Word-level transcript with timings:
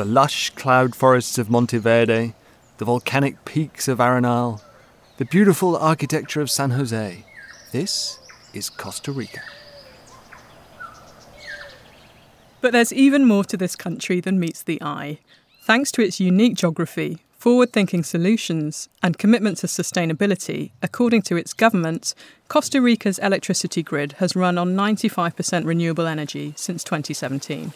The 0.00 0.06
lush 0.06 0.48
cloud 0.54 0.96
forests 0.96 1.36
of 1.36 1.50
Monteverde, 1.50 2.32
the 2.78 2.84
volcanic 2.86 3.44
peaks 3.44 3.86
of 3.86 3.98
Arenal, 3.98 4.62
the 5.18 5.26
beautiful 5.26 5.76
architecture 5.76 6.40
of 6.40 6.50
San 6.50 6.70
Jose. 6.70 7.22
This 7.70 8.18
is 8.54 8.70
Costa 8.70 9.12
Rica. 9.12 9.42
But 12.62 12.72
there's 12.72 12.94
even 12.94 13.26
more 13.26 13.44
to 13.44 13.58
this 13.58 13.76
country 13.76 14.20
than 14.20 14.40
meets 14.40 14.62
the 14.62 14.82
eye. 14.82 15.18
Thanks 15.64 15.92
to 15.92 16.02
its 16.02 16.18
unique 16.18 16.54
geography, 16.54 17.18
forward 17.36 17.70
thinking 17.74 18.02
solutions, 18.02 18.88
and 19.02 19.18
commitment 19.18 19.58
to 19.58 19.66
sustainability, 19.66 20.70
according 20.82 21.20
to 21.28 21.36
its 21.36 21.52
government, 21.52 22.14
Costa 22.48 22.80
Rica's 22.80 23.18
electricity 23.18 23.82
grid 23.82 24.12
has 24.12 24.34
run 24.34 24.56
on 24.56 24.74
95% 24.74 25.66
renewable 25.66 26.06
energy 26.06 26.54
since 26.56 26.82
2017. 26.84 27.74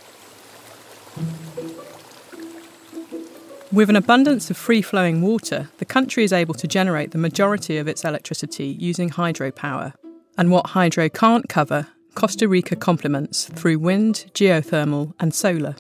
With 3.75 3.91
an 3.91 3.97
abundance 3.97 4.51
of 4.51 4.57
free 4.57 4.83
flowing 4.83 5.21
water, 5.21 5.69
the 5.79 5.85
country 5.85 6.23
is 6.23 6.33
able 6.33 6.55
to 6.55 6.69
generate 6.69 7.11
the 7.11 7.19
majority 7.19 7.77
of 7.77 7.89
its 7.89 8.05
electricity 8.05 8.69
using 8.69 9.11
hydropower. 9.11 9.95
And 10.39 10.53
what 10.53 10.69
hydro 10.69 11.09
can't 11.09 11.49
cover, 11.49 11.89
Costa 12.15 12.47
Rica 12.47 12.77
complements 12.77 13.47
through 13.47 13.81
wind, 13.81 14.27
geothermal, 14.33 15.15
and 15.19 15.35
solar. 15.35 15.73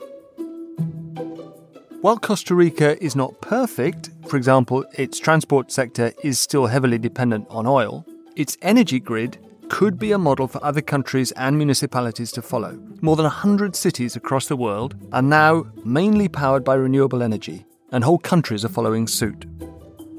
While 2.00 2.19
Costa 2.19 2.56
Rica 2.56 3.00
is 3.00 3.15
not 3.15 3.41
perfect, 3.41 4.11
for 4.27 4.39
example, 4.39 4.84
its 4.95 5.20
transport 5.20 5.70
sector 5.70 6.12
is 6.25 6.41
still 6.41 6.67
heavily 6.67 6.98
dependent 6.98 7.47
on 7.48 7.65
oil, 7.65 8.05
its 8.34 8.59
energy 8.61 8.98
grid 8.98 9.39
could 9.69 10.00
be 10.00 10.11
a 10.11 10.19
model 10.19 10.48
for 10.48 10.62
other 10.65 10.83
countries 10.83 11.31
and 11.37 11.56
municipalities 11.56 12.33
to 12.33 12.42
follow. 12.42 12.77
More 13.03 13.15
than 13.15 13.22
100 13.22 13.77
cities 13.77 14.17
across 14.17 14.48
the 14.48 14.56
world 14.56 14.97
are 15.12 15.22
now 15.22 15.67
mainly 15.84 16.27
powered 16.27 16.65
by 16.65 16.75
renewable 16.75 17.22
energy, 17.22 17.65
and 17.95 18.03
whole 18.03 18.19
countries 18.19 18.65
are 18.65 18.69
following 18.69 19.06
suit. 19.06 19.47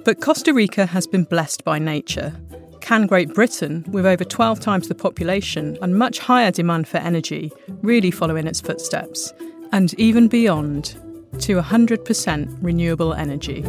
But 0.06 0.22
Costa 0.22 0.54
Rica 0.54 0.86
has 0.86 1.06
been 1.06 1.26
blessed 1.26 1.66
by 1.66 1.78
nature. 1.78 2.34
Can 2.80 3.06
Great 3.06 3.34
Britain, 3.34 3.84
with 3.90 4.06
over 4.06 4.24
12 4.24 4.62
times 4.62 4.88
the 4.88 4.96
population 4.96 5.78
and 5.82 6.00
much 6.00 6.20
higher 6.20 6.52
demand 6.52 6.88
for 6.88 7.00
energy, 7.00 7.52
really 7.82 8.12
follow 8.12 8.38
in 8.38 8.48
its 8.48 8.62
footsteps? 8.62 9.34
And 9.74 9.94
even 10.00 10.30
beyond, 10.30 10.96
to 11.40 11.62
100% 11.62 12.58
renewable 12.62 13.14
energy. 13.14 13.62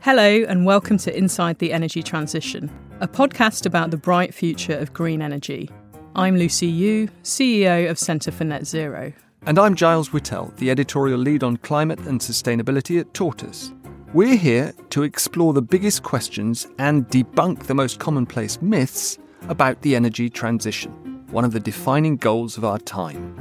Hello, 0.00 0.44
and 0.48 0.64
welcome 0.64 0.96
to 0.96 1.14
Inside 1.14 1.58
the 1.58 1.74
Energy 1.74 2.02
Transition, 2.02 2.70
a 3.00 3.08
podcast 3.08 3.66
about 3.66 3.90
the 3.90 3.98
bright 3.98 4.32
future 4.32 4.78
of 4.78 4.94
green 4.94 5.20
energy. 5.20 5.68
I'm 6.14 6.38
Lucy 6.38 6.68
Yu, 6.68 7.08
CEO 7.22 7.90
of 7.90 7.98
Centre 7.98 8.30
for 8.30 8.44
Net 8.44 8.66
Zero. 8.66 9.12
And 9.46 9.60
I'm 9.60 9.76
Giles 9.76 10.08
Whittell, 10.08 10.56
the 10.56 10.72
editorial 10.72 11.20
lead 11.20 11.44
on 11.44 11.58
climate 11.58 12.00
and 12.00 12.20
sustainability 12.20 12.98
at 12.98 13.14
Tortoise. 13.14 13.72
We're 14.12 14.34
here 14.34 14.74
to 14.90 15.04
explore 15.04 15.52
the 15.52 15.62
biggest 15.62 16.02
questions 16.02 16.66
and 16.80 17.06
debunk 17.10 17.62
the 17.62 17.74
most 17.74 18.00
commonplace 18.00 18.60
myths 18.60 19.18
about 19.48 19.82
the 19.82 19.94
energy 19.94 20.28
transition, 20.28 20.90
one 21.30 21.44
of 21.44 21.52
the 21.52 21.60
defining 21.60 22.16
goals 22.16 22.58
of 22.58 22.64
our 22.64 22.80
time. 22.80 23.36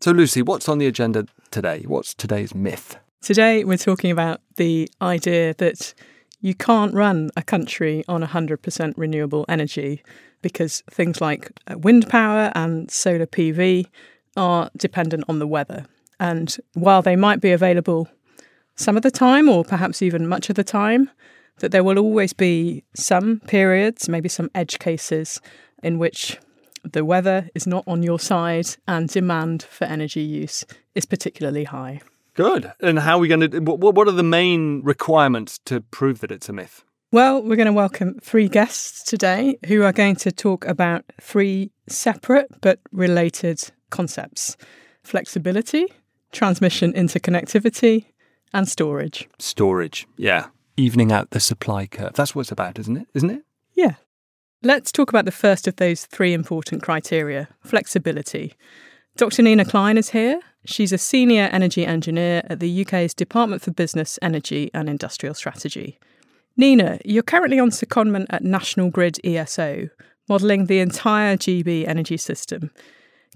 So, 0.00 0.12
Lucy, 0.12 0.40
what's 0.40 0.70
on 0.70 0.78
the 0.78 0.86
agenda 0.86 1.26
today? 1.50 1.84
What's 1.86 2.14
today's 2.14 2.54
myth? 2.54 2.96
Today, 3.20 3.62
we're 3.62 3.76
talking 3.76 4.10
about 4.10 4.40
the 4.56 4.88
idea 5.02 5.52
that 5.58 5.92
you 6.40 6.54
can't 6.54 6.94
run 6.94 7.30
a 7.36 7.42
country 7.42 8.04
on 8.08 8.22
100% 8.22 8.94
renewable 8.96 9.44
energy 9.50 10.02
because 10.42 10.82
things 10.90 11.20
like 11.20 11.50
uh, 11.66 11.78
wind 11.78 12.08
power 12.08 12.52
and 12.54 12.90
solar 12.90 13.26
PV 13.26 13.86
are 14.36 14.70
dependent 14.76 15.24
on 15.28 15.38
the 15.38 15.46
weather. 15.46 15.86
And 16.20 16.56
while 16.74 17.02
they 17.02 17.16
might 17.16 17.40
be 17.40 17.52
available 17.52 18.08
some 18.76 18.96
of 18.96 19.02
the 19.02 19.10
time, 19.10 19.48
or 19.48 19.64
perhaps 19.64 20.02
even 20.02 20.28
much 20.28 20.48
of 20.50 20.56
the 20.56 20.64
time, 20.64 21.10
that 21.58 21.72
there 21.72 21.82
will 21.82 21.98
always 21.98 22.32
be 22.32 22.84
some 22.94 23.40
periods, 23.40 24.08
maybe 24.08 24.28
some 24.28 24.50
edge 24.54 24.78
cases, 24.78 25.40
in 25.82 25.98
which 25.98 26.38
the 26.84 27.04
weather 27.04 27.48
is 27.54 27.66
not 27.66 27.84
on 27.86 28.02
your 28.02 28.20
side 28.20 28.68
and 28.86 29.08
demand 29.08 29.64
for 29.64 29.84
energy 29.84 30.20
use 30.20 30.64
is 30.94 31.04
particularly 31.04 31.64
high. 31.64 32.00
Good. 32.34 32.72
And 32.80 33.00
how 33.00 33.16
are 33.16 33.18
we 33.18 33.28
going 33.28 33.50
to? 33.50 33.58
What 33.58 33.94
what 33.94 34.06
are 34.06 34.12
the 34.12 34.22
main 34.22 34.80
requirements 34.82 35.58
to 35.64 35.80
prove 35.80 36.20
that 36.20 36.30
it's 36.30 36.48
a 36.48 36.52
myth? 36.52 36.84
Well, 37.10 37.42
we're 37.42 37.56
going 37.56 37.64
to 37.64 37.72
welcome 37.72 38.18
three 38.20 38.50
guests 38.50 39.02
today 39.02 39.58
who 39.66 39.82
are 39.82 39.94
going 39.94 40.16
to 40.16 40.30
talk 40.30 40.66
about 40.66 41.06
three 41.18 41.70
separate 41.86 42.48
but 42.60 42.80
related 42.92 43.62
concepts 43.88 44.58
flexibility, 45.02 45.86
transmission 46.32 46.92
interconnectivity, 46.92 48.04
and 48.52 48.68
storage. 48.68 49.26
Storage. 49.38 50.06
Yeah. 50.18 50.48
Evening 50.76 51.10
out 51.10 51.30
the 51.30 51.40
supply 51.40 51.86
curve. 51.86 52.12
That's 52.12 52.34
what 52.34 52.42
it's 52.42 52.52
about, 52.52 52.78
isn't 52.78 52.98
it? 52.98 53.08
Isn't 53.14 53.30
it? 53.30 53.42
Yeah. 53.74 53.94
Let's 54.62 54.92
talk 54.92 55.08
about 55.08 55.24
the 55.24 55.30
first 55.30 55.66
of 55.66 55.76
those 55.76 56.04
three 56.04 56.34
important 56.34 56.82
criteria 56.82 57.48
flexibility. 57.64 58.52
Dr. 59.16 59.40
Nina 59.40 59.64
Klein 59.64 59.96
is 59.96 60.10
here. 60.10 60.40
She's 60.66 60.92
a 60.92 60.98
senior 60.98 61.48
energy 61.52 61.86
engineer 61.86 62.42
at 62.50 62.60
the 62.60 62.84
UK's 62.84 63.14
Department 63.14 63.62
for 63.62 63.70
Business, 63.70 64.18
Energy 64.20 64.70
and 64.74 64.90
Industrial 64.90 65.34
Strategy. 65.34 65.98
Nina, 66.58 66.98
you're 67.04 67.22
currently 67.22 67.60
on 67.60 67.70
secondment 67.70 68.26
at 68.30 68.42
National 68.42 68.90
Grid 68.90 69.20
ESO, 69.24 69.90
modelling 70.28 70.66
the 70.66 70.80
entire 70.80 71.36
GB 71.36 71.86
energy 71.86 72.16
system. 72.16 72.72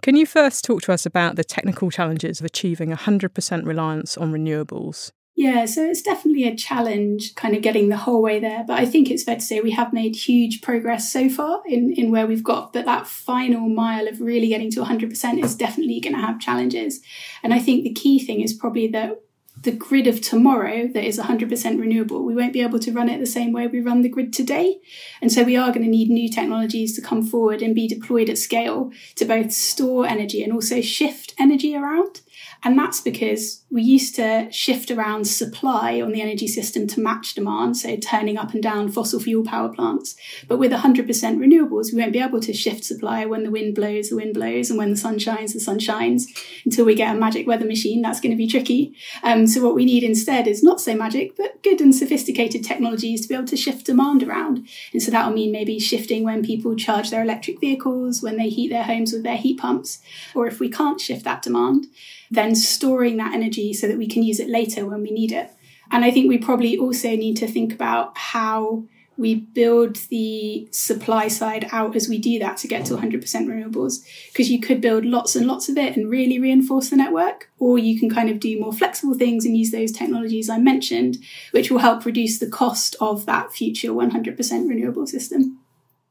Can 0.02 0.16
you 0.16 0.26
first 0.26 0.64
talk 0.64 0.82
to 0.82 0.92
us 0.92 1.06
about 1.06 1.36
the 1.36 1.44
technical 1.44 1.88
challenges 1.88 2.40
of 2.40 2.46
achieving 2.46 2.90
100% 2.90 3.64
reliance 3.64 4.18
on 4.18 4.32
renewables? 4.32 5.12
Yeah, 5.36 5.66
so 5.66 5.84
it's 5.84 6.02
definitely 6.02 6.48
a 6.48 6.56
challenge 6.56 7.36
kind 7.36 7.54
of 7.54 7.62
getting 7.62 7.90
the 7.90 7.96
whole 7.96 8.22
way 8.22 8.40
there. 8.40 8.64
But 8.66 8.80
I 8.80 8.86
think 8.86 9.08
it's 9.08 9.22
fair 9.22 9.36
to 9.36 9.40
say 9.40 9.60
we 9.60 9.70
have 9.70 9.92
made 9.92 10.16
huge 10.16 10.60
progress 10.60 11.12
so 11.12 11.28
far 11.30 11.62
in, 11.64 11.92
in 11.92 12.10
where 12.10 12.26
we've 12.26 12.42
got. 12.42 12.72
But 12.72 12.86
that 12.86 13.06
final 13.06 13.68
mile 13.68 14.08
of 14.08 14.20
really 14.20 14.48
getting 14.48 14.72
to 14.72 14.80
100% 14.80 15.44
is 15.44 15.54
definitely 15.54 16.00
going 16.00 16.16
to 16.16 16.20
have 16.20 16.40
challenges. 16.40 17.00
And 17.44 17.54
I 17.54 17.60
think 17.60 17.84
the 17.84 17.94
key 17.94 18.18
thing 18.18 18.40
is 18.40 18.52
probably 18.52 18.88
that 18.88 19.22
the 19.62 19.73
grid 19.73 20.06
of 20.06 20.20
tomorrow 20.20 20.88
that 20.88 21.05
is 21.05 21.19
100% 21.19 21.81
renewable, 21.81 22.25
we 22.25 22.35
won't 22.35 22.53
be 22.53 22.62
able 22.62 22.81
to 22.81 22.93
run 22.93 23.09
it 23.09 23.20
the 23.20 23.26
same 23.26 23.53
way 23.53 23.67
we 23.67 23.81
run 23.81 24.03
the 24.03 24.09
grid 24.09 24.32
today. 24.32 24.81
And 25.20 25.31
so 25.31 25.44
we 25.44 25.56
are 25.56 25.70
going 25.70 25.85
to 25.85 25.91
need 25.91 26.11
new 26.11 26.29
technologies 26.29 26.94
to 26.97 27.03
come 27.03 27.23
forward 27.23 27.62
and 27.62 27.75
be 27.75 27.87
deployed 27.87 28.29
at 28.29 28.38
scale 28.38 28.91
to 29.14 29.25
both 29.25 29.53
store 29.53 30.05
energy 30.06 30.43
and 30.43 30.53
also 30.53 30.81
shift 30.81 31.35
energy 31.38 31.76
around. 31.76 32.23
And 32.64 32.76
that's 32.76 33.00
because 33.00 33.62
we 33.72 33.82
used 33.82 34.14
to 34.16 34.52
shift 34.52 34.90
around 34.90 35.26
supply 35.26 35.98
on 36.02 36.12
the 36.12 36.20
energy 36.20 36.46
system 36.46 36.86
to 36.86 37.00
match 37.00 37.32
demand, 37.34 37.74
so 37.74 37.96
turning 37.96 38.36
up 38.36 38.52
and 38.52 38.62
down 38.62 38.92
fossil 38.92 39.19
fuel 39.19 39.42
power 39.42 39.70
plants. 39.70 40.14
But 40.46 40.58
with 40.58 40.72
100% 40.72 41.06
renewables, 41.06 41.90
we 41.90 41.98
won't 41.98 42.12
be 42.12 42.20
able 42.20 42.40
to 42.40 42.52
shift 42.52 42.84
supply 42.84 43.24
when 43.24 43.44
the 43.44 43.50
wind 43.50 43.74
blows, 43.74 44.10
the 44.10 44.16
wind 44.16 44.34
blows, 44.34 44.69
and 44.69 44.78
when 44.78 44.90
the 44.90 44.96
sun 44.98 45.19
shines, 45.19 45.54
the 45.54 45.60
sun 45.60 45.78
shines 45.78 46.26
until 46.66 46.84
we 46.84 46.94
get 46.94 47.16
a 47.16 47.19
magic 47.19 47.46
weather 47.46 47.64
machine. 47.64 48.02
That's 48.02 48.20
going 48.20 48.32
to 48.32 48.36
be 48.36 48.46
tricky. 48.46 48.94
Um, 49.22 49.46
so, 49.46 49.62
what 49.64 49.75
we 49.75 49.86
need 49.86 50.02
instead 50.02 50.46
is 50.46 50.62
not 50.62 50.78
so 50.78 50.94
magic, 50.94 51.34
but 51.38 51.62
good 51.62 51.80
and 51.80 51.94
sophisticated 51.94 52.62
technologies 52.62 53.22
to 53.22 53.28
be 53.28 53.34
able 53.34 53.46
to 53.46 53.56
shift 53.56 53.86
demand 53.86 54.22
around. 54.22 54.68
And 54.92 55.02
so, 55.02 55.10
that'll 55.10 55.32
mean 55.32 55.50
maybe 55.50 55.78
shifting 55.78 56.25
when 56.25 56.44
people 56.44 56.76
charge 56.76 57.08
their 57.08 57.22
electric 57.22 57.58
vehicles, 57.58 58.22
when 58.22 58.36
they 58.36 58.50
heat 58.50 58.68
their 58.68 58.84
homes 58.84 59.14
with 59.14 59.22
their 59.22 59.38
heat 59.38 59.58
pumps, 59.58 60.00
or 60.34 60.46
if 60.46 60.60
we 60.60 60.68
can't 60.68 61.00
shift 61.00 61.25
that 61.25 61.40
demand 61.40 61.86
then 62.32 62.54
storing 62.54 63.18
that 63.18 63.34
energy 63.34 63.62
so 63.73 63.87
that 63.87 63.99
we 63.99 64.09
can 64.09 64.23
use 64.23 64.41
it 64.41 64.49
later 64.49 64.87
when 64.87 65.03
we 65.03 65.11
need 65.11 65.31
it. 65.31 65.50
And 65.91 66.06
I 66.06 66.11
think 66.11 66.29
we 66.29 66.38
probably 66.38 66.79
also 66.79 67.11
need 67.11 67.37
to 67.37 67.47
think 67.47 67.75
about 67.75 68.17
how 68.17 68.85
we 69.19 69.35
build 69.35 69.97
the 70.09 70.67
supply 70.70 71.29
side 71.29 71.69
out 71.70 71.94
as 71.94 72.09
we 72.09 72.19
do 72.19 72.38
that 72.38 72.56
to 72.56 72.67
get 72.67 72.87
to 72.87 72.97
100% 72.97 73.23
renewables. 73.23 74.03
Because 74.29 74.50
you 74.50 74.59
could 74.59 74.81
build 74.81 75.05
lots 75.05 75.37
and 75.37 75.47
lots 75.47 75.69
of 75.69 75.76
it 75.76 75.97
and 75.97 76.11
really 76.11 76.38
reinforce 76.38 76.88
the 76.88 76.97
network, 76.97 77.50
or 77.59 77.79
you 77.79 78.00
can 78.00 78.09
kind 78.09 78.31
of 78.31 78.41
do 78.41 78.59
more 78.59 78.73
flexible 78.73 79.14
things 79.14 79.44
and 79.44 79.56
use 79.56 79.70
those 79.70 79.93
technologies 79.93 80.49
I 80.49 80.59
mentioned, 80.59 81.19
which 81.50 81.70
will 81.70 81.79
help 81.79 82.06
reduce 82.06 82.38
the 82.38 82.49
cost 82.49 82.97
of 83.00 83.26
that 83.26 83.53
future 83.53 83.91
100% 83.91 84.69
renewable 84.69 85.06
system. 85.06 85.59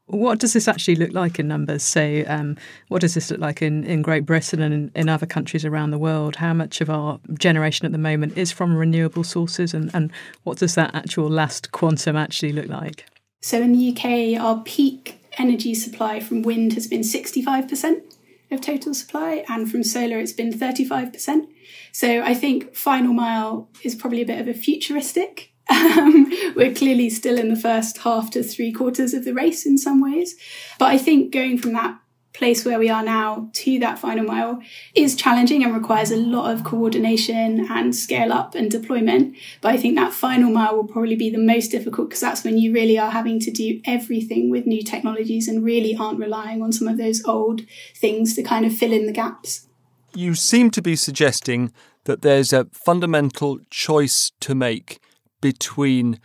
What 0.06 0.40
does 0.40 0.52
this 0.52 0.66
actually 0.66 0.96
look 0.96 1.12
like 1.12 1.38
in 1.38 1.48
numbers? 1.48 1.82
So, 1.82 2.24
um, 2.26 2.56
what 2.88 3.00
does 3.00 3.14
this 3.14 3.30
look 3.30 3.40
like 3.40 3.62
in, 3.62 3.84
in 3.84 4.02
Great 4.02 4.26
Britain 4.26 4.60
and 4.60 4.74
in, 4.74 4.90
in, 4.94 5.08
other 5.08 5.26
countries 5.26 5.64
around 5.64 5.90
the 5.90 5.98
world? 5.98 6.36
How 6.36 6.52
much 6.52 6.80
of 6.80 6.90
our 6.90 7.20
generation 7.38 7.86
at 7.86 7.92
the 7.92 7.98
moment 7.98 8.36
is 8.36 8.50
from 8.50 8.76
renewable 8.76 9.22
sources, 9.22 9.72
and, 9.72 9.90
and 9.94 10.10
what 10.42 10.58
does 10.58 10.74
that 10.74 10.94
actual 10.94 11.30
last 11.30 11.70
quantum 11.70 12.16
actually 12.16 12.52
look 12.52 12.66
like? 12.66 13.06
So, 13.40 13.62
in 13.62 13.72
the 13.72 13.90
UK, 13.90 14.40
our 14.40 14.62
peak 14.64 15.24
energy 15.38 15.74
supply 15.74 16.18
from 16.18 16.42
wind 16.42 16.74
has 16.74 16.88
been 16.88 17.02
65% 17.02 18.02
of 18.50 18.60
total 18.60 18.94
supply, 18.94 19.44
and 19.48 19.70
from 19.70 19.84
solar, 19.84 20.18
it's 20.18 20.32
been 20.32 20.52
35%. 20.52 21.46
So, 21.92 22.22
I 22.22 22.34
think 22.34 22.74
final 22.74 23.12
mile 23.12 23.68
is 23.84 23.94
probably 23.94 24.22
a 24.22 24.26
bit 24.26 24.40
of 24.40 24.48
a 24.48 24.54
futuristic 24.54 25.51
um, 25.70 26.32
we're 26.56 26.74
clearly 26.74 27.10
still 27.10 27.38
in 27.38 27.48
the 27.48 27.56
first 27.56 27.98
half 27.98 28.30
to 28.32 28.42
three 28.42 28.72
quarters 28.72 29.14
of 29.14 29.24
the 29.24 29.34
race 29.34 29.66
in 29.66 29.78
some 29.78 30.00
ways. 30.00 30.36
But 30.78 30.86
I 30.86 30.98
think 30.98 31.32
going 31.32 31.58
from 31.58 31.72
that 31.74 31.98
place 32.32 32.64
where 32.64 32.78
we 32.78 32.88
are 32.88 33.02
now 33.02 33.50
to 33.52 33.78
that 33.78 33.98
final 33.98 34.24
mile 34.24 34.60
is 34.94 35.14
challenging 35.14 35.62
and 35.62 35.74
requires 35.74 36.10
a 36.10 36.16
lot 36.16 36.50
of 36.50 36.64
coordination 36.64 37.66
and 37.70 37.94
scale 37.94 38.32
up 38.32 38.54
and 38.54 38.70
deployment. 38.70 39.36
But 39.60 39.72
I 39.72 39.76
think 39.76 39.96
that 39.96 40.12
final 40.12 40.50
mile 40.50 40.76
will 40.76 40.86
probably 40.86 41.16
be 41.16 41.30
the 41.30 41.38
most 41.38 41.68
difficult 41.68 42.08
because 42.08 42.20
that's 42.20 42.44
when 42.44 42.58
you 42.58 42.72
really 42.72 42.98
are 42.98 43.10
having 43.10 43.38
to 43.40 43.50
do 43.50 43.80
everything 43.84 44.50
with 44.50 44.66
new 44.66 44.82
technologies 44.82 45.46
and 45.46 45.64
really 45.64 45.94
aren't 45.94 46.18
relying 46.18 46.62
on 46.62 46.72
some 46.72 46.88
of 46.88 46.96
those 46.96 47.24
old 47.24 47.62
things 47.94 48.34
to 48.34 48.42
kind 48.42 48.64
of 48.64 48.74
fill 48.74 48.92
in 48.92 49.06
the 49.06 49.12
gaps. 49.12 49.68
You 50.14 50.34
seem 50.34 50.70
to 50.72 50.82
be 50.82 50.96
suggesting 50.96 51.72
that 52.04 52.22
there's 52.22 52.52
a 52.52 52.66
fundamental 52.72 53.60
choice 53.70 54.32
to 54.40 54.54
make 54.54 55.00
between 55.42 56.18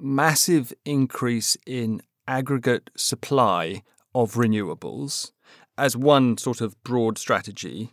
massive 0.00 0.72
increase 0.86 1.58
in 1.66 2.00
aggregate 2.26 2.88
supply 2.96 3.82
of 4.14 4.34
renewables 4.34 5.32
as 5.76 5.94
one 5.94 6.38
sort 6.38 6.62
of 6.62 6.82
broad 6.82 7.18
strategy, 7.18 7.92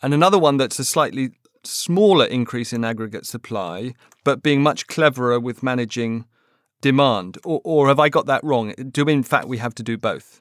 and 0.00 0.14
another 0.14 0.38
one 0.38 0.56
that's 0.56 0.78
a 0.78 0.84
slightly 0.84 1.32
smaller 1.64 2.24
increase 2.24 2.72
in 2.72 2.84
aggregate 2.84 3.26
supply, 3.26 3.92
but 4.24 4.42
being 4.42 4.62
much 4.62 4.86
cleverer 4.86 5.40
with 5.40 5.62
managing 5.62 6.24
demand. 6.80 7.38
Or, 7.44 7.60
or 7.64 7.88
have 7.88 7.98
I 7.98 8.08
got 8.08 8.26
that 8.26 8.44
wrong? 8.44 8.72
Do 8.90 9.04
in 9.08 9.22
fact 9.22 9.48
we 9.48 9.58
have 9.58 9.74
to 9.74 9.82
do 9.82 9.98
both? 9.98 10.40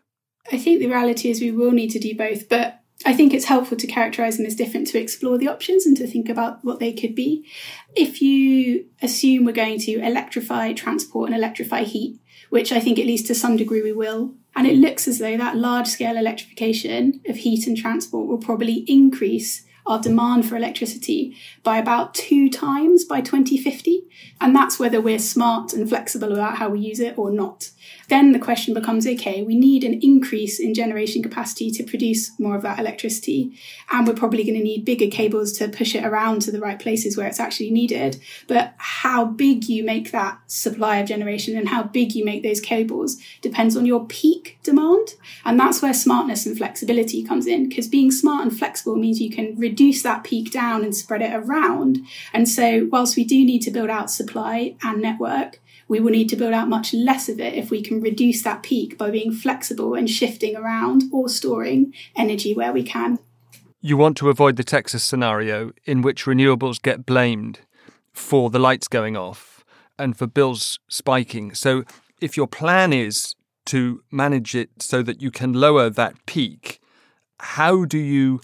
I 0.51 0.57
think 0.57 0.79
the 0.79 0.87
reality 0.87 1.29
is 1.29 1.41
we 1.41 1.51
will 1.51 1.71
need 1.71 1.89
to 1.91 1.99
do 1.99 2.15
both, 2.15 2.47
but 2.47 2.81
I 3.07 3.13
think 3.13 3.33
it's 3.33 3.45
helpful 3.45 3.77
to 3.77 3.87
characterize 3.87 4.35
them 4.35 4.45
as 4.45 4.53
different 4.53 4.87
to 4.87 4.99
explore 4.99 5.37
the 5.37 5.47
options 5.47 5.85
and 5.85 5.95
to 5.95 6.05
think 6.05 6.27
about 6.27 6.61
what 6.65 6.81
they 6.81 6.91
could 6.91 7.15
be. 7.15 7.49
If 7.95 8.21
you 8.21 8.85
assume 9.01 9.45
we're 9.45 9.53
going 9.53 9.79
to 9.79 10.05
electrify 10.05 10.73
transport 10.73 11.29
and 11.29 11.37
electrify 11.37 11.83
heat, 11.83 12.19
which 12.49 12.73
I 12.73 12.81
think 12.81 12.99
at 12.99 13.05
least 13.05 13.27
to 13.27 13.33
some 13.33 13.55
degree 13.55 13.81
we 13.81 13.93
will, 13.93 14.33
and 14.57 14.67
it 14.67 14.75
looks 14.75 15.07
as 15.07 15.19
though 15.19 15.37
that 15.37 15.55
large 15.55 15.87
scale 15.87 16.17
electrification 16.17 17.21
of 17.29 17.37
heat 17.37 17.65
and 17.65 17.77
transport 17.77 18.27
will 18.27 18.39
probably 18.39 18.83
increase 18.89 19.65
our 19.87 19.99
demand 19.99 20.47
for 20.47 20.55
electricity 20.55 21.35
by 21.63 21.77
about 21.77 22.13
two 22.13 22.49
times 22.49 23.05
by 23.05 23.21
2050. 23.21 24.03
And 24.41 24.55
that's 24.55 24.79
whether 24.79 25.01
we're 25.01 25.19
smart 25.19 25.73
and 25.73 25.87
flexible 25.87 26.33
about 26.33 26.57
how 26.57 26.69
we 26.69 26.79
use 26.79 26.99
it 26.99 27.17
or 27.17 27.31
not 27.31 27.71
then 28.09 28.31
the 28.31 28.39
question 28.39 28.73
becomes 28.73 29.05
okay, 29.05 29.43
we 29.43 29.55
need 29.55 29.83
an 29.83 29.99
increase 30.01 30.59
in 30.59 30.73
generation 30.73 31.21
capacity 31.21 31.69
to 31.71 31.83
produce 31.83 32.37
more 32.39 32.55
of 32.55 32.61
that 32.61 32.79
electricity. 32.79 33.57
And 33.91 34.07
we're 34.07 34.13
probably 34.13 34.43
going 34.43 34.57
to 34.57 34.63
need 34.63 34.85
bigger 34.85 35.07
cables 35.07 35.53
to 35.53 35.67
push 35.67 35.95
it 35.95 36.05
around 36.05 36.41
to 36.43 36.51
the 36.51 36.59
right 36.59 36.79
places 36.79 37.17
where 37.17 37.27
it's 37.27 37.39
actually 37.39 37.71
needed. 37.71 38.21
But 38.47 38.73
how 38.77 39.25
big 39.25 39.65
you 39.65 39.83
make 39.83 40.11
that 40.11 40.39
supply 40.47 40.97
of 40.97 41.07
generation 41.07 41.57
and 41.57 41.69
how 41.69 41.83
big 41.83 42.15
you 42.15 42.23
make 42.23 42.43
those 42.43 42.61
cables 42.61 43.17
depends 43.41 43.75
on 43.75 43.85
your 43.85 44.05
peak 44.05 44.57
demand. 44.63 45.15
And 45.43 45.59
that's 45.59 45.81
where 45.81 45.93
smartness 45.93 46.45
and 46.45 46.57
flexibility 46.57 47.23
comes 47.23 47.45
in, 47.45 47.67
because 47.67 47.87
being 47.87 48.11
smart 48.11 48.43
and 48.43 48.57
flexible 48.57 48.95
means 48.95 49.19
you 49.19 49.31
can 49.31 49.57
reduce 49.57 49.76
that 49.77 50.23
peak 50.23 50.51
down 50.51 50.83
and 50.83 50.95
spread 50.95 51.21
it 51.21 51.33
around. 51.33 51.99
And 52.33 52.47
so, 52.49 52.87
whilst 52.91 53.15
we 53.15 53.23
do 53.23 53.45
need 53.45 53.61
to 53.63 53.71
build 53.71 53.89
out 53.89 54.11
supply 54.11 54.75
and 54.83 55.01
network, 55.01 55.59
we 55.87 55.99
will 55.99 56.11
need 56.11 56.29
to 56.29 56.35
build 56.35 56.53
out 56.53 56.67
much 56.67 56.93
less 56.93 57.29
of 57.29 57.39
it 57.39 57.53
if 57.53 57.71
we 57.71 57.81
can 57.81 58.01
reduce 58.01 58.43
that 58.43 58.63
peak 58.63 58.97
by 58.97 59.09
being 59.09 59.31
flexible 59.31 59.93
and 59.93 60.09
shifting 60.09 60.55
around 60.55 61.03
or 61.13 61.29
storing 61.29 61.93
energy 62.15 62.53
where 62.53 62.73
we 62.73 62.83
can. 62.83 63.19
You 63.79 63.95
want 63.95 64.17
to 64.17 64.29
avoid 64.29 64.57
the 64.57 64.63
Texas 64.63 65.03
scenario 65.03 65.71
in 65.85 66.01
which 66.01 66.25
renewables 66.25 66.81
get 66.81 67.05
blamed 67.05 67.59
for 68.11 68.49
the 68.49 68.59
lights 68.59 68.87
going 68.87 69.15
off 69.15 69.63
and 69.97 70.17
for 70.17 70.27
bills 70.27 70.79
spiking. 70.89 71.53
So, 71.53 71.83
if 72.19 72.35
your 72.35 72.47
plan 72.47 72.91
is 72.93 73.35
to 73.67 74.01
manage 74.11 74.55
it 74.55 74.69
so 74.79 75.03
that 75.03 75.21
you 75.21 75.29
can 75.29 75.53
lower 75.53 75.89
that 75.89 76.25
peak, 76.25 76.79
how 77.39 77.85
do 77.85 77.97
you 77.97 78.41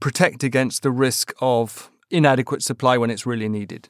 protect 0.00 0.42
against 0.42 0.82
the 0.82 0.90
risk 0.90 1.32
of 1.40 1.90
inadequate 2.10 2.62
supply 2.62 2.96
when 2.96 3.10
it's 3.10 3.26
really 3.26 3.48
needed? 3.48 3.88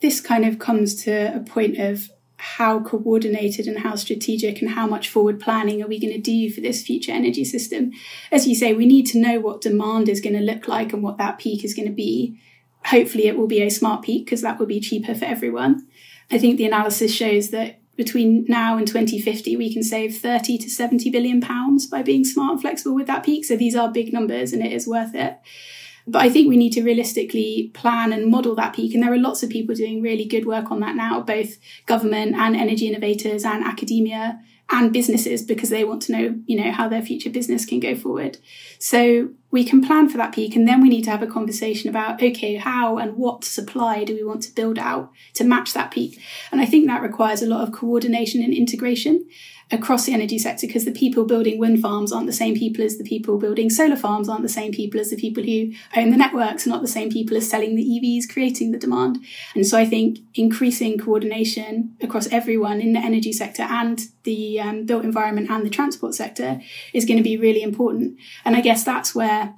this 0.00 0.20
kind 0.20 0.44
of 0.44 0.58
comes 0.58 0.94
to 1.04 1.34
a 1.34 1.40
point 1.40 1.78
of 1.78 2.10
how 2.38 2.80
coordinated 2.80 3.66
and 3.66 3.78
how 3.78 3.94
strategic 3.94 4.60
and 4.60 4.72
how 4.72 4.86
much 4.86 5.08
forward 5.08 5.40
planning 5.40 5.82
are 5.82 5.88
we 5.88 5.98
going 5.98 6.12
to 6.12 6.20
do 6.20 6.50
for 6.52 6.60
this 6.60 6.82
future 6.82 7.12
energy 7.12 7.44
system? 7.44 7.90
As 8.30 8.46
you 8.46 8.54
say, 8.54 8.74
we 8.74 8.84
need 8.84 9.06
to 9.06 9.18
know 9.18 9.40
what 9.40 9.62
demand 9.62 10.08
is 10.08 10.20
going 10.20 10.36
to 10.36 10.42
look 10.42 10.68
like 10.68 10.92
and 10.92 11.02
what 11.02 11.16
that 11.16 11.38
peak 11.38 11.64
is 11.64 11.72
going 11.72 11.88
to 11.88 11.94
be. 11.94 12.38
Hopefully, 12.86 13.26
it 13.26 13.38
will 13.38 13.46
be 13.46 13.62
a 13.62 13.70
smart 13.70 14.02
peak 14.02 14.26
because 14.26 14.42
that 14.42 14.58
will 14.58 14.66
be 14.66 14.80
cheaper 14.80 15.14
for 15.14 15.24
everyone. 15.24 15.86
I 16.30 16.36
think 16.38 16.58
the 16.58 16.66
analysis 16.66 17.14
shows 17.14 17.50
that 17.50 17.80
between 17.96 18.44
now 18.48 18.76
and 18.76 18.86
2050, 18.86 19.56
we 19.56 19.72
can 19.72 19.82
save 19.82 20.16
30 20.16 20.58
to 20.58 20.70
70 20.70 21.10
billion 21.10 21.40
pounds 21.40 21.86
by 21.86 22.02
being 22.02 22.24
smart 22.24 22.52
and 22.52 22.60
flexible 22.60 22.94
with 22.94 23.06
that 23.06 23.24
peak. 23.24 23.44
So 23.44 23.56
these 23.56 23.74
are 23.74 23.90
big 23.90 24.12
numbers 24.12 24.52
and 24.52 24.64
it 24.64 24.72
is 24.72 24.86
worth 24.86 25.14
it. 25.14 25.38
But 26.06 26.22
I 26.22 26.30
think 26.30 26.48
we 26.48 26.56
need 26.56 26.72
to 26.74 26.82
realistically 26.82 27.70
plan 27.74 28.12
and 28.12 28.30
model 28.30 28.54
that 28.54 28.74
peak. 28.74 28.94
And 28.94 29.02
there 29.02 29.12
are 29.12 29.18
lots 29.18 29.42
of 29.42 29.50
people 29.50 29.74
doing 29.74 30.02
really 30.02 30.24
good 30.24 30.46
work 30.46 30.70
on 30.70 30.80
that 30.80 30.94
now, 30.94 31.20
both 31.20 31.58
government 31.86 32.36
and 32.36 32.54
energy 32.54 32.86
innovators 32.86 33.44
and 33.44 33.64
academia 33.64 34.40
and 34.68 34.92
businesses 34.92 35.42
because 35.42 35.70
they 35.70 35.84
want 35.84 36.02
to 36.02 36.12
know, 36.12 36.40
you 36.46 36.56
know, 36.56 36.72
how 36.72 36.88
their 36.88 37.02
future 37.02 37.30
business 37.30 37.64
can 37.64 37.78
go 37.78 37.94
forward. 37.94 38.38
So 38.78 39.30
we 39.50 39.64
can 39.64 39.84
plan 39.84 40.08
for 40.08 40.16
that 40.18 40.34
peak 40.34 40.56
and 40.56 40.66
then 40.66 40.80
we 40.80 40.88
need 40.88 41.04
to 41.04 41.10
have 41.10 41.22
a 41.22 41.26
conversation 41.26 41.88
about, 41.88 42.22
okay, 42.22 42.56
how 42.56 42.98
and 42.98 43.16
what 43.16 43.44
supply 43.44 44.02
do 44.02 44.14
we 44.14 44.24
want 44.24 44.42
to 44.42 44.54
build 44.54 44.78
out 44.78 45.12
to 45.34 45.44
match 45.44 45.72
that 45.72 45.92
peak? 45.92 46.20
And 46.50 46.60
I 46.60 46.66
think 46.66 46.86
that 46.86 47.02
requires 47.02 47.42
a 47.42 47.46
lot 47.46 47.62
of 47.62 47.72
coordination 47.72 48.42
and 48.42 48.52
integration 48.52 49.26
across 49.72 50.06
the 50.06 50.12
energy 50.12 50.38
sector 50.38 50.66
because 50.66 50.84
the 50.84 50.92
people 50.92 51.24
building 51.24 51.58
wind 51.58 51.80
farms 51.80 52.12
aren't 52.12 52.26
the 52.26 52.32
same 52.32 52.54
people 52.54 52.84
as 52.84 52.98
the 52.98 53.04
people 53.04 53.36
building 53.36 53.68
solar 53.68 53.96
farms, 53.96 54.28
aren't 54.28 54.42
the 54.42 54.48
same 54.48 54.70
people 54.70 55.00
as 55.00 55.10
the 55.10 55.16
people 55.16 55.42
who 55.42 55.72
own 55.96 56.10
the 56.10 56.16
networks, 56.16 56.66
are 56.66 56.70
not 56.70 56.82
the 56.82 56.88
same 56.88 57.10
people 57.10 57.36
as 57.36 57.50
selling 57.50 57.74
the 57.74 57.84
EVs, 57.84 58.32
creating 58.32 58.70
the 58.70 58.78
demand. 58.78 59.18
And 59.54 59.66
so 59.66 59.76
I 59.76 59.84
think 59.84 60.20
increasing 60.34 60.98
coordination 60.98 61.96
across 62.00 62.28
everyone 62.28 62.80
in 62.80 62.92
the 62.92 63.00
energy 63.00 63.32
sector 63.32 63.62
and 63.62 64.00
the 64.22 64.60
um, 64.60 64.86
built 64.86 65.04
environment 65.04 65.50
and 65.50 65.66
the 65.66 65.70
transport 65.70 66.14
sector 66.14 66.60
is 66.92 67.04
going 67.04 67.18
to 67.18 67.24
be 67.24 67.36
really 67.36 67.62
important. 67.62 68.18
And 68.44 68.54
I 68.54 68.60
guess 68.60 68.84
that's 68.84 69.14
where 69.14 69.54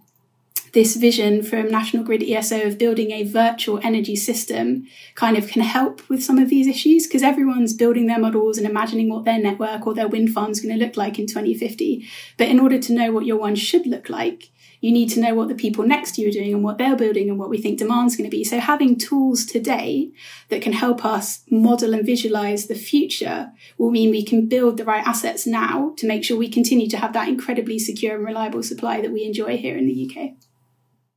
this 0.73 0.97
vision 0.97 1.43
from 1.43 1.71
National 1.71 2.05
Grid 2.05 2.23
ESO 2.23 2.63
of 2.63 2.79
building 2.79 3.11
a 3.11 3.25
virtual 3.25 3.81
energy 3.83 4.17
system 4.17 4.87
kind 5.15 5.37
of 5.37 5.49
can 5.49 5.63
help 5.63 6.09
with 6.09 6.23
some 6.23 6.39
of 6.39 6.49
these 6.49 6.67
issues 6.67 7.07
because 7.07 7.23
everyone's 7.23 7.75
building 7.75 8.07
their 8.07 8.19
models 8.19 8.59
and 8.59 8.67
imagining 8.67 9.09
what 9.09 9.25
their 9.25 9.39
network 9.39 9.87
or 9.87 9.95
their 9.95 10.09
wind 10.09 10.31
farm 10.31 10.51
is 10.51 10.61
going 10.61 10.77
to 10.79 10.85
look 10.85 10.97
like 10.97 11.19
in 11.19 11.27
2050. 11.27 12.07
But 12.37 12.49
in 12.49 12.61
order 12.61 12.79
to 12.79 12.93
know 12.93 13.13
what 13.13 13.27
your 13.27 13.39
one 13.39 13.55
should 13.55 13.87
look 13.87 14.09
like, 14.09 14.51
you 14.81 14.93
need 14.93 15.11
to 15.11 15.21
know 15.21 15.35
what 15.35 15.49
the 15.49 15.55
people 15.55 15.85
next 15.85 16.13
to 16.15 16.23
you 16.23 16.29
are 16.29 16.33
doing 16.33 16.55
and 16.55 16.63
what 16.63 16.79
they're 16.79 16.97
building 16.97 17.29
and 17.29 17.39
what 17.39 17.51
we 17.51 17.59
think 17.59 17.79
demand's 17.79 18.17
going 18.17 18.31
to 18.31 18.37
be. 18.37 18.45
So 18.45 18.61
having 18.61 18.97
tools 18.97 19.45
today 19.45 20.11
that 20.51 20.63
can 20.63 20.73
help 20.73 21.05
us 21.05 21.43
model 21.51 21.95
and 21.95 22.07
visualize 22.07 22.67
the 22.67 22.75
future 22.75 23.51
will 23.77 23.91
mean 23.91 24.11
we 24.11 24.25
can 24.25 24.47
build 24.47 24.77
the 24.77 24.85
right 24.85 25.07
assets 25.07 25.47
now 25.47 25.95
to 25.97 26.07
make 26.07 26.23
sure 26.23 26.37
we 26.37 26.49
continue 26.49 26.89
to 26.91 26.99
have 26.99 27.13
that 27.15 27.29
incredibly 27.29 27.79
secure 27.79 28.15
and 28.15 28.25
reliable 28.25 28.63
supply 28.63 29.01
that 29.01 29.13
we 29.13 29.25
enjoy 29.25 29.57
here 29.57 29.77
in 29.77 29.87
the 29.87 30.11
UK. 30.11 30.48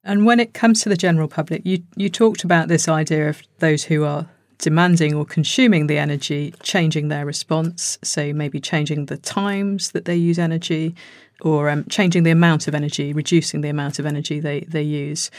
And 0.04 0.26
when 0.26 0.40
it 0.40 0.54
comes 0.54 0.82
to 0.82 0.90
the 0.90 0.98
general 0.98 1.28
public, 1.28 1.62
you, 1.64 1.84
you 1.96 2.10
talked 2.10 2.44
about 2.44 2.68
this 2.68 2.88
idea 2.88 3.30
of 3.30 3.42
those 3.60 3.84
who 3.84 4.04
are 4.04 4.28
demanding 4.58 5.14
or 5.14 5.26
consuming 5.26 5.88
the 5.88 5.98
energy 5.98 6.54
changing 6.64 7.10
their 7.10 7.26
response. 7.26 7.98
So 8.04 8.34
maybe 8.34 8.60
changing 8.60 9.08
the 9.08 9.18
times 9.18 9.92
that 9.92 10.06
they 10.06 10.16
use 10.16 10.40
energy 10.40 10.96
or 11.42 11.70
um, 11.70 11.86
changing 11.86 12.24
the 12.24 12.32
amount 12.32 12.68
of 12.68 12.76
energy, 12.76 13.14
reducing 13.14 13.62
the 13.62 13.70
amount 13.70 14.00
of 14.00 14.06
energy 14.06 14.40
they, 14.40 14.62
they 14.62 14.84
use. 14.84 15.32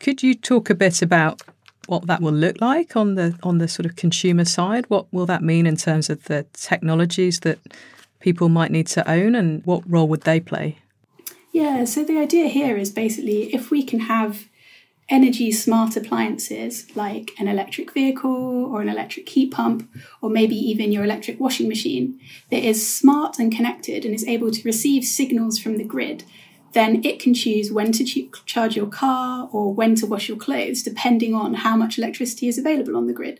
Could 0.00 0.22
you 0.22 0.34
talk 0.34 0.70
a 0.70 0.74
bit 0.74 1.02
about 1.02 1.42
what 1.86 2.06
that 2.06 2.20
will 2.20 2.32
look 2.32 2.60
like 2.60 2.96
on 2.96 3.14
the 3.14 3.38
on 3.42 3.58
the 3.58 3.68
sort 3.68 3.86
of 3.86 3.94
consumer 3.94 4.44
side? 4.44 4.86
What 4.88 5.06
will 5.12 5.26
that 5.26 5.42
mean 5.42 5.66
in 5.66 5.76
terms 5.76 6.10
of 6.10 6.24
the 6.24 6.46
technologies 6.52 7.40
that 7.40 7.58
people 8.20 8.48
might 8.48 8.70
need 8.70 8.86
to 8.88 9.08
own 9.08 9.34
and 9.34 9.64
what 9.64 9.82
role 9.88 10.08
would 10.08 10.22
they 10.22 10.40
play? 10.40 10.78
Yeah, 11.54 11.84
so 11.84 12.02
the 12.02 12.18
idea 12.18 12.48
here 12.48 12.76
is 12.76 12.90
basically 12.90 13.54
if 13.54 13.70
we 13.70 13.84
can 13.84 14.00
have 14.00 14.48
energy 15.08 15.52
smart 15.52 15.96
appliances 15.96 16.84
like 16.96 17.30
an 17.38 17.46
electric 17.46 17.92
vehicle 17.92 18.64
or 18.64 18.82
an 18.82 18.88
electric 18.88 19.28
heat 19.28 19.52
pump, 19.52 19.88
or 20.20 20.30
maybe 20.30 20.56
even 20.56 20.90
your 20.90 21.04
electric 21.04 21.38
washing 21.38 21.68
machine, 21.68 22.18
that 22.50 22.66
is 22.66 22.84
smart 22.84 23.38
and 23.38 23.54
connected 23.54 24.04
and 24.04 24.12
is 24.12 24.26
able 24.26 24.50
to 24.50 24.64
receive 24.64 25.04
signals 25.04 25.56
from 25.56 25.76
the 25.76 25.84
grid, 25.84 26.24
then 26.72 27.04
it 27.04 27.20
can 27.20 27.32
choose 27.32 27.70
when 27.70 27.92
to 27.92 28.02
ch- 28.04 28.44
charge 28.46 28.74
your 28.74 28.88
car 28.88 29.48
or 29.52 29.72
when 29.72 29.94
to 29.94 30.06
wash 30.06 30.28
your 30.28 30.36
clothes, 30.36 30.82
depending 30.82 31.36
on 31.36 31.54
how 31.54 31.76
much 31.76 31.98
electricity 31.98 32.48
is 32.48 32.58
available 32.58 32.96
on 32.96 33.06
the 33.06 33.12
grid. 33.12 33.38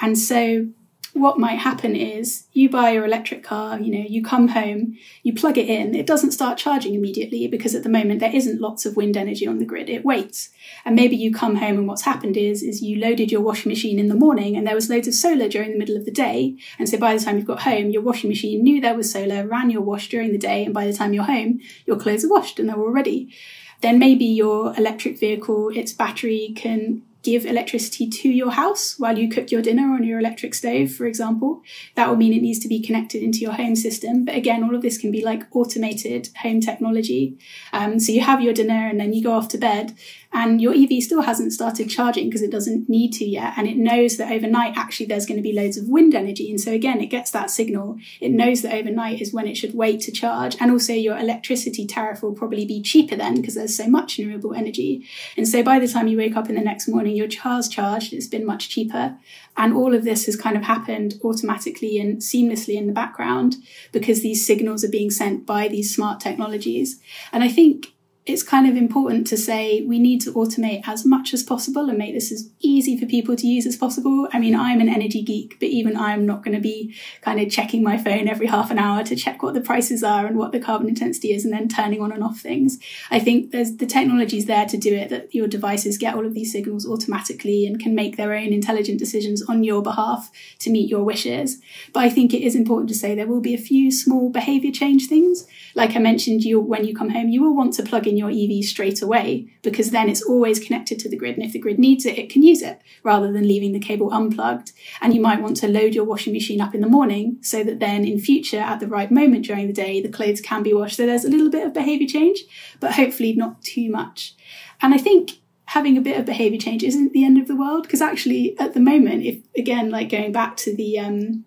And 0.00 0.18
so 0.18 0.66
what 1.14 1.38
might 1.38 1.58
happen 1.58 1.94
is 1.94 2.46
you 2.52 2.70
buy 2.70 2.90
your 2.90 3.04
electric 3.04 3.42
car, 3.42 3.78
you 3.78 3.92
know, 3.92 4.04
you 4.08 4.22
come 4.22 4.48
home, 4.48 4.96
you 5.22 5.34
plug 5.34 5.58
it 5.58 5.68
in, 5.68 5.94
it 5.94 6.06
doesn't 6.06 6.30
start 6.30 6.56
charging 6.56 6.94
immediately 6.94 7.46
because 7.46 7.74
at 7.74 7.82
the 7.82 7.88
moment 7.90 8.20
there 8.20 8.34
isn't 8.34 8.60
lots 8.60 8.86
of 8.86 8.96
wind 8.96 9.16
energy 9.16 9.46
on 9.46 9.58
the 9.58 9.66
grid. 9.66 9.90
It 9.90 10.06
waits. 10.06 10.48
And 10.84 10.96
maybe 10.96 11.16
you 11.16 11.32
come 11.32 11.56
home 11.56 11.76
and 11.76 11.86
what's 11.86 12.02
happened 12.02 12.36
is 12.36 12.62
is 12.62 12.82
you 12.82 12.98
loaded 12.98 13.30
your 13.30 13.42
washing 13.42 13.70
machine 13.70 13.98
in 13.98 14.08
the 14.08 14.14
morning 14.14 14.56
and 14.56 14.66
there 14.66 14.74
was 14.74 14.88
loads 14.88 15.06
of 15.06 15.14
solar 15.14 15.48
during 15.48 15.72
the 15.72 15.78
middle 15.78 15.96
of 15.96 16.06
the 16.06 16.10
day. 16.10 16.56
And 16.78 16.88
so 16.88 16.96
by 16.96 17.14
the 17.14 17.22
time 17.22 17.36
you've 17.36 17.46
got 17.46 17.62
home, 17.62 17.90
your 17.90 18.02
washing 18.02 18.30
machine 18.30 18.62
knew 18.62 18.80
there 18.80 18.96
was 18.96 19.12
solar, 19.12 19.46
ran 19.46 19.68
your 19.68 19.82
wash 19.82 20.08
during 20.08 20.32
the 20.32 20.38
day, 20.38 20.64
and 20.64 20.72
by 20.72 20.86
the 20.86 20.94
time 20.94 21.12
you're 21.12 21.24
home, 21.24 21.60
your 21.84 21.98
clothes 21.98 22.24
are 22.24 22.30
washed 22.30 22.58
and 22.58 22.68
they're 22.68 22.76
all 22.76 22.90
ready. 22.90 23.34
Then 23.82 23.98
maybe 23.98 24.24
your 24.24 24.74
electric 24.78 25.18
vehicle, 25.18 25.70
its 25.70 25.92
battery 25.92 26.52
can 26.56 27.02
give 27.22 27.46
electricity 27.46 28.08
to 28.08 28.28
your 28.28 28.50
house 28.50 28.98
while 28.98 29.16
you 29.16 29.28
cook 29.28 29.50
your 29.50 29.62
dinner 29.62 29.94
on 29.94 30.04
your 30.04 30.18
electric 30.18 30.54
stove, 30.54 30.92
for 30.92 31.06
example. 31.06 31.62
That 31.94 32.08
will 32.08 32.16
mean 32.16 32.32
it 32.32 32.42
needs 32.42 32.58
to 32.60 32.68
be 32.68 32.80
connected 32.80 33.22
into 33.22 33.38
your 33.38 33.52
home 33.52 33.76
system. 33.76 34.24
But 34.24 34.34
again, 34.34 34.64
all 34.64 34.74
of 34.74 34.82
this 34.82 34.98
can 34.98 35.10
be 35.12 35.24
like 35.24 35.44
automated 35.54 36.30
home 36.42 36.60
technology. 36.60 37.38
Um, 37.72 38.00
so 38.00 38.12
you 38.12 38.22
have 38.22 38.42
your 38.42 38.54
dinner 38.54 38.88
and 38.88 38.98
then 38.98 39.12
you 39.12 39.22
go 39.22 39.32
off 39.32 39.48
to 39.48 39.58
bed 39.58 39.94
and 40.32 40.62
your 40.62 40.74
EV 40.74 41.02
still 41.02 41.22
hasn't 41.22 41.52
started 41.52 41.90
charging 41.90 42.26
because 42.26 42.42
it 42.42 42.50
doesn't 42.50 42.88
need 42.88 43.12
to 43.14 43.24
yet. 43.24 43.52
And 43.56 43.68
it 43.68 43.76
knows 43.76 44.16
that 44.16 44.32
overnight, 44.32 44.76
actually, 44.76 45.06
there's 45.06 45.26
going 45.26 45.36
to 45.36 45.42
be 45.42 45.52
loads 45.52 45.76
of 45.76 45.88
wind 45.88 46.14
energy. 46.14 46.50
And 46.50 46.60
so 46.60 46.72
again, 46.72 47.00
it 47.02 47.06
gets 47.06 47.30
that 47.32 47.50
signal. 47.50 47.98
It 48.20 48.30
knows 48.30 48.62
that 48.62 48.74
overnight 48.74 49.20
is 49.20 49.34
when 49.34 49.46
it 49.46 49.56
should 49.56 49.74
wait 49.74 50.00
to 50.02 50.12
charge. 50.12 50.56
And 50.58 50.70
also 50.70 50.94
your 50.94 51.18
electricity 51.18 51.86
tariff 51.86 52.22
will 52.22 52.32
probably 52.32 52.64
be 52.64 52.80
cheaper 52.80 53.14
then 53.14 53.36
because 53.36 53.54
there's 53.54 53.76
so 53.76 53.88
much 53.88 54.16
renewable 54.16 54.54
energy. 54.54 55.06
And 55.36 55.46
so 55.46 55.62
by 55.62 55.78
the 55.78 55.88
time 55.88 56.08
you 56.08 56.16
wake 56.16 56.36
up 56.36 56.48
in 56.48 56.54
the 56.54 56.62
next 56.62 56.88
morning, 56.88 57.14
your 57.14 57.28
car's 57.28 57.68
charged. 57.68 58.14
It's 58.14 58.26
been 58.26 58.46
much 58.46 58.70
cheaper. 58.70 59.18
And 59.56 59.74
all 59.74 59.94
of 59.94 60.04
this 60.04 60.24
has 60.24 60.36
kind 60.36 60.56
of 60.56 60.62
happened 60.62 61.20
automatically 61.22 61.98
and 61.98 62.18
seamlessly 62.18 62.76
in 62.76 62.86
the 62.86 62.94
background 62.94 63.56
because 63.92 64.22
these 64.22 64.46
signals 64.46 64.82
are 64.82 64.88
being 64.88 65.10
sent 65.10 65.44
by 65.44 65.68
these 65.68 65.94
smart 65.94 66.20
technologies. 66.20 67.00
And 67.32 67.44
I 67.44 67.48
think 67.48 67.92
it's 68.24 68.44
kind 68.44 68.68
of 68.68 68.76
important 68.76 69.26
to 69.26 69.36
say 69.36 69.82
we 69.82 69.98
need 69.98 70.20
to 70.20 70.32
automate 70.34 70.86
as 70.86 71.04
much 71.04 71.34
as 71.34 71.42
possible 71.42 71.88
and 71.88 71.98
make 71.98 72.14
this 72.14 72.30
as 72.30 72.48
easy 72.60 72.96
for 72.96 73.04
people 73.04 73.34
to 73.34 73.48
use 73.48 73.66
as 73.66 73.76
possible. 73.76 74.28
I 74.32 74.38
mean, 74.38 74.54
I'm 74.54 74.80
an 74.80 74.88
energy 74.88 75.22
geek, 75.22 75.58
but 75.58 75.70
even 75.70 75.96
I'm 75.96 76.24
not 76.24 76.44
going 76.44 76.54
to 76.54 76.60
be 76.60 76.94
kind 77.20 77.40
of 77.40 77.50
checking 77.50 77.82
my 77.82 77.98
phone 77.98 78.28
every 78.28 78.46
half 78.46 78.70
an 78.70 78.78
hour 78.78 79.02
to 79.02 79.16
check 79.16 79.42
what 79.42 79.54
the 79.54 79.60
prices 79.60 80.04
are 80.04 80.24
and 80.24 80.36
what 80.36 80.52
the 80.52 80.60
carbon 80.60 80.88
intensity 80.88 81.32
is 81.32 81.44
and 81.44 81.52
then 81.52 81.68
turning 81.68 82.00
on 82.00 82.12
and 82.12 82.22
off 82.22 82.38
things. 82.38 82.78
I 83.10 83.18
think 83.18 83.50
there's 83.50 83.76
the 83.78 83.86
technology's 83.86 84.46
there 84.46 84.66
to 84.66 84.76
do 84.76 84.94
it, 84.94 85.08
that 85.08 85.34
your 85.34 85.48
devices 85.48 85.98
get 85.98 86.14
all 86.14 86.24
of 86.24 86.34
these 86.34 86.52
signals 86.52 86.86
automatically 86.86 87.66
and 87.66 87.80
can 87.80 87.92
make 87.92 88.16
their 88.16 88.34
own 88.34 88.52
intelligent 88.52 89.00
decisions 89.00 89.42
on 89.42 89.64
your 89.64 89.82
behalf 89.82 90.30
to 90.60 90.70
meet 90.70 90.88
your 90.88 91.02
wishes. 91.02 91.60
But 91.92 92.04
I 92.04 92.08
think 92.08 92.32
it 92.32 92.42
is 92.42 92.54
important 92.54 92.88
to 92.90 92.94
say 92.94 93.16
there 93.16 93.26
will 93.26 93.40
be 93.40 93.54
a 93.54 93.58
few 93.58 93.90
small 93.90 94.30
behavior 94.30 94.70
change 94.70 95.08
things. 95.08 95.48
Like 95.74 95.96
I 95.96 95.98
mentioned, 95.98 96.44
you 96.44 96.60
when 96.60 96.84
you 96.84 96.94
come 96.94 97.10
home, 97.10 97.28
you 97.28 97.42
will 97.42 97.56
want 97.56 97.74
to 97.74 97.82
plug 97.82 98.06
in 98.06 98.11
your 98.16 98.30
EV 98.30 98.64
straight 98.64 99.02
away 99.02 99.48
because 99.62 99.90
then 99.90 100.08
it's 100.08 100.22
always 100.22 100.58
connected 100.58 100.98
to 100.98 101.08
the 101.08 101.16
grid. 101.16 101.36
And 101.36 101.44
if 101.44 101.52
the 101.52 101.58
grid 101.58 101.78
needs 101.78 102.04
it, 102.04 102.18
it 102.18 102.30
can 102.30 102.42
use 102.42 102.62
it 102.62 102.80
rather 103.02 103.32
than 103.32 103.48
leaving 103.48 103.72
the 103.72 103.80
cable 103.80 104.12
unplugged. 104.12 104.72
And 105.00 105.14
you 105.14 105.20
might 105.20 105.42
want 105.42 105.56
to 105.58 105.68
load 105.68 105.94
your 105.94 106.04
washing 106.04 106.32
machine 106.32 106.60
up 106.60 106.74
in 106.74 106.80
the 106.80 106.88
morning 106.88 107.38
so 107.40 107.62
that 107.64 107.80
then 107.80 108.04
in 108.04 108.18
future, 108.18 108.60
at 108.60 108.80
the 108.80 108.86
right 108.86 109.10
moment 109.10 109.46
during 109.46 109.66
the 109.66 109.72
day, 109.72 110.00
the 110.00 110.08
clothes 110.08 110.40
can 110.40 110.62
be 110.62 110.74
washed. 110.74 110.96
So 110.96 111.06
there's 111.06 111.24
a 111.24 111.30
little 111.30 111.50
bit 111.50 111.66
of 111.66 111.74
behavior 111.74 112.06
change, 112.06 112.40
but 112.80 112.94
hopefully 112.94 113.32
not 113.34 113.62
too 113.62 113.90
much. 113.90 114.34
And 114.80 114.94
I 114.94 114.98
think 114.98 115.32
having 115.66 115.96
a 115.96 116.02
bit 116.02 116.18
of 116.18 116.26
behavior 116.26 116.58
change 116.58 116.82
isn't 116.82 117.12
the 117.12 117.24
end 117.24 117.38
of 117.38 117.48
the 117.48 117.56
world 117.56 117.84
because 117.84 118.02
actually 118.02 118.58
at 118.58 118.74
the 118.74 118.80
moment, 118.80 119.24
if 119.24 119.38
again, 119.56 119.90
like 119.90 120.10
going 120.10 120.32
back 120.32 120.56
to 120.58 120.74
the, 120.74 120.98
um, 120.98 121.44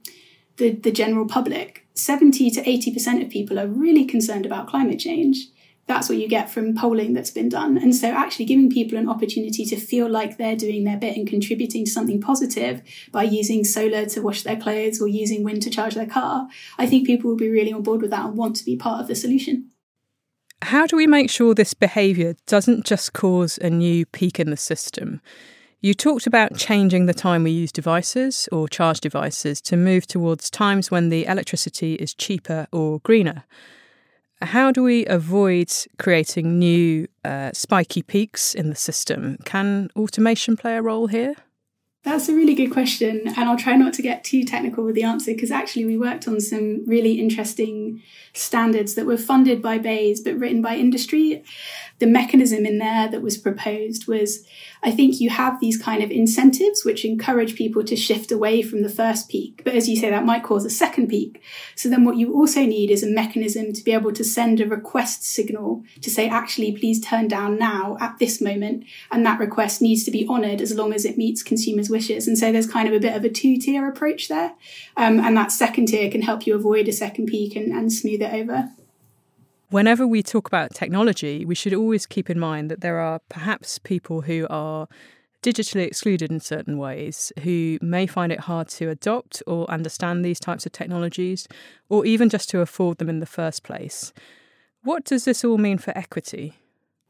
the, 0.57 0.71
the 0.71 0.91
general 0.91 1.27
public, 1.27 1.85
70 1.95 2.51
to 2.51 2.63
80% 2.63 3.23
of 3.23 3.29
people 3.29 3.59
are 3.59 3.67
really 3.67 4.05
concerned 4.05 4.45
about 4.45 4.67
climate 4.67 4.99
change 4.99 5.47
that's 5.87 6.09
what 6.09 6.17
you 6.17 6.27
get 6.27 6.49
from 6.49 6.75
polling 6.75 7.13
that's 7.13 7.29
been 7.29 7.49
done. 7.49 7.77
And 7.77 7.95
so 7.95 8.09
actually 8.09 8.45
giving 8.45 8.71
people 8.71 8.97
an 8.97 9.07
opportunity 9.07 9.65
to 9.65 9.75
feel 9.75 10.09
like 10.09 10.37
they're 10.37 10.55
doing 10.55 10.83
their 10.83 10.97
bit 10.97 11.15
and 11.15 11.27
contributing 11.27 11.85
to 11.85 11.91
something 11.91 12.19
positive 12.19 12.81
by 13.11 13.23
using 13.23 13.63
solar 13.63 14.05
to 14.07 14.21
wash 14.21 14.41
their 14.41 14.57
clothes 14.57 14.99
or 14.99 15.07
using 15.07 15.43
wind 15.43 15.61
to 15.63 15.69
charge 15.69 15.93
their 15.93 16.07
car, 16.07 16.47
I 16.77 16.87
think 16.87 17.05
people 17.05 17.29
will 17.29 17.37
be 17.37 17.49
really 17.49 17.71
on 17.71 17.83
board 17.83 18.01
with 18.01 18.11
that 18.11 18.25
and 18.25 18.35
want 18.35 18.55
to 18.57 18.65
be 18.65 18.75
part 18.75 19.01
of 19.01 19.07
the 19.07 19.15
solution. 19.15 19.69
How 20.63 20.87
do 20.87 20.95
we 20.95 21.05
make 21.05 21.29
sure 21.29 21.53
this 21.53 21.75
behaviour 21.75 22.35
doesn't 22.47 22.85
just 22.85 23.13
cause 23.13 23.59
a 23.59 23.69
new 23.69 24.05
peak 24.07 24.39
in 24.39 24.49
the 24.49 24.57
system? 24.57 25.21
You 25.81 25.93
talked 25.93 26.25
about 26.25 26.57
changing 26.57 27.05
the 27.05 27.13
time 27.13 27.43
we 27.43 27.51
use 27.51 27.71
devices 27.71 28.49
or 28.51 28.67
charge 28.67 29.01
devices 29.01 29.61
to 29.61 29.77
move 29.77 30.07
towards 30.07 30.49
times 30.49 30.89
when 30.89 31.09
the 31.09 31.25
electricity 31.27 31.93
is 31.95 32.15
cheaper 32.15 32.65
or 32.71 33.01
greener. 33.01 33.43
How 34.45 34.71
do 34.71 34.83
we 34.83 35.05
avoid 35.07 35.73
creating 35.97 36.59
new 36.59 37.07
uh, 37.23 37.49
spiky 37.53 38.03
peaks 38.03 38.53
in 38.53 38.69
the 38.69 38.75
system? 38.75 39.37
Can 39.43 39.89
automation 39.95 40.55
play 40.55 40.77
a 40.77 40.81
role 40.83 41.07
here? 41.07 41.35
That's 42.05 42.29
a 42.29 42.35
really 42.35 42.53
good 42.53 42.69
question, 42.69 43.23
and 43.25 43.49
I'll 43.49 43.57
try 43.57 43.75
not 43.75 43.93
to 43.93 44.03
get 44.03 44.23
too 44.23 44.43
technical 44.43 44.83
with 44.83 44.93
the 44.93 45.01
answer 45.01 45.33
because 45.33 45.49
actually 45.49 45.85
we 45.85 45.97
worked 45.97 46.27
on 46.27 46.39
some 46.39 46.85
really 46.85 47.19
interesting 47.19 48.03
standards 48.31 48.93
that 48.93 49.07
were 49.07 49.17
funded 49.17 49.59
by 49.59 49.79
BEIS 49.79 50.21
but 50.21 50.37
written 50.37 50.61
by 50.61 50.75
industry. 50.75 51.43
The 51.97 52.05
mechanism 52.05 52.63
in 52.65 52.77
there 52.77 53.07
that 53.07 53.23
was 53.23 53.37
proposed 53.37 54.07
was 54.07 54.45
I 54.83 54.91
think 54.91 55.19
you 55.19 55.31
have 55.31 55.59
these 55.59 55.81
kind 55.81 56.03
of 56.03 56.11
incentives 56.11 56.85
which 56.85 57.05
encourage 57.05 57.55
people 57.55 57.83
to 57.85 57.95
shift 57.95 58.31
away 58.31 58.61
from 58.61 58.83
the 58.83 58.89
first 58.89 59.29
peak. 59.29 59.61
But 59.63 59.73
as 59.73 59.89
you 59.89 59.95
say, 59.95 60.11
that 60.11 60.25
might 60.25 60.43
cause 60.43 60.63
a 60.63 60.69
second 60.69 61.07
peak. 61.07 61.41
So 61.75 61.89
then 61.89 62.03
what 62.03 62.17
you 62.17 62.33
also 62.35 62.61
need 62.61 62.91
is 62.91 63.01
a 63.01 63.07
mechanism 63.07 63.73
to 63.73 63.83
be 63.83 63.93
able 63.93 64.11
to 64.11 64.23
send 64.23 64.59
a 64.59 64.67
request 64.67 65.23
signal 65.23 65.83
to 66.01 66.09
say, 66.11 66.29
actually, 66.29 66.73
please 66.73 66.99
turn 66.99 67.27
down 67.27 67.57
now 67.57 67.97
at 67.99 68.19
this 68.19 68.39
moment. 68.39 68.83
And 69.11 69.25
that 69.25 69.39
request 69.39 69.81
needs 69.81 70.03
to 70.03 70.11
be 70.11 70.27
honoured 70.27 70.61
as 70.61 70.75
long 70.75 70.93
as 70.93 71.03
it 71.03 71.17
meets 71.17 71.41
consumers' 71.41 71.89
wishes. 71.95 72.27
And 72.27 72.37
so 72.37 72.51
there's 72.51 72.69
kind 72.69 72.87
of 72.87 72.93
a 72.93 72.99
bit 72.99 73.15
of 73.15 73.23
a 73.23 73.29
two 73.29 73.57
tier 73.57 73.87
approach 73.87 74.27
there. 74.27 74.53
Um, 74.97 75.19
and 75.19 75.35
that 75.37 75.51
second 75.51 75.87
tier 75.87 76.11
can 76.11 76.21
help 76.21 76.45
you 76.45 76.53
avoid 76.53 76.87
a 76.89 76.91
second 76.91 77.27
peak 77.27 77.55
and, 77.55 77.71
and 77.71 77.91
smooth 77.91 78.21
it 78.21 78.33
over. 78.33 78.69
Whenever 79.69 80.05
we 80.05 80.21
talk 80.21 80.47
about 80.47 80.73
technology, 80.73 81.45
we 81.45 81.55
should 81.55 81.73
always 81.73 82.05
keep 82.05 82.29
in 82.29 82.37
mind 82.37 82.69
that 82.69 82.81
there 82.81 82.99
are 82.99 83.19
perhaps 83.29 83.79
people 83.79 84.21
who 84.21 84.45
are 84.49 84.87
digitally 85.41 85.85
excluded 85.85 86.31
in 86.31 86.39
certain 86.39 86.77
ways, 86.77 87.31
who 87.43 87.77
may 87.81 88.05
find 88.05 88.31
it 88.31 88.41
hard 88.41 88.67
to 88.67 88.89
adopt 88.89 89.41
or 89.47 89.69
understand 89.69 90.25
these 90.25 90.39
types 90.39 90.65
of 90.65 90.71
technologies, 90.71 91.47
or 91.87 92.05
even 92.05 92.29
just 92.29 92.49
to 92.49 92.59
afford 92.59 92.97
them 92.97 93.09
in 93.09 93.19
the 93.21 93.25
first 93.25 93.63
place. 93.63 94.11
What 94.83 95.05
does 95.05 95.25
this 95.25 95.45
all 95.45 95.57
mean 95.57 95.77
for 95.77 95.97
equity? 95.97 96.53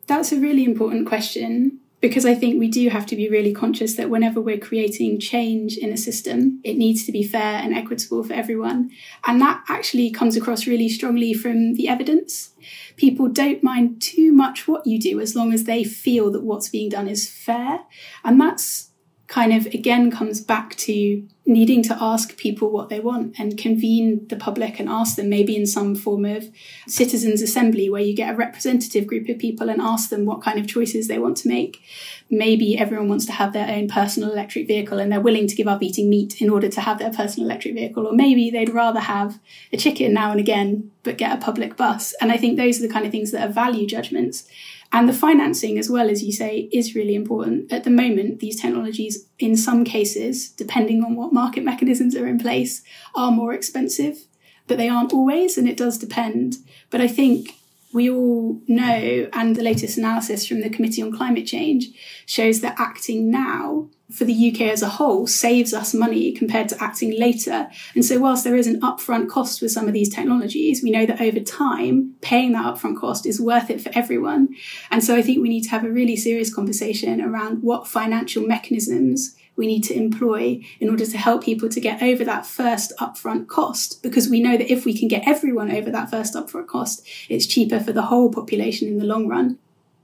That's 0.08 0.32
a 0.32 0.39
really 0.39 0.63
important 0.63 1.08
question 1.08 1.80
because 2.07 2.24
I 2.24 2.35
think 2.35 2.59
we 2.59 2.67
do 2.67 2.88
have 2.89 3.07
to 3.07 3.15
be 3.15 3.29
really 3.29 3.51
conscious 3.51 3.95
that 3.95 4.12
whenever 4.12 4.39
we're 4.39 4.59
creating 4.59 5.19
change 5.19 5.75
in 5.75 5.91
a 5.91 5.97
system, 5.97 6.62
it 6.63 6.77
needs 6.77 7.03
to 7.07 7.12
be 7.12 7.24
fair 7.24 7.55
and 7.55 7.74
equitable 7.74 8.24
for 8.24 8.33
everyone. 8.33 8.91
And 9.25 9.41
that 9.41 9.63
actually 9.69 10.12
comes 10.12 10.38
across 10.38 10.67
really 10.67 10.88
strongly 10.88 11.33
from 11.33 11.74
the 11.74 11.88
evidence. 11.88 12.51
People 12.95 13.27
don't 13.27 13.63
mind 13.63 14.03
too 14.03 14.31
much 14.31 14.67
what 14.67 14.85
you 14.85 15.00
do 15.00 15.19
as 15.19 15.35
long 15.35 15.51
as 15.51 15.63
they 15.63 15.83
feel 15.83 16.29
that 16.29 16.43
what's 16.43 16.69
being 16.69 16.89
done 16.89 17.07
is 17.07 17.27
fair. 17.27 17.79
And 18.24 18.39
that's 18.39 18.91
kind 19.27 19.53
of 19.53 19.65
again 19.67 20.12
comes 20.12 20.39
back 20.39 20.75
to 20.75 21.27
needing 21.48 21.84
to 21.84 21.98
ask 22.01 22.38
people 22.38 22.72
what 22.72 22.89
they 22.89 23.00
want 23.00 23.36
and 23.38 23.58
convene 23.58 24.27
the 24.29 24.36
public 24.36 24.79
and 24.79 24.89
ask 24.89 25.15
them 25.15 25.29
maybe 25.29 25.55
in 25.55 25.65
some 25.65 25.96
form 25.96 26.25
of 26.25 26.50
citizens 26.88 27.41
assembly 27.41 27.88
where 27.88 28.01
you 28.01 28.15
get 28.15 28.34
a 28.34 28.38
representative 28.38 29.05
group 29.05 29.29
of 29.29 29.38
people 29.38 29.70
and 29.70 29.79
ask 29.79 30.10
them 30.10 30.25
what 30.25 30.41
kind 30.41 30.60
of 30.60 30.67
choices 30.67 31.08
they 31.08 31.20
want 31.20 31.38
to 31.38 31.48
make. 31.48 31.84
Maybe 32.32 32.77
everyone 32.77 33.10
wants 33.10 33.27
to 33.27 33.32
have 33.32 33.53
their 33.53 33.70
own 33.70 33.88
personal 33.88 34.32
electric 34.32 34.67
vehicle 34.67 34.98
and 34.98 35.12
they're 35.12 35.22
willing 35.22 35.48
to 35.48 35.55
give 35.55 35.67
up 35.67 35.84
eating 35.84 36.10
meat 36.10 36.41
in 36.41 36.50
order 36.50 36.67
to 36.70 36.82
have 36.82 36.98
their 36.98 37.13
personal 37.13 37.48
electric 37.48 37.75
vehicle. 37.75 38.08
Or 38.08 38.13
maybe 38.13 38.50
they'd 38.50 38.74
rather 38.74 39.00
have 39.00 39.39
a 39.72 39.77
chicken 39.77 40.13
now 40.13 40.32
and 40.32 40.39
again 40.39 40.91
but 41.03 41.17
get 41.17 41.38
a 41.38 41.41
public 41.41 41.77
bus. 41.77 42.15
And 42.20 42.32
i 42.32 42.38
think 42.38 42.58
those 42.58 42.79
are 42.79 42.88
the 42.88 42.94
kind 42.94 43.05
of 43.05 43.12
things 43.12 43.32
that 43.32 43.48
are 43.48 43.53
value 43.53 43.86
judgments 43.86 44.48
and 44.92 45.10
the 45.10 45.13
financing, 45.13 45.77
as 45.77 45.89
well 45.89 46.10
as 46.10 46.24
you 46.24 46.32
say, 46.32 46.70
is 46.72 46.96
really 46.96 47.15
important. 47.15 47.72
At 47.72 47.84
the 47.84 47.89
moment, 47.89 48.39
these 48.39 48.62
technologies, 48.62 49.27
in 49.39 49.58
some 49.58 49.84
cases, 49.84 50.50
depending 50.50 51.04
on 51.04 51.15
what 51.15 51.34
market 51.34 51.63
mechanisms 51.63 52.15
are 52.15 52.27
in 52.27 52.39
place, 52.39 52.84
are 53.13 53.32
more 53.32 53.54
expensive, 53.54 54.25
but 54.68 54.77
they 54.77 54.89
aren't 54.89 55.13
always, 55.13 55.58
and 55.58 55.68
it 55.68 55.77
does 55.77 55.98
depend. 55.98 56.58
But 56.89 57.01
I 57.01 57.08
think 57.08 57.56
we 57.96 58.10
all 58.10 58.60
know, 58.68 59.30
and 59.32 59.56
the 59.56 59.64
latest 59.64 59.98
analysis 59.98 60.46
from 60.46 60.60
the 60.60 60.70
Committee 60.70 61.02
on 61.02 61.16
Climate 61.16 61.48
Change 61.48 61.88
shows 62.25 62.60
that 62.60 62.75
acting 62.78 63.32
now 63.32 63.88
for 64.12 64.25
the 64.25 64.52
UK 64.52 64.62
as 64.64 64.82
a 64.82 64.90
whole 64.90 65.25
saves 65.25 65.74
us 65.74 65.94
money 65.94 66.34
compared 66.34 66.68
to 66.70 66.84
acting 66.84 67.18
later. 67.18 67.70
And 67.96 68.04
so, 68.04 68.20
whilst 68.20 68.44
there 68.44 68.58
is 68.58 68.68
an 68.68 68.82
upfront 68.82 69.30
cost 69.30 69.62
with 69.62 69.72
some 69.72 69.88
of 69.88 69.94
these 69.94 70.14
technologies, 70.14 70.84
we 70.84 70.92
know 70.92 71.06
that 71.06 71.22
over 71.22 71.40
time, 71.40 72.16
paying 72.20 72.52
that 72.52 72.66
upfront 72.66 73.00
cost 73.00 73.25
is 73.25 73.40
worth 73.40 73.70
it 73.70 73.80
for 73.80 73.92
everyone. 73.96 74.50
And 74.92 75.02
so, 75.02 75.16
I 75.16 75.22
think 75.22 75.42
we 75.42 75.48
need 75.48 75.64
to 75.64 75.70
have 75.70 75.86
a 75.86 75.90
really 75.90 76.18
serious 76.18 76.54
conversation 76.54 77.22
around 77.22 77.64
what 77.64 77.88
financial 77.88 78.46
mechanisms 78.46 79.38
we 79.55 79.67
need 79.67 79.83
to 79.83 79.95
employ 79.95 80.62
in 80.79 80.89
order 80.89 81.05
to 81.05 81.17
help 81.17 81.43
people 81.43 81.69
to 81.69 81.79
get 81.79 82.01
over 82.01 82.24
that 82.24 82.45
first 82.45 82.93
upfront 83.00 83.47
cost. 83.47 84.01
Because 84.03 84.29
we 84.29 84.41
know 84.41 84.57
that 84.57 84.71
if 84.71 84.85
we 84.85 84.97
can 84.97 85.07
get 85.07 85.27
everyone 85.27 85.71
over 85.71 85.89
that 85.91 86.09
first 86.09 86.33
upfront 86.33 86.67
cost, 86.67 87.07
it's 87.29 87.45
cheaper 87.45 87.79
for 87.79 87.93
the 87.93 88.03
whole 88.03 88.31
population 88.31 88.88
in 88.88 88.97
the 88.97 89.05
long 89.05 89.27
run. 89.27 89.57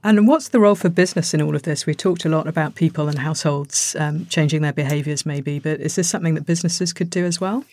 And 0.03 0.27
what's 0.27 0.49
the 0.49 0.59
role 0.59 0.73
for 0.73 0.89
business 0.89 1.33
in 1.33 1.41
all 1.43 1.55
of 1.55 1.61
this? 1.61 1.85
We 1.85 1.93
talked 1.93 2.25
a 2.25 2.29
lot 2.29 2.47
about 2.47 2.73
people 2.73 3.07
and 3.07 3.19
households 3.19 3.95
um, 3.99 4.25
changing 4.27 4.63
their 4.63 4.73
behaviours, 4.73 5.27
maybe, 5.27 5.59
but 5.59 5.79
is 5.79 5.95
this 5.95 6.09
something 6.09 6.33
that 6.33 6.45
businesses 6.45 6.91
could 6.91 7.11
do 7.11 7.23
as 7.23 7.39
well? 7.39 7.63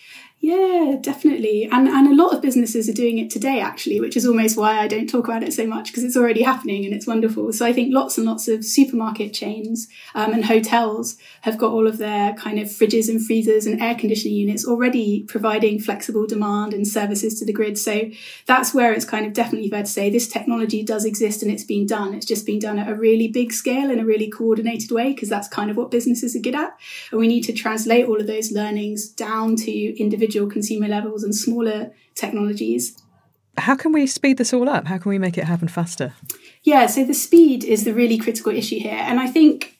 Yeah, 0.40 0.94
definitely. 1.00 1.64
And 1.64 1.88
and 1.88 2.06
a 2.06 2.14
lot 2.14 2.32
of 2.32 2.40
businesses 2.40 2.88
are 2.88 2.92
doing 2.92 3.18
it 3.18 3.28
today 3.28 3.58
actually, 3.58 3.98
which 3.98 4.16
is 4.16 4.24
almost 4.24 4.56
why 4.56 4.78
I 4.78 4.86
don't 4.86 5.08
talk 5.08 5.26
about 5.26 5.42
it 5.42 5.52
so 5.52 5.66
much 5.66 5.88
because 5.88 6.04
it's 6.04 6.16
already 6.16 6.42
happening 6.42 6.84
and 6.84 6.94
it's 6.94 7.08
wonderful. 7.08 7.52
So 7.52 7.66
I 7.66 7.72
think 7.72 7.92
lots 7.92 8.18
and 8.18 8.24
lots 8.26 8.46
of 8.46 8.64
supermarket 8.64 9.34
chains 9.34 9.88
um, 10.14 10.32
and 10.32 10.44
hotels 10.44 11.16
have 11.40 11.58
got 11.58 11.72
all 11.72 11.88
of 11.88 11.98
their 11.98 12.34
kind 12.34 12.60
of 12.60 12.68
fridges 12.68 13.08
and 13.08 13.24
freezers 13.24 13.66
and 13.66 13.82
air 13.82 13.96
conditioning 13.96 14.36
units 14.36 14.64
already 14.64 15.24
providing 15.24 15.80
flexible 15.80 16.24
demand 16.24 16.72
and 16.72 16.86
services 16.86 17.36
to 17.40 17.44
the 17.44 17.52
grid. 17.52 17.76
So 17.76 18.08
that's 18.46 18.72
where 18.72 18.92
it's 18.92 19.04
kind 19.04 19.26
of 19.26 19.32
definitely 19.32 19.70
fair 19.70 19.82
to 19.82 19.88
say 19.88 20.08
this 20.08 20.28
technology 20.28 20.84
does 20.84 21.04
exist 21.04 21.42
and 21.42 21.50
it's 21.50 21.64
being 21.64 21.84
done. 21.84 22.14
It's 22.14 22.26
just 22.26 22.46
being 22.46 22.60
done 22.60 22.78
at 22.78 22.88
a 22.88 22.94
really 22.94 23.26
big 23.26 23.52
scale 23.52 23.90
in 23.90 23.98
a 23.98 24.04
really 24.04 24.30
coordinated 24.30 24.92
way 24.92 25.12
because 25.14 25.28
that's 25.28 25.48
kind 25.48 25.68
of 25.68 25.76
what 25.76 25.90
businesses 25.90 26.36
are 26.36 26.40
good 26.40 26.54
at. 26.54 26.78
And 27.10 27.18
we 27.18 27.26
need 27.26 27.42
to 27.42 27.52
translate 27.52 28.06
all 28.06 28.20
of 28.20 28.28
those 28.28 28.52
learnings 28.52 29.08
down 29.08 29.56
to 29.56 29.98
individual 30.00 30.27
individual 30.28 30.50
consumer 30.50 30.88
levels 30.88 31.24
and 31.24 31.34
smaller 31.34 31.90
technologies. 32.14 32.96
How 33.56 33.74
can 33.74 33.92
we 33.92 34.06
speed 34.06 34.36
this 34.36 34.52
all 34.52 34.68
up? 34.68 34.86
How 34.86 34.98
can 34.98 35.08
we 35.08 35.18
make 35.18 35.38
it 35.38 35.44
happen 35.44 35.68
faster? 35.68 36.14
Yeah, 36.62 36.86
so 36.86 37.04
the 37.04 37.14
speed 37.14 37.64
is 37.64 37.84
the 37.84 37.94
really 37.94 38.18
critical 38.18 38.52
issue 38.52 38.78
here. 38.78 38.92
And 39.00 39.18
I 39.18 39.26
think 39.26 39.78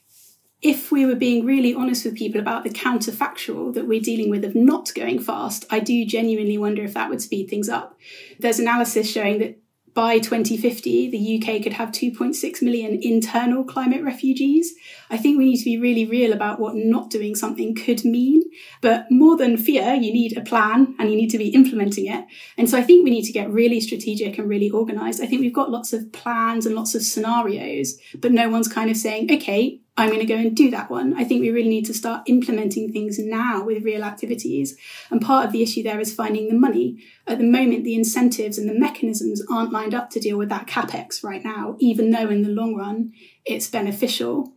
if 0.61 0.91
we 0.91 1.05
were 1.05 1.15
being 1.15 1.45
really 1.45 1.73
honest 1.73 2.03
with 2.03 2.15
people 2.15 2.41
about 2.41 2.63
the 2.63 2.69
counterfactual 2.69 3.73
that 3.75 3.87
we're 3.87 4.01
dealing 4.01 4.29
with 4.29 4.43
of 4.43 4.55
not 4.55 4.91
going 4.93 5.19
fast, 5.19 5.65
I 5.69 5.79
do 5.79 6.05
genuinely 6.05 6.57
wonder 6.57 6.83
if 6.83 6.95
that 6.95 7.09
would 7.09 7.21
speed 7.21 7.49
things 7.49 7.69
up. 7.69 7.97
There's 8.39 8.59
analysis 8.59 9.09
showing 9.09 9.39
that 9.39 9.57
by 9.93 10.19
2050, 10.19 11.09
the 11.09 11.41
UK 11.41 11.63
could 11.63 11.73
have 11.73 11.89
2.6 11.89 12.61
million 12.61 12.99
internal 13.01 13.63
climate 13.63 14.03
refugees. 14.03 14.73
I 15.09 15.17
think 15.17 15.37
we 15.37 15.45
need 15.45 15.57
to 15.57 15.65
be 15.65 15.77
really 15.77 16.05
real 16.05 16.33
about 16.33 16.59
what 16.59 16.75
not 16.75 17.09
doing 17.09 17.35
something 17.35 17.75
could 17.75 18.05
mean. 18.05 18.43
But 18.81 19.07
more 19.09 19.37
than 19.37 19.57
fear, 19.57 19.93
you 19.93 20.13
need 20.13 20.37
a 20.37 20.41
plan 20.41 20.95
and 20.99 21.09
you 21.09 21.15
need 21.15 21.29
to 21.31 21.37
be 21.37 21.49
implementing 21.49 22.07
it. 22.07 22.25
And 22.57 22.69
so 22.69 22.77
I 22.77 22.83
think 22.83 23.03
we 23.03 23.11
need 23.11 23.25
to 23.25 23.33
get 23.33 23.49
really 23.49 23.79
strategic 23.79 24.37
and 24.37 24.49
really 24.49 24.69
organized. 24.69 25.21
I 25.21 25.25
think 25.25 25.41
we've 25.41 25.53
got 25.53 25.71
lots 25.71 25.93
of 25.93 26.11
plans 26.11 26.65
and 26.65 26.75
lots 26.75 26.95
of 26.95 27.01
scenarios, 27.01 27.97
but 28.17 28.31
no 28.31 28.49
one's 28.49 28.67
kind 28.67 28.89
of 28.89 28.97
saying, 28.97 29.31
okay, 29.31 29.81
I'm 29.99 30.07
going 30.07 30.21
to 30.21 30.25
go 30.25 30.37
and 30.37 30.55
do 30.55 30.71
that 30.71 30.89
one. 30.89 31.13
I 31.17 31.25
think 31.25 31.41
we 31.41 31.49
really 31.51 31.67
need 31.67 31.85
to 31.87 31.93
start 31.93 32.23
implementing 32.25 32.93
things 32.93 33.19
now 33.19 33.65
with 33.65 33.83
real 33.83 34.05
activities. 34.05 34.77
And 35.11 35.21
part 35.21 35.45
of 35.45 35.51
the 35.51 35.61
issue 35.61 35.83
there 35.83 35.99
is 35.99 36.13
finding 36.13 36.47
the 36.47 36.57
money. 36.57 37.03
At 37.27 37.37
the 37.37 37.43
moment, 37.43 37.83
the 37.83 37.95
incentives 37.95 38.57
and 38.57 38.69
the 38.69 38.79
mechanisms 38.79 39.43
aren't 39.51 39.73
lined 39.73 39.93
up 39.93 40.09
to 40.11 40.19
deal 40.21 40.37
with 40.37 40.47
that 40.49 40.67
capex 40.67 41.21
right 41.21 41.43
now, 41.43 41.75
even 41.79 42.11
though 42.11 42.29
in 42.29 42.43
the 42.43 42.49
long 42.49 42.75
run 42.75 43.11
it's 43.43 43.67
beneficial. 43.67 44.53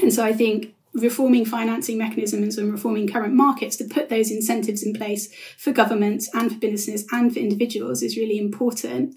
And 0.00 0.14
so 0.14 0.24
I 0.24 0.32
think 0.32 0.74
reforming 0.94 1.44
financing 1.44 1.98
mechanisms 1.98 2.56
and 2.56 2.72
reforming 2.72 3.06
current 3.06 3.34
markets 3.34 3.76
to 3.76 3.84
put 3.84 4.08
those 4.08 4.30
incentives 4.30 4.82
in 4.82 4.94
place 4.94 5.32
for 5.58 5.72
governments 5.72 6.30
and 6.32 6.50
for 6.50 6.58
businesses 6.58 7.06
and 7.12 7.34
for 7.34 7.38
individuals 7.38 8.02
is 8.02 8.16
really 8.16 8.38
important. 8.38 9.14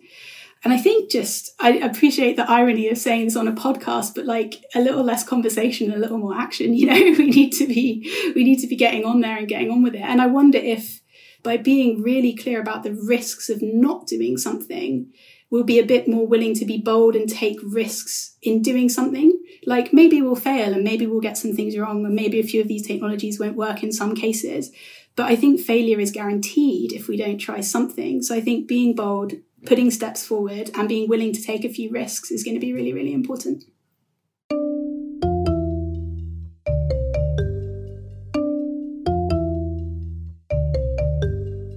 And 0.64 0.72
I 0.72 0.78
think 0.78 1.12
just, 1.12 1.54
I 1.60 1.74
appreciate 1.74 2.38
the 2.38 2.50
irony 2.50 2.88
of 2.90 2.98
saying 2.98 3.26
this 3.26 3.36
on 3.36 3.50
a 3.50 3.54
podcast, 3.54 4.16
but 4.16 4.26
like 4.26 4.64
a 4.74 4.80
little 4.80 5.04
less 5.04 5.28
conversation, 5.28 5.92
a 5.92 5.98
little 5.98 6.18
more 6.18 6.36
action, 6.36 6.74
you 6.74 6.88
know, 6.88 6.94
we 7.18 7.30
need 7.30 7.52
to 7.54 7.68
be, 7.68 8.10
we 8.34 8.44
need 8.44 8.60
to 8.60 8.68
be 8.68 8.78
getting 8.78 9.04
on 9.04 9.20
there 9.22 9.38
and 9.38 9.48
getting 9.48 9.72
on 9.72 9.84
with 9.84 9.96
it. 9.96 10.02
And 10.02 10.22
I 10.22 10.28
wonder 10.28 10.58
if 10.58 11.02
by 11.44 11.58
being 11.58 12.02
really 12.02 12.34
clear 12.34 12.62
about 12.62 12.84
the 12.84 12.94
risks 12.94 13.50
of 13.50 13.62
not 13.62 14.08
doing 14.08 14.38
something, 14.38 15.12
we'll 15.52 15.66
be 15.66 15.80
a 15.80 15.86
bit 15.86 16.08
more 16.08 16.26
willing 16.26 16.56
to 16.56 16.66
be 16.66 16.78
bold 16.78 17.16
and 17.16 17.30
take 17.30 17.60
risks 17.62 18.38
in 18.42 18.62
doing 18.62 18.88
something. 18.88 19.38
Like 19.66 19.92
maybe 19.92 20.22
we'll 20.22 20.36
fail 20.36 20.74
and 20.74 20.84
maybe 20.84 21.06
we'll 21.06 21.20
get 21.20 21.38
some 21.38 21.54
things 21.54 21.78
wrong 21.78 22.06
and 22.06 22.16
maybe 22.16 22.40
a 22.40 22.44
few 22.44 22.62
of 22.62 22.70
these 22.70 22.88
technologies 22.88 23.40
won't 23.40 23.58
work 23.58 23.84
in 23.84 23.92
some 23.92 24.16
cases. 24.16 24.72
But 25.16 25.30
I 25.30 25.36
think 25.36 25.60
failure 25.60 26.00
is 26.00 26.12
guaranteed 26.12 26.94
if 26.94 27.08
we 27.08 27.18
don't 27.18 27.38
try 27.38 27.62
something. 27.62 28.24
So 28.24 28.34
I 28.34 28.42
think 28.42 28.68
being 28.68 28.96
bold, 28.96 29.34
putting 29.66 29.92
steps 29.92 30.26
forward 30.26 30.70
and 30.76 30.90
being 30.90 31.08
willing 31.08 31.34
to 31.34 31.42
take 31.42 31.64
a 31.64 31.70
few 31.70 31.90
risks 31.90 32.32
is 32.32 32.44
going 32.44 32.56
to 32.56 32.60
be 32.60 32.74
really, 32.74 32.94
really 32.94 33.14
important. 33.14 33.64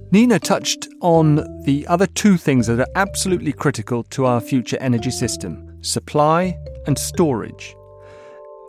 Nina 0.09 0.39
touched 0.39 0.87
on 1.01 1.35
the 1.65 1.85
other 1.87 2.07
two 2.07 2.37
things 2.37 2.67
that 2.67 2.79
are 2.79 2.87
absolutely 2.95 3.51
critical 3.51 4.03
to 4.03 4.25
our 4.25 4.39
future 4.39 4.77
energy 4.79 5.11
system 5.11 5.63
supply 5.81 6.57
and 6.87 6.97
storage. 6.97 7.75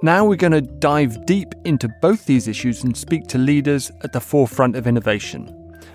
Now 0.02 0.24
we're 0.24 0.37
going 0.37 0.52
to 0.52 0.61
dive 0.61 1.24
deep 1.26 1.54
into 1.64 1.88
both 2.02 2.26
these 2.26 2.48
issues 2.48 2.85
and 2.85 2.96
speak 2.96 3.26
to 3.28 3.38
leaders 3.38 3.90
at 4.02 4.12
the 4.12 4.20
forefront 4.20 4.76
of 4.76 4.87
innovation. 4.87 5.46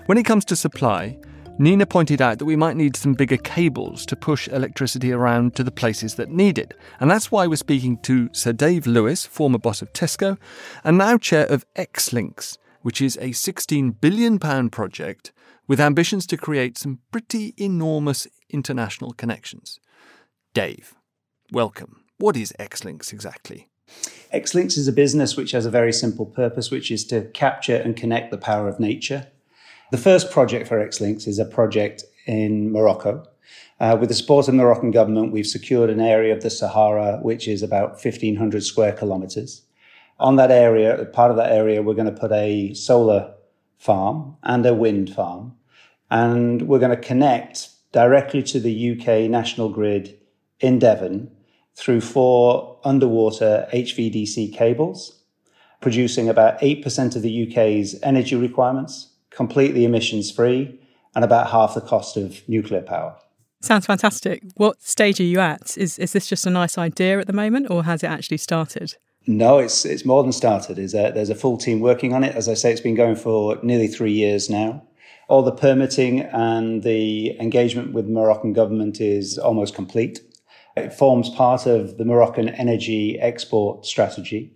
When 0.06 0.18
it 0.18 0.24
comes 0.24 0.44
to 0.46 0.56
supply, 0.56 1.16
Nina 1.56 1.86
pointed 1.86 2.20
out 2.20 2.40
that 2.40 2.46
we 2.46 2.56
might 2.56 2.76
need 2.76 2.96
some 2.96 3.14
bigger 3.14 3.36
cables 3.36 4.04
to 4.06 4.16
push 4.16 4.48
electricity 4.48 5.12
around 5.12 5.54
to 5.54 5.62
the 5.62 5.70
places 5.70 6.16
that 6.16 6.28
need 6.28 6.58
it. 6.58 6.74
And 6.98 7.08
that's 7.08 7.30
why 7.30 7.46
we're 7.46 7.54
speaking 7.54 7.98
to 7.98 8.28
Sir 8.32 8.52
Dave 8.52 8.88
Lewis, 8.88 9.24
former 9.24 9.58
boss 9.58 9.80
of 9.80 9.92
Tesco, 9.92 10.36
and 10.82 10.98
now 10.98 11.16
chair 11.16 11.46
of 11.46 11.64
Xlinks, 11.76 12.58
which 12.82 13.00
is 13.00 13.16
a 13.18 13.28
£16 13.28 14.00
billion 14.00 14.40
project 14.68 15.32
with 15.68 15.78
ambitions 15.78 16.26
to 16.26 16.36
create 16.36 16.76
some 16.76 16.98
pretty 17.12 17.54
enormous 17.56 18.26
international 18.50 19.12
connections. 19.12 19.78
Dave, 20.54 20.94
welcome. 21.52 22.02
What 22.18 22.36
is 22.36 22.52
Xlinks 22.58 23.12
exactly? 23.12 23.70
Xlinks 24.32 24.76
is 24.76 24.88
a 24.88 24.92
business 24.92 25.36
which 25.36 25.52
has 25.52 25.66
a 25.66 25.70
very 25.70 25.92
simple 25.92 26.26
purpose, 26.26 26.72
which 26.72 26.90
is 26.90 27.04
to 27.06 27.26
capture 27.26 27.76
and 27.76 27.96
connect 27.96 28.32
the 28.32 28.38
power 28.38 28.66
of 28.66 28.80
nature 28.80 29.28
the 29.94 30.00
first 30.00 30.32
project 30.32 30.66
for 30.66 30.84
Xlinks 30.84 31.28
is 31.28 31.38
a 31.38 31.44
project 31.44 32.02
in 32.26 32.72
Morocco. 32.72 33.24
Uh, 33.78 33.96
with 34.00 34.08
the 34.08 34.14
support 34.16 34.48
of 34.48 34.52
the 34.52 34.58
Moroccan 34.60 34.90
government, 34.90 35.30
we've 35.30 35.46
secured 35.46 35.88
an 35.88 36.00
area 36.00 36.34
of 36.34 36.42
the 36.42 36.50
Sahara 36.50 37.20
which 37.22 37.46
is 37.46 37.62
about 37.62 37.90
1,500 38.04 38.64
square 38.64 38.90
kilometers. 38.90 39.62
On 40.18 40.34
that 40.34 40.50
area, 40.50 41.04
part 41.12 41.30
of 41.30 41.36
that 41.36 41.52
area, 41.52 41.80
we're 41.80 41.94
going 41.94 42.12
to 42.12 42.20
put 42.20 42.32
a 42.32 42.74
solar 42.74 43.32
farm 43.78 44.36
and 44.42 44.66
a 44.66 44.74
wind 44.74 45.14
farm. 45.14 45.54
And 46.10 46.62
we're 46.62 46.80
going 46.80 46.90
to 46.90 47.08
connect 47.08 47.68
directly 47.92 48.42
to 48.42 48.58
the 48.58 48.98
UK 48.98 49.30
national 49.30 49.68
grid 49.68 50.18
in 50.58 50.80
Devon 50.80 51.30
through 51.76 52.00
four 52.00 52.80
underwater 52.82 53.68
HVDC 53.72 54.52
cables, 54.52 55.22
producing 55.80 56.28
about 56.28 56.58
8% 56.58 57.14
of 57.14 57.22
the 57.22 57.46
UK's 57.46 57.94
energy 58.02 58.34
requirements, 58.34 59.10
completely 59.34 59.84
emissions 59.84 60.30
free, 60.30 60.80
and 61.14 61.24
about 61.24 61.50
half 61.50 61.74
the 61.74 61.80
cost 61.80 62.16
of 62.16 62.46
nuclear 62.48 62.82
power. 62.82 63.16
Sounds 63.60 63.86
fantastic. 63.86 64.42
What 64.56 64.82
stage 64.82 65.20
are 65.20 65.24
you 65.24 65.40
at? 65.40 65.78
Is, 65.78 65.98
is 65.98 66.12
this 66.12 66.26
just 66.26 66.46
a 66.46 66.50
nice 66.50 66.76
idea 66.76 67.18
at 67.18 67.26
the 67.26 67.32
moment, 67.32 67.70
or 67.70 67.84
has 67.84 68.02
it 68.02 68.08
actually 68.08 68.36
started? 68.36 68.94
No, 69.26 69.58
it's 69.58 69.86
it's 69.86 70.04
more 70.04 70.22
than 70.22 70.32
started. 70.32 70.78
Is 70.78 70.92
there's 70.92 71.30
a 71.30 71.34
full 71.34 71.56
team 71.56 71.80
working 71.80 72.12
on 72.12 72.24
it. 72.24 72.36
As 72.36 72.46
I 72.46 72.54
say, 72.54 72.72
it's 72.72 72.82
been 72.82 72.94
going 72.94 73.16
for 73.16 73.58
nearly 73.62 73.88
three 73.88 74.12
years 74.12 74.50
now. 74.50 74.82
All 75.28 75.42
the 75.42 75.52
permitting 75.52 76.20
and 76.20 76.82
the 76.82 77.38
engagement 77.40 77.94
with 77.94 78.06
the 78.06 78.12
Moroccan 78.12 78.52
government 78.52 79.00
is 79.00 79.38
almost 79.38 79.74
complete. 79.74 80.20
It 80.76 80.92
forms 80.92 81.30
part 81.30 81.64
of 81.64 81.96
the 81.96 82.04
Moroccan 82.04 82.50
energy 82.50 83.18
export 83.18 83.86
strategy. 83.86 84.52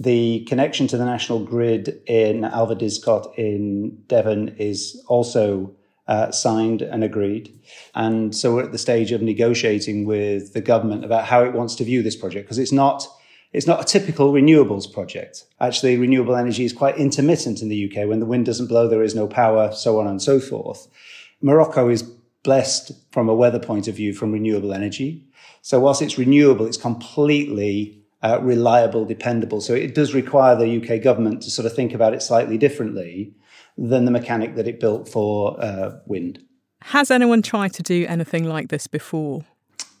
The 0.00 0.44
connection 0.44 0.86
to 0.88 0.96
the 0.96 1.04
national 1.04 1.44
grid 1.44 2.00
in 2.06 2.42
Alverdiscott 2.42 3.36
in 3.36 4.02
Devon 4.06 4.54
is 4.56 5.02
also 5.08 5.74
uh, 6.06 6.30
signed 6.30 6.82
and 6.82 7.02
agreed. 7.02 7.58
And 7.94 8.34
so 8.34 8.54
we're 8.54 8.64
at 8.64 8.72
the 8.72 8.78
stage 8.78 9.12
of 9.12 9.22
negotiating 9.22 10.06
with 10.06 10.54
the 10.54 10.60
government 10.60 11.04
about 11.04 11.24
how 11.24 11.44
it 11.44 11.52
wants 11.52 11.74
to 11.76 11.84
view 11.84 12.02
this 12.02 12.16
project 12.16 12.46
because 12.46 12.58
it's 12.58 12.72
not 12.72 13.06
it's 13.50 13.66
not 13.66 13.80
a 13.80 13.84
typical 13.84 14.32
renewables 14.32 14.92
project. 14.92 15.44
Actually, 15.58 15.96
renewable 15.96 16.36
energy 16.36 16.66
is 16.66 16.72
quite 16.72 16.98
intermittent 16.98 17.62
in 17.62 17.70
the 17.70 17.90
UK. 17.90 18.06
When 18.06 18.20
the 18.20 18.26
wind 18.26 18.44
doesn't 18.44 18.66
blow, 18.66 18.88
there 18.88 19.02
is 19.02 19.14
no 19.14 19.26
power, 19.26 19.72
so 19.72 19.98
on 19.98 20.06
and 20.06 20.20
so 20.20 20.38
forth. 20.38 20.86
Morocco 21.40 21.88
is 21.88 22.02
blessed 22.42 22.92
from 23.10 23.26
a 23.28 23.34
weather 23.34 23.58
point 23.58 23.88
of 23.88 23.94
view 23.94 24.12
from 24.12 24.32
renewable 24.32 24.74
energy. 24.74 25.26
So 25.62 25.80
whilst 25.80 26.02
it's 26.02 26.18
renewable, 26.18 26.66
it's 26.66 26.76
completely 26.76 28.02
uh, 28.22 28.38
reliable, 28.42 29.04
dependable. 29.04 29.60
So 29.60 29.74
it 29.74 29.94
does 29.94 30.14
require 30.14 30.56
the 30.56 30.82
UK 30.82 31.02
government 31.02 31.42
to 31.42 31.50
sort 31.50 31.66
of 31.66 31.74
think 31.74 31.94
about 31.94 32.14
it 32.14 32.22
slightly 32.22 32.58
differently 32.58 33.34
than 33.76 34.04
the 34.04 34.10
mechanic 34.10 34.56
that 34.56 34.66
it 34.66 34.80
built 34.80 35.08
for 35.08 35.60
uh, 35.62 35.98
wind. 36.06 36.42
Has 36.82 37.10
anyone 37.10 37.42
tried 37.42 37.72
to 37.74 37.82
do 37.82 38.06
anything 38.08 38.44
like 38.44 38.68
this 38.68 38.86
before? 38.86 39.44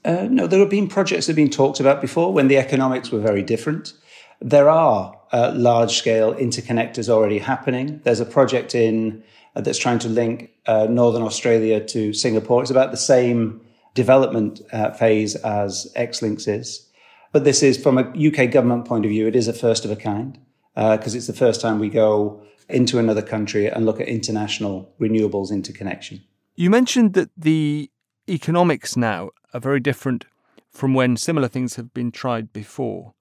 Uh, 0.04 0.26
no, 0.30 0.46
there 0.46 0.60
have 0.60 0.70
been 0.70 0.88
projects 0.88 1.26
that 1.26 1.32
have 1.32 1.36
been 1.36 1.50
talked 1.50 1.80
about 1.80 2.00
before 2.00 2.32
when 2.32 2.48
the 2.48 2.56
economics 2.56 3.10
were 3.10 3.20
very 3.20 3.42
different. 3.42 3.92
There 4.40 4.68
are 4.68 5.18
uh, 5.32 5.52
large 5.54 5.96
scale 5.96 6.34
interconnectors 6.34 7.08
already 7.08 7.38
happening. 7.38 8.00
There's 8.04 8.20
a 8.20 8.24
project 8.24 8.74
in 8.74 9.22
uh, 9.56 9.60
that's 9.60 9.78
trying 9.78 9.98
to 10.00 10.08
link 10.08 10.50
uh, 10.66 10.86
Northern 10.88 11.22
Australia 11.22 11.84
to 11.86 12.12
Singapore. 12.12 12.62
It's 12.62 12.70
about 12.70 12.90
the 12.90 12.96
same 12.96 13.60
development 13.94 14.60
uh, 14.72 14.92
phase 14.92 15.34
as 15.36 15.92
Xlinks 15.96 16.46
is. 16.46 16.87
But 17.32 17.44
this 17.44 17.62
is 17.62 17.80
from 17.80 17.98
a 17.98 18.02
UK 18.02 18.50
government 18.50 18.86
point 18.86 19.04
of 19.04 19.10
view, 19.10 19.26
it 19.26 19.36
is 19.36 19.48
a 19.48 19.52
first 19.52 19.84
of 19.84 19.90
a 19.90 19.96
kind 19.96 20.38
because 20.74 21.14
uh, 21.14 21.18
it's 21.18 21.26
the 21.26 21.32
first 21.32 21.60
time 21.60 21.78
we 21.78 21.88
go 21.88 22.42
into 22.68 22.98
another 22.98 23.22
country 23.22 23.66
and 23.66 23.84
look 23.84 24.00
at 24.00 24.08
international 24.08 24.92
renewables 25.00 25.50
interconnection. 25.50 26.22
You 26.54 26.70
mentioned 26.70 27.14
that 27.14 27.30
the 27.36 27.90
economics 28.28 28.96
now 28.96 29.30
are 29.52 29.60
very 29.60 29.80
different 29.80 30.26
from 30.70 30.94
when 30.94 31.16
similar 31.16 31.48
things 31.48 31.76
have 31.76 31.92
been 31.94 32.12
tried 32.12 32.52
before. 32.52 33.14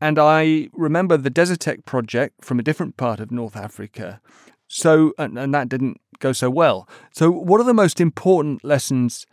And 0.00 0.18
I 0.18 0.68
remember 0.72 1.16
the 1.16 1.30
Desertec 1.30 1.84
project 1.84 2.44
from 2.44 2.58
a 2.58 2.62
different 2.62 2.96
part 2.96 3.20
of 3.20 3.30
North 3.30 3.56
Africa. 3.56 4.20
So, 4.66 5.12
and, 5.18 5.38
and 5.38 5.54
that 5.54 5.68
didn't 5.68 6.00
go 6.18 6.32
so 6.32 6.50
well. 6.50 6.88
So, 7.12 7.30
what 7.30 7.60
are 7.60 7.64
the 7.64 7.72
most 7.72 8.00
important 8.00 8.64
lessons 8.64 9.24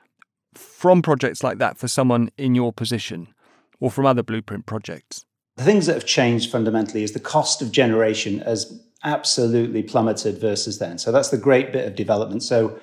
from 0.54 1.02
projects 1.02 1.44
like 1.44 1.58
that 1.58 1.78
for 1.78 1.88
someone 1.88 2.30
in 2.38 2.56
your 2.56 2.72
position 2.72 3.34
or 3.82 3.92
from 3.92 4.06
other 4.06 4.24
blueprint 4.24 4.66
projects? 4.66 5.26
The 5.58 5.64
things 5.64 5.88
that 5.88 5.96
have 5.96 6.06
changed 6.06 6.50
fundamentally 6.50 7.04
is 7.04 7.12
the 7.12 7.20
cost 7.20 7.62
of 7.62 7.74
generation 7.74 8.40
has 8.40 8.82
absolutely 9.04 9.84
plummeted 9.84 10.40
versus 10.40 10.80
then. 10.80 10.98
So 10.98 11.12
that's 11.12 11.30
the 11.30 11.38
great 11.38 11.74
bit 11.74 11.86
of 11.86 11.96
development. 11.96 12.44
So 12.44 12.80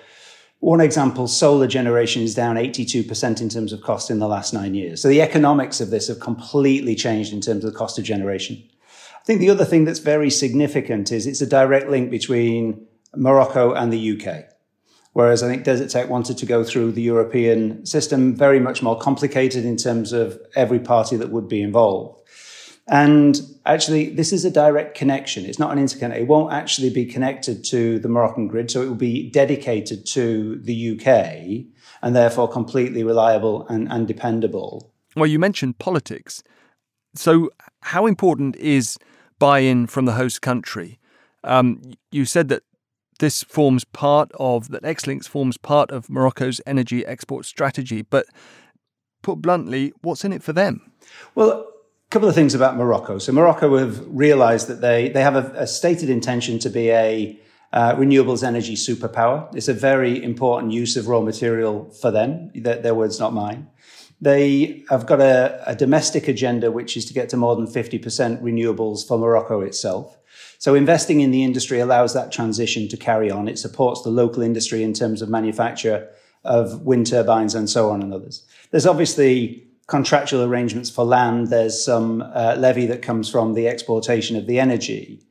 one 0.61 0.80
example, 0.80 1.28
solar 1.28 1.68
generation 1.68 2.22
is 2.22 2.34
down 2.34 2.56
82% 2.56 3.40
in 3.40 3.48
terms 3.48 3.72
of 3.72 3.80
cost 3.80 4.11
in 4.11 4.18
the 4.18 4.28
last 4.28 4.52
nine 4.52 4.74
years. 4.74 5.00
So 5.00 5.08
the 5.08 5.22
economics 5.22 5.80
of 5.80 5.90
this 5.90 6.08
have 6.08 6.20
completely 6.20 6.94
changed 6.94 7.32
in 7.32 7.40
terms 7.40 7.64
of 7.64 7.72
the 7.72 7.78
cost 7.78 7.98
of 7.98 8.04
generation. 8.04 8.62
I 9.14 9.24
think 9.24 9.40
the 9.40 9.50
other 9.50 9.64
thing 9.64 9.84
that's 9.84 10.00
very 10.00 10.30
significant 10.30 11.12
is 11.12 11.26
it's 11.26 11.40
a 11.40 11.46
direct 11.46 11.88
link 11.88 12.11
between 12.11 12.87
Morocco 13.14 13.72
and 13.72 13.92
the 13.92 14.20
UK. 14.20 14.46
Whereas 15.18 15.42
I 15.42 15.48
think 15.48 15.64
Desertec 15.64 16.07
wanted 16.07 16.38
to 16.38 16.46
go 16.46 16.62
through 16.62 16.92
the 16.92 17.02
European 17.02 17.85
system, 17.85 18.37
very 18.37 18.61
much 18.61 18.85
more 18.85 18.96
complicated 18.96 19.64
in 19.64 19.76
terms 19.76 20.12
of 20.12 20.38
every 20.54 20.78
party 20.78 21.16
that 21.16 21.31
would 21.31 21.48
be 21.48 21.61
involved. 21.61 22.20
And 22.87 23.40
actually, 23.66 24.11
this 24.11 24.33
is 24.33 24.44
a 24.44 24.50
direct 24.50 24.96
connection. 24.96 25.44
It's 25.44 25.59
not 25.59 25.76
an 25.76 25.85
interconnect. 25.85 26.20
It 26.20 26.28
won't 26.28 26.52
actually 26.52 26.90
be 26.90 27.04
connected 27.04 27.64
to 27.64 27.98
the 27.98 28.09
Moroccan 28.09 28.46
grid. 28.46 28.70
So 28.70 28.81
it 28.81 28.87
will 28.87 28.94
be 28.94 29.28
dedicated 29.28 30.07
to 30.07 30.54
the 30.62 30.92
UK 30.92 31.66
and 32.00 32.14
therefore 32.14 32.46
completely 32.48 33.02
reliable 33.02 33.66
and, 33.66 33.90
and 33.90 34.07
dependable. 34.07 34.92
Well, 35.16 35.26
you 35.26 35.40
mentioned 35.40 35.81
politics. 35.81 36.44
So, 37.16 37.50
how 37.81 38.07
important 38.07 38.54
is 38.54 38.98
buy 39.40 39.59
in 39.59 39.88
from 39.88 40.04
the 40.04 40.12
host 40.12 40.42
country? 40.42 41.00
Um, 41.42 41.83
you 42.12 42.24
said 42.24 42.50
that 42.50 42.62
this 43.18 43.42
forms 43.42 43.85
part 43.85 44.31
of, 44.38 44.70
that 44.70 44.83
Xlinks 44.83 45.28
forms 45.28 45.57
part 45.57 45.90
of 45.90 46.09
Morocco's 46.09 46.61
energy 46.66 47.04
export 47.07 47.44
strategy. 47.44 48.02
But 48.02 48.26
put 49.22 49.42
bluntly, 49.42 49.92
what's 50.02 50.24
in 50.24 50.33
it 50.33 50.42
for 50.42 50.52
them? 50.52 50.92
Well, 51.35 51.50
a 51.50 52.11
couple 52.11 52.28
of 52.28 52.35
things 52.35 52.54
about 52.54 52.76
Morocco. 52.76 53.18
So 53.18 53.33
Morocco 53.33 53.76
have 53.76 54.04
realized 54.09 54.68
that 54.68 54.81
they, 54.81 55.09
they 55.09 55.22
have 55.22 55.37
a, 55.37 55.62
a 55.62 55.66
stated 55.66 56.11
intention 56.11 56.59
to 56.61 56.70
be 56.70 56.90
a 56.90 57.38
uh, 57.72 57.94
renewables 57.96 58.42
energy 58.42 58.74
superpower. 58.74 59.54
It's 59.54 59.68
a 59.68 59.74
very 59.74 60.22
important 60.22 60.72
use 60.72 60.96
of 60.96 61.09
raw 61.09 61.20
material 61.20 61.90
for 61.90 62.11
them. 62.11 62.50
Their, 62.54 62.76
their 62.81 62.94
words, 62.94 63.20
not 63.20 63.35
mine. 63.35 63.68
They 64.20 64.85
have 64.90 65.07
got 65.07 65.20
a, 65.20 65.62
a 65.66 65.76
domestic 65.76 66.28
agenda, 66.28 66.72
which 66.72 66.96
is 66.96 67.04
to 67.07 67.14
get 67.14 67.28
to 67.28 67.37
more 67.37 67.54
than 67.54 67.66
50% 67.66 68.42
renewables 68.42 69.07
for 69.07 69.18
Morocco 69.18 69.61
itself. 69.61 70.18
So 70.59 70.75
investing 70.75 71.21
in 71.21 71.31
the 71.31 71.44
industry 71.44 71.79
allows 71.79 72.14
that 72.14 72.33
transition 72.33 72.88
to 72.88 72.97
carry 72.97 73.31
on. 73.31 73.49
It 73.49 73.59
supports 73.59 74.03
the 74.03 74.11
local 74.11 74.42
industry 74.42 74.83
in 74.83 74.92
terms 74.92 75.23
of 75.23 75.29
manufacture 75.29 76.09
of 76.44 76.83
wind 76.83 77.07
turbines 77.07 77.55
and 77.55 77.71
so 77.71 77.90
on 77.90 78.03
and 78.03 78.12
others. 78.12 78.44
There's 78.71 78.87
obviously 78.87 79.64
contractual 79.87 80.42
arrangements 80.42 80.90
for 80.90 81.05
land. 81.05 81.49
There's 81.49 81.83
some 81.83 82.23
uh, 82.23 82.57
levy 82.59 82.87
that 82.87 83.03
comes 83.03 83.31
from 83.31 83.55
the 83.55 83.68
exportation 83.68 84.37
of 84.37 84.47
the 84.47 84.59
energy. 84.61 85.23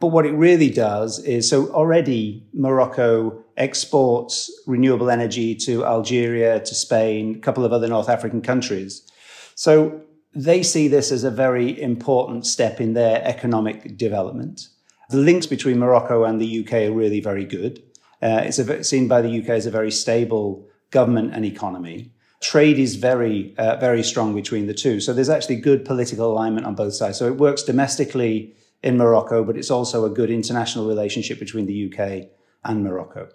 But 0.00 0.08
what 0.08 0.26
it 0.26 0.32
really 0.32 0.68
does 0.68 1.20
is 1.20 1.48
so 1.48 1.68
already 1.68 2.44
Morocco 2.52 3.42
exports 3.56 4.50
renewable 4.66 5.10
energy 5.10 5.54
to 5.54 5.84
Algeria, 5.84 6.58
to 6.58 6.74
Spain, 6.74 7.36
a 7.36 7.38
couple 7.38 7.64
of 7.64 7.72
other 7.72 7.86
North 7.86 8.08
African 8.08 8.42
countries. 8.42 9.08
So 9.54 10.00
they 10.34 10.62
see 10.62 10.88
this 10.88 11.12
as 11.12 11.24
a 11.24 11.30
very 11.30 11.80
important 11.80 12.46
step 12.46 12.80
in 12.80 12.94
their 12.94 13.22
economic 13.24 13.96
development. 13.96 14.68
The 15.10 15.18
links 15.18 15.46
between 15.46 15.78
Morocco 15.78 16.24
and 16.24 16.40
the 16.40 16.64
UK 16.64 16.72
are 16.88 16.92
really 16.92 17.20
very 17.20 17.44
good. 17.44 17.82
Uh, 18.22 18.42
it's 18.44 18.58
a, 18.58 18.84
seen 18.84 19.08
by 19.08 19.20
the 19.20 19.40
UK 19.40 19.50
as 19.50 19.66
a 19.66 19.70
very 19.70 19.90
stable 19.90 20.66
government 20.90 21.34
and 21.34 21.44
economy 21.44 22.12
trade 22.42 22.78
is 22.78 22.96
very, 22.96 23.54
uh, 23.56 23.76
very 23.76 24.02
strong 24.02 24.34
between 24.34 24.66
the 24.66 24.74
two. 24.74 25.00
So 25.00 25.12
there's 25.14 25.30
actually 25.30 25.56
good 25.56 25.84
political 25.84 26.30
alignment 26.30 26.66
on 26.66 26.74
both 26.74 26.94
sides. 26.94 27.18
So 27.18 27.26
it 27.26 27.36
works 27.36 27.62
domestically 27.62 28.54
in 28.82 28.98
Morocco, 28.98 29.44
but 29.44 29.56
it's 29.56 29.70
also 29.70 30.04
a 30.04 30.10
good 30.10 30.30
international 30.30 30.86
relationship 30.86 31.38
between 31.38 31.66
the 31.66 31.86
UK 31.86 32.28
and 32.64 32.84
Morocco. 32.84 33.28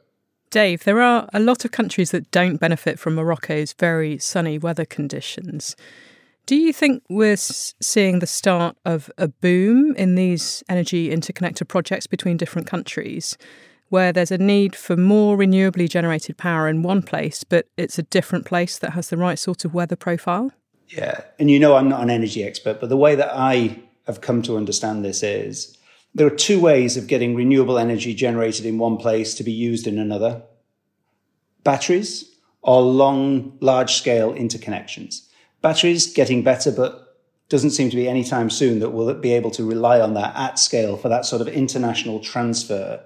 Dave, 0.49 0.83
there 0.83 1.01
are 1.01 1.27
a 1.33 1.39
lot 1.39 1.65
of 1.65 1.71
countries 1.71 2.11
that 2.11 2.29
don't 2.31 2.57
benefit 2.57 2.99
from 2.99 3.15
Morocco's 3.15 3.73
very 3.73 4.17
sunny 4.17 4.57
weather 4.57 4.85
conditions. 4.85 5.75
Do 6.47 6.55
you 6.55 6.73
think 6.73 7.03
we're 7.09 7.37
seeing 7.37 8.19
the 8.19 8.25
start 8.25 8.77
of 8.85 9.11
a 9.17 9.27
boom 9.27 9.93
in 9.95 10.15
these 10.15 10.63
energy 10.67 11.09
interconnector 11.09 11.67
projects 11.67 12.07
between 12.07 12.37
different 12.37 12.67
countries? 12.67 13.37
where 13.89 14.11
there's 14.11 14.31
a 14.31 14.37
need 14.37 14.75
for 14.75 14.97
more 14.97 15.37
renewably 15.37 15.89
generated 15.89 16.37
power 16.37 16.67
in 16.67 16.83
one 16.83 17.01
place, 17.01 17.43
but 17.43 17.67
it's 17.77 17.97
a 17.97 18.03
different 18.03 18.45
place 18.45 18.77
that 18.79 18.93
has 18.93 19.09
the 19.09 19.17
right 19.17 19.39
sort 19.39 19.63
of 19.65 19.73
weather 19.73 19.95
profile? 19.95 20.51
Yeah. 20.89 21.21
And 21.39 21.49
you 21.49 21.59
know, 21.59 21.75
I'm 21.75 21.89
not 21.89 22.01
an 22.01 22.09
energy 22.09 22.43
expert, 22.43 22.79
but 22.79 22.89
the 22.89 22.97
way 22.97 23.15
that 23.15 23.31
I 23.33 23.81
have 24.05 24.21
come 24.21 24.41
to 24.43 24.57
understand 24.57 25.03
this 25.03 25.23
is 25.23 25.77
there 26.15 26.27
are 26.27 26.35
two 26.35 26.59
ways 26.59 26.97
of 26.97 27.07
getting 27.07 27.35
renewable 27.35 27.77
energy 27.77 28.13
generated 28.13 28.65
in 28.65 28.77
one 28.77 28.97
place 28.97 29.33
to 29.35 29.43
be 29.43 29.51
used 29.51 29.87
in 29.87 29.99
another 29.99 30.43
batteries 31.63 32.29
or 32.61 32.81
long, 32.81 33.57
large 33.61 33.93
scale 33.93 34.33
interconnections. 34.33 35.26
Batteries 35.61 36.13
getting 36.13 36.43
better, 36.43 36.71
but 36.71 37.17
doesn't 37.49 37.71
seem 37.71 37.89
to 37.89 37.95
be 37.95 38.09
any 38.09 38.23
time 38.23 38.49
soon 38.49 38.79
that 38.79 38.89
we'll 38.89 39.13
be 39.15 39.33
able 39.33 39.51
to 39.51 39.63
rely 39.63 40.01
on 40.01 40.13
that 40.15 40.35
at 40.35 40.59
scale 40.59 40.97
for 40.97 41.07
that 41.09 41.25
sort 41.25 41.41
of 41.41 41.47
international 41.47 42.19
transfer 42.19 43.03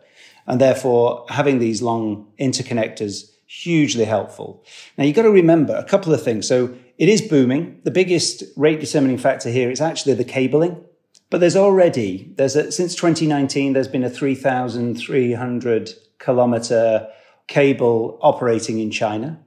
and 0.48 0.60
therefore, 0.60 1.26
having 1.30 1.60
these 1.60 1.82
long 1.82 2.28
interconnectors 2.40 3.32
hugely 3.46 4.06
helpful. 4.06 4.64
Now, 4.98 5.04
you've 5.04 5.16
got 5.16 5.24
to 5.24 5.32
remember 5.32 5.76
a 5.76 5.84
couple 5.84 6.14
of 6.14 6.24
things. 6.24 6.48
So, 6.48 6.76
it 6.98 7.10
is 7.10 7.22
booming. 7.22 7.80
The 7.84 7.92
biggest 7.92 8.44
rate 8.56 8.80
determining 8.80 9.18
factor 9.18 9.50
here 9.50 9.72
is 9.72 9.82
actually 9.82 10.14
the 10.16 10.24
cabling. 10.24 10.84
But 11.30 11.40
there's 11.40 11.56
already, 11.56 12.34
there's 12.36 12.56
a, 12.56 12.72
since 12.72 12.94
2019, 12.96 13.74
there's 13.74 13.88
been 13.88 14.04
a 14.04 14.10
3,300 14.10 15.90
kilometer 16.20 17.08
cable 17.48 18.20
operating 18.22 18.80
in 18.80 18.92
China. 18.92 19.40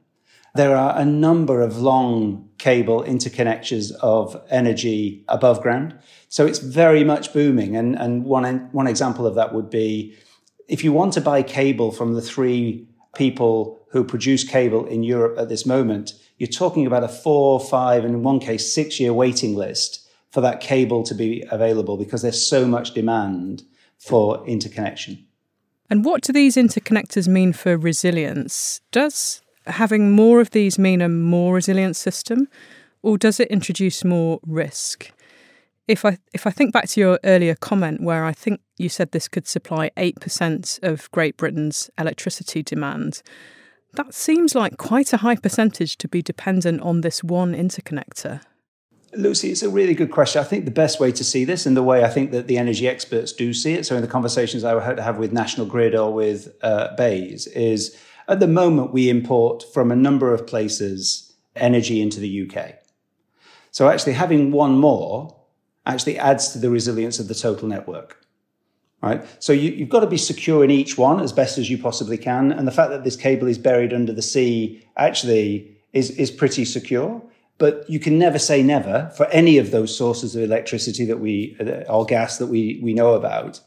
There 0.55 0.77
are 0.77 0.97
a 0.97 1.05
number 1.05 1.61
of 1.61 1.79
long 1.79 2.49
cable 2.59 3.03
interconnections 3.03 3.91
of 4.01 4.41
energy 4.51 5.25
above 5.29 5.61
ground. 5.61 5.99
So 6.29 6.47
it's 6.47 6.61
very 6.61 7.03
much 7.03 7.33
booming. 7.33 7.77
And, 7.77 7.97
and 7.99 8.25
one, 8.25 8.69
one 8.71 8.87
example 8.87 9.27
of 9.27 9.35
that 9.35 9.53
would 9.53 9.69
be 9.69 10.17
if 10.69 10.85
you 10.85 10.93
want 10.93 11.13
to 11.15 11.21
buy 11.21 11.43
cable 11.43 11.91
from 11.91 12.15
the 12.15 12.23
three 12.23 12.87
people 13.15 13.81
who 13.91 14.05
produce 14.05 14.45
cable 14.45 14.87
in 14.87 15.03
Europe 15.03 15.39
at 15.39 15.49
this 15.49 15.67
moment, 15.67 16.15
you're 16.39 16.49
talking 16.49 16.87
about 16.87 17.05
a 17.05 17.09
four, 17.09 17.61
five, 17.61 18.05
and 18.05 18.15
in 18.15 18.23
one 18.23 18.41
case, 18.41 18.73
six 18.73 18.99
year 18.99 19.13
waiting 19.13 19.55
list 19.55 20.09
for 20.31 20.41
that 20.41 20.61
cable 20.61 21.03
to 21.05 21.15
be 21.15 21.45
available 21.51 21.97
because 21.97 22.23
there's 22.23 22.45
so 22.45 22.67
much 22.67 22.93
demand 22.95 23.63
for 23.99 24.45
interconnection. 24.47 25.27
And 25.91 26.05
what 26.05 26.23
do 26.23 26.33
these 26.33 26.57
interconnectors 26.57 27.29
mean 27.29 27.53
for 27.53 27.77
resilience? 27.77 28.81
Does 28.91 29.43
having 29.67 30.13
more 30.13 30.41
of 30.41 30.51
these 30.51 30.79
mean 30.79 31.01
a 31.01 31.09
more 31.09 31.55
resilient 31.55 31.97
system, 31.97 32.49
or 33.03 33.19
does 33.19 33.41
it 33.41 33.49
introduce 33.49 34.05
more 34.05 34.41
risk? 34.47 35.11
If 35.87 36.05
I 36.05 36.19
if 36.33 36.47
I 36.47 36.51
think 36.51 36.73
back 36.73 36.89
to 36.89 37.01
your 37.01 37.19
earlier 37.25 37.55
comment 37.55 38.03
where 38.03 38.25
I 38.25 38.33
think 38.33 38.61
you 38.79 38.89
said 38.89 39.13
this 39.13 39.29
could 39.29 39.47
supply 39.47 39.91
8% 39.97 40.83
of 40.83 41.11
Great 41.11 41.37
Britain's 41.37 41.91
electricity 41.99 42.63
demand, 42.63 43.23
that 43.93 44.15
seems 44.15 44.55
like 44.55 44.79
quite 44.79 45.13
a 45.13 45.19
high 45.19 45.37
percentage 45.37 45.97
to 45.99 46.09
be 46.09 46.23
dependent 46.23 46.81
on 46.81 47.03
this 47.03 47.23
one 47.23 47.55
interconnector. 47.55 48.41
Lucy, 49.17 49.51
it's 49.51 49.63
a 49.63 49.69
really 49.69 49.95
good 49.95 50.11
question. 50.11 50.41
I 50.41 50.45
think 50.45 50.65
the 50.65 50.71
best 50.71 50.99
way 50.99 51.13
to 51.13 51.23
see 51.23 51.45
this, 51.45 51.67
and 51.67 51.77
the 51.77 51.83
way 51.83 52.03
I 52.03 52.09
think 52.09 52.33
that 52.33 52.49
the 52.49 52.59
energy 52.59 52.89
experts 52.89 53.33
do 53.33 53.53
see 53.53 53.75
it, 53.75 53.87
so 53.87 53.95
in 53.95 54.03
the 54.03 54.09
conversations 54.09 54.65
I 54.65 55.01
have 55.01 55.19
with 55.19 55.33
National 55.33 55.67
Grid 55.67 55.95
or 55.95 56.13
with 56.13 56.53
uh, 56.63 56.95
is 56.99 57.97
at 58.29 58.41
the 58.41 58.49
moment 58.49 58.93
we 58.93 59.09
import 59.09 59.65
from 59.73 59.91
a 59.91 59.97
number 59.97 60.33
of 60.33 60.47
places 60.47 61.35
energy 61.57 62.01
into 62.01 62.21
the 62.21 62.49
UK. 62.49 62.75
So 63.71 63.89
actually 63.89 64.13
having 64.15 64.53
one 64.53 64.79
more 64.79 65.37
actually 65.87 66.19
adds 66.19 66.53
to 66.53 66.59
the 66.59 66.71
resilience 66.71 67.19
of 67.19 67.29
the 67.29 67.35
total 67.35 67.69
network. 67.69 68.25
Right? 69.03 69.25
So 69.43 69.53
you, 69.53 69.81
have 69.81 69.91
got 69.91 70.01
to 70.01 70.07
be 70.07 70.17
secure 70.17 70.65
in 70.65 70.71
each 70.71 70.97
one 70.97 71.21
as 71.21 71.33
best 71.33 71.59
as 71.59 71.69
you 71.69 71.77
possibly 71.77 72.17
can. 72.17 72.53
And 72.53 72.67
the 72.67 72.73
fact 72.73 72.91
that 72.91 73.05
this 73.05 73.17
cable 73.17 73.49
is 73.49 73.59
buried 73.59 73.93
under 73.93 74.13
the 74.13 74.23
sea 74.23 74.83
actually 74.97 75.77
is, 75.93 76.11
is 76.13 76.31
pretty 76.31 76.65
secure. 76.65 77.23
But 77.59 77.89
you 77.89 78.01
can 78.01 78.19
never 78.19 78.39
say 78.39 78.63
never 78.63 79.13
for 79.17 79.27
any 79.27 79.59
of 79.59 79.71
those 79.71 79.97
sources 79.97 80.35
of 80.35 80.43
electricity 80.43 81.05
that 81.05 81.21
we, 81.21 81.57
uh, 81.61 81.93
or 81.93 82.07
gas 82.07 82.39
that 82.39 82.47
we, 82.47 82.81
we 82.83 82.95
know 82.95 83.13
about. 83.15 83.61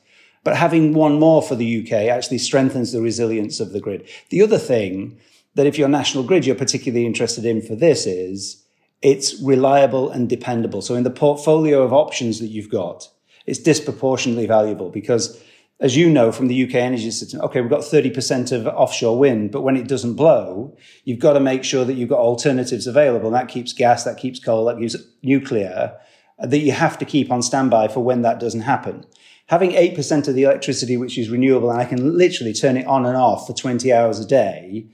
But 0.43 0.55
having 0.57 0.93
one 0.93 1.19
more 1.19 1.41
for 1.41 1.55
the 1.55 1.81
UK 1.83 1.91
actually 2.09 2.37
strengthens 2.37 2.91
the 2.91 3.01
resilience 3.01 3.59
of 3.59 3.73
the 3.73 3.79
grid. 3.79 4.07
The 4.29 4.41
other 4.41 4.57
thing 4.57 5.19
that 5.55 5.65
if 5.65 5.77
you're 5.77 5.89
national 5.89 6.23
grid, 6.23 6.45
you're 6.45 6.55
particularly 6.55 7.05
interested 7.05 7.45
in 7.45 7.61
for 7.61 7.75
this 7.75 8.05
is 8.05 8.63
it's 9.01 9.41
reliable 9.41 10.09
and 10.09 10.29
dependable. 10.29 10.81
So 10.81 10.95
in 10.95 11.03
the 11.03 11.09
portfolio 11.09 11.81
of 11.83 11.93
options 11.93 12.39
that 12.39 12.47
you've 12.47 12.69
got, 12.69 13.09
it's 13.45 13.59
disproportionately 13.59 14.45
valuable 14.45 14.89
because 14.89 15.41
as 15.79 15.95
you 15.95 16.09
know 16.09 16.31
from 16.31 16.47
the 16.47 16.63
UK 16.63 16.75
energy 16.75 17.11
system, 17.11 17.39
okay, 17.41 17.61
we've 17.61 17.69
got 17.69 17.81
30% 17.81 18.51
of 18.51 18.65
offshore 18.67 19.17
wind, 19.17 19.51
but 19.51 19.61
when 19.61 19.77
it 19.77 19.87
doesn't 19.87 20.15
blow, 20.15 20.75
you've 21.03 21.19
got 21.19 21.33
to 21.33 21.39
make 21.39 21.63
sure 21.63 21.85
that 21.85 21.93
you've 21.93 22.09
got 22.09 22.19
alternatives 22.19 22.87
available. 22.87 23.27
And 23.27 23.35
that 23.35 23.47
keeps 23.47 23.73
gas, 23.73 24.03
that 24.03 24.17
keeps 24.17 24.39
coal, 24.39 24.65
that 24.65 24.79
keeps 24.79 24.95
nuclear, 25.21 25.95
that 26.39 26.59
you 26.59 26.71
have 26.71 26.97
to 26.97 27.05
keep 27.05 27.31
on 27.31 27.43
standby 27.43 27.89
for 27.89 28.03
when 28.03 28.23
that 28.23 28.39
doesn't 28.39 28.61
happen. 28.61 29.05
Having 29.47 29.71
8% 29.71 30.27
of 30.27 30.35
the 30.35 30.43
electricity, 30.43 30.97
which 30.97 31.17
is 31.17 31.29
renewable, 31.29 31.71
and 31.71 31.79
I 31.79 31.85
can 31.85 32.17
literally 32.17 32.53
turn 32.53 32.75
it 32.75 32.85
on 32.85 33.05
and 33.05 33.15
off 33.15 33.47
for 33.47 33.53
20 33.53 33.91
hours 33.93 34.19
a 34.19 34.27
day, 34.27 34.87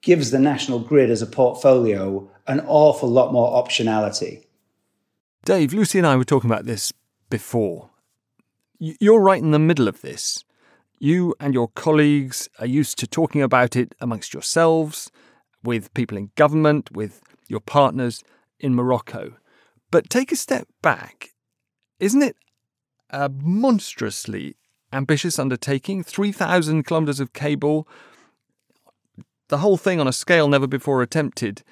gives 0.00 0.30
the 0.30 0.38
national 0.38 0.78
grid 0.78 1.10
as 1.10 1.22
a 1.22 1.26
portfolio 1.26 2.30
an 2.46 2.60
awful 2.68 3.08
lot 3.08 3.32
more 3.32 3.62
optionality. 3.62 4.44
Dave, 5.44 5.72
Lucy 5.72 5.98
and 5.98 6.06
I 6.06 6.16
were 6.16 6.24
talking 6.24 6.50
about 6.50 6.66
this 6.66 6.92
before. 7.30 7.90
You're 8.78 9.20
right 9.20 9.42
in 9.42 9.50
the 9.50 9.58
middle 9.58 9.88
of 9.88 10.02
this. 10.02 10.44
You 10.98 11.34
and 11.40 11.52
your 11.52 11.68
colleagues 11.68 12.48
are 12.60 12.66
used 12.66 12.98
to 12.98 13.06
talking 13.06 13.42
about 13.42 13.74
it 13.74 13.94
amongst 14.00 14.32
yourselves, 14.32 15.10
with 15.64 15.92
people 15.94 16.16
in 16.16 16.30
government, 16.36 16.92
with 16.92 17.22
your 17.48 17.60
partners 17.60 18.22
in 18.60 18.74
Morocco. 18.74 19.32
But 19.90 20.08
take 20.08 20.30
a 20.30 20.36
step 20.36 20.68
back. 20.80 21.30
Isn't 21.98 22.22
it 22.22 22.36
a 23.10 23.28
monstrously 23.28 24.56
ambitious 24.92 25.38
undertaking? 25.38 26.02
3,000 26.02 26.84
kilometres 26.84 27.20
of 27.20 27.32
cable, 27.32 27.88
the 29.48 29.58
whole 29.58 29.76
thing 29.76 30.00
on 30.00 30.08
a 30.08 30.12
scale 30.12 30.48
never 30.48 30.66
before 30.66 31.02
attempted. 31.02 31.62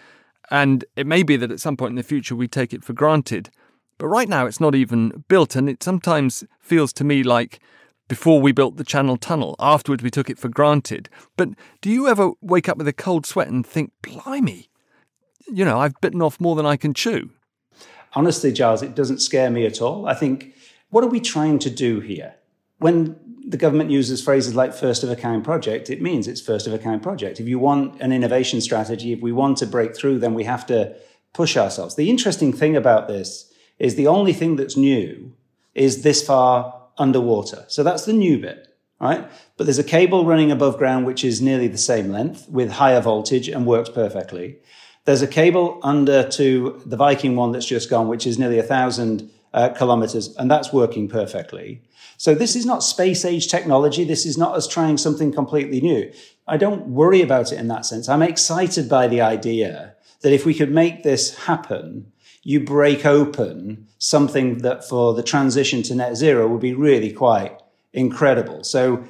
And 0.50 0.84
it 0.96 1.06
may 1.06 1.22
be 1.22 1.36
that 1.36 1.50
at 1.50 1.60
some 1.60 1.76
point 1.76 1.90
in 1.90 1.96
the 1.96 2.02
future 2.02 2.36
we 2.36 2.48
take 2.48 2.72
it 2.72 2.84
for 2.84 2.92
granted. 2.92 3.50
But 3.98 4.08
right 4.08 4.28
now 4.28 4.46
it's 4.46 4.60
not 4.60 4.74
even 4.74 5.24
built, 5.28 5.56
and 5.56 5.68
it 5.68 5.82
sometimes 5.82 6.44
feels 6.60 6.92
to 6.94 7.04
me 7.04 7.22
like 7.22 7.60
before 8.08 8.40
we 8.40 8.52
built 8.52 8.76
the 8.76 8.84
Channel 8.84 9.16
Tunnel, 9.16 9.56
afterwards 9.58 10.02
we 10.02 10.10
took 10.10 10.28
it 10.28 10.38
for 10.38 10.48
granted. 10.48 11.08
But 11.36 11.50
do 11.80 11.90
you 11.90 12.08
ever 12.08 12.32
wake 12.40 12.68
up 12.68 12.76
with 12.76 12.88
a 12.88 12.92
cold 12.92 13.24
sweat 13.24 13.48
and 13.48 13.66
think, 13.66 13.92
blimey, 14.02 14.68
you 15.50 15.64
know, 15.64 15.78
I've 15.78 16.00
bitten 16.00 16.20
off 16.20 16.40
more 16.40 16.56
than 16.56 16.66
I 16.66 16.76
can 16.76 16.92
chew? 16.92 17.30
Honestly, 18.12 18.52
Giles, 18.52 18.82
it 18.82 18.94
doesn't 18.94 19.20
scare 19.20 19.50
me 19.50 19.64
at 19.66 19.80
all. 19.80 20.06
I 20.06 20.14
think, 20.14 20.54
what 20.94 21.02
are 21.02 21.08
we 21.08 21.18
trying 21.18 21.58
to 21.58 21.68
do 21.68 21.98
here? 21.98 22.36
When 22.78 23.16
the 23.48 23.56
government 23.56 23.90
uses 23.90 24.22
phrases 24.22 24.54
like 24.54 24.72
first 24.72 25.02
of 25.02 25.10
a 25.10 25.16
kind 25.16 25.42
project, 25.42 25.90
it 25.90 26.00
means 26.00 26.28
it's 26.28 26.40
first 26.40 26.68
of 26.68 26.72
a 26.72 26.78
kind 26.78 27.02
project. 27.02 27.40
If 27.40 27.48
you 27.48 27.58
want 27.58 28.00
an 28.00 28.12
innovation 28.12 28.60
strategy, 28.60 29.12
if 29.12 29.20
we 29.20 29.32
want 29.32 29.58
to 29.58 29.66
break 29.66 29.96
through, 29.96 30.20
then 30.20 30.34
we 30.34 30.44
have 30.44 30.64
to 30.66 30.94
push 31.32 31.56
ourselves. 31.56 31.96
The 31.96 32.08
interesting 32.08 32.52
thing 32.52 32.76
about 32.76 33.08
this 33.08 33.52
is 33.80 33.96
the 33.96 34.06
only 34.06 34.32
thing 34.32 34.54
that's 34.54 34.76
new 34.76 35.34
is 35.74 36.04
this 36.04 36.24
far 36.24 36.82
underwater. 36.96 37.64
So 37.66 37.82
that's 37.82 38.04
the 38.04 38.12
new 38.12 38.38
bit, 38.38 38.68
right? 39.00 39.28
But 39.56 39.64
there's 39.64 39.80
a 39.80 39.84
cable 39.98 40.24
running 40.24 40.52
above 40.52 40.78
ground, 40.78 41.06
which 41.06 41.24
is 41.24 41.42
nearly 41.42 41.66
the 41.66 41.76
same 41.76 42.12
length 42.12 42.48
with 42.48 42.70
higher 42.70 43.00
voltage 43.00 43.48
and 43.48 43.66
works 43.66 43.90
perfectly. 43.90 44.58
There's 45.06 45.22
a 45.22 45.26
cable 45.26 45.80
under 45.82 46.22
to 46.30 46.80
the 46.86 46.96
Viking 46.96 47.34
one 47.34 47.50
that's 47.50 47.66
just 47.66 47.90
gone, 47.90 48.06
which 48.06 48.28
is 48.28 48.38
nearly 48.38 48.60
a 48.60 48.62
thousand 48.62 49.28
uh, 49.54 49.70
kilometers, 49.70 50.36
and 50.36 50.50
that's 50.50 50.72
working 50.72 51.08
perfectly. 51.08 51.80
So 52.16 52.34
this 52.34 52.54
is 52.56 52.66
not 52.66 52.82
space 52.82 53.24
age 53.24 53.48
technology. 53.48 54.04
This 54.04 54.26
is 54.26 54.36
not 54.36 54.54
us 54.54 54.68
trying 54.68 54.98
something 54.98 55.32
completely 55.32 55.80
new. 55.80 56.12
I 56.46 56.56
don't 56.56 56.88
worry 56.88 57.22
about 57.22 57.52
it 57.52 57.58
in 57.58 57.68
that 57.68 57.86
sense. 57.86 58.08
I'm 58.08 58.22
excited 58.22 58.88
by 58.88 59.06
the 59.08 59.20
idea 59.20 59.94
that 60.20 60.32
if 60.32 60.44
we 60.44 60.54
could 60.54 60.72
make 60.72 61.02
this 61.02 61.34
happen, 61.44 62.12
you 62.42 62.60
break 62.60 63.06
open 63.06 63.86
something 63.98 64.58
that 64.58 64.86
for 64.86 65.14
the 65.14 65.22
transition 65.22 65.82
to 65.84 65.94
net 65.94 66.16
zero 66.16 66.46
would 66.48 66.60
be 66.60 66.74
really 66.74 67.12
quite 67.12 67.58
incredible. 67.92 68.64
So 68.64 69.04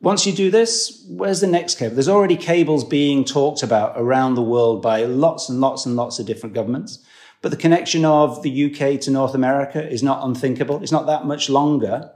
once 0.00 0.26
you 0.26 0.32
do 0.32 0.50
this, 0.50 1.04
where's 1.08 1.40
the 1.40 1.46
next 1.46 1.78
cable? 1.78 1.94
There's 1.94 2.08
already 2.08 2.36
cables 2.36 2.84
being 2.84 3.24
talked 3.24 3.62
about 3.62 3.94
around 3.96 4.34
the 4.34 4.42
world 4.42 4.82
by 4.82 5.04
lots 5.04 5.48
and 5.48 5.60
lots 5.60 5.86
and 5.86 5.96
lots 5.96 6.18
of 6.18 6.26
different 6.26 6.54
governments. 6.54 7.04
But 7.40 7.50
the 7.50 7.56
connection 7.56 8.04
of 8.04 8.42
the 8.42 8.64
UK 8.66 9.00
to 9.02 9.10
North 9.10 9.34
America 9.34 9.86
is 9.88 10.02
not 10.02 10.24
unthinkable. 10.24 10.82
It's 10.82 10.92
not 10.92 11.06
that 11.06 11.24
much 11.24 11.48
longer. 11.48 12.10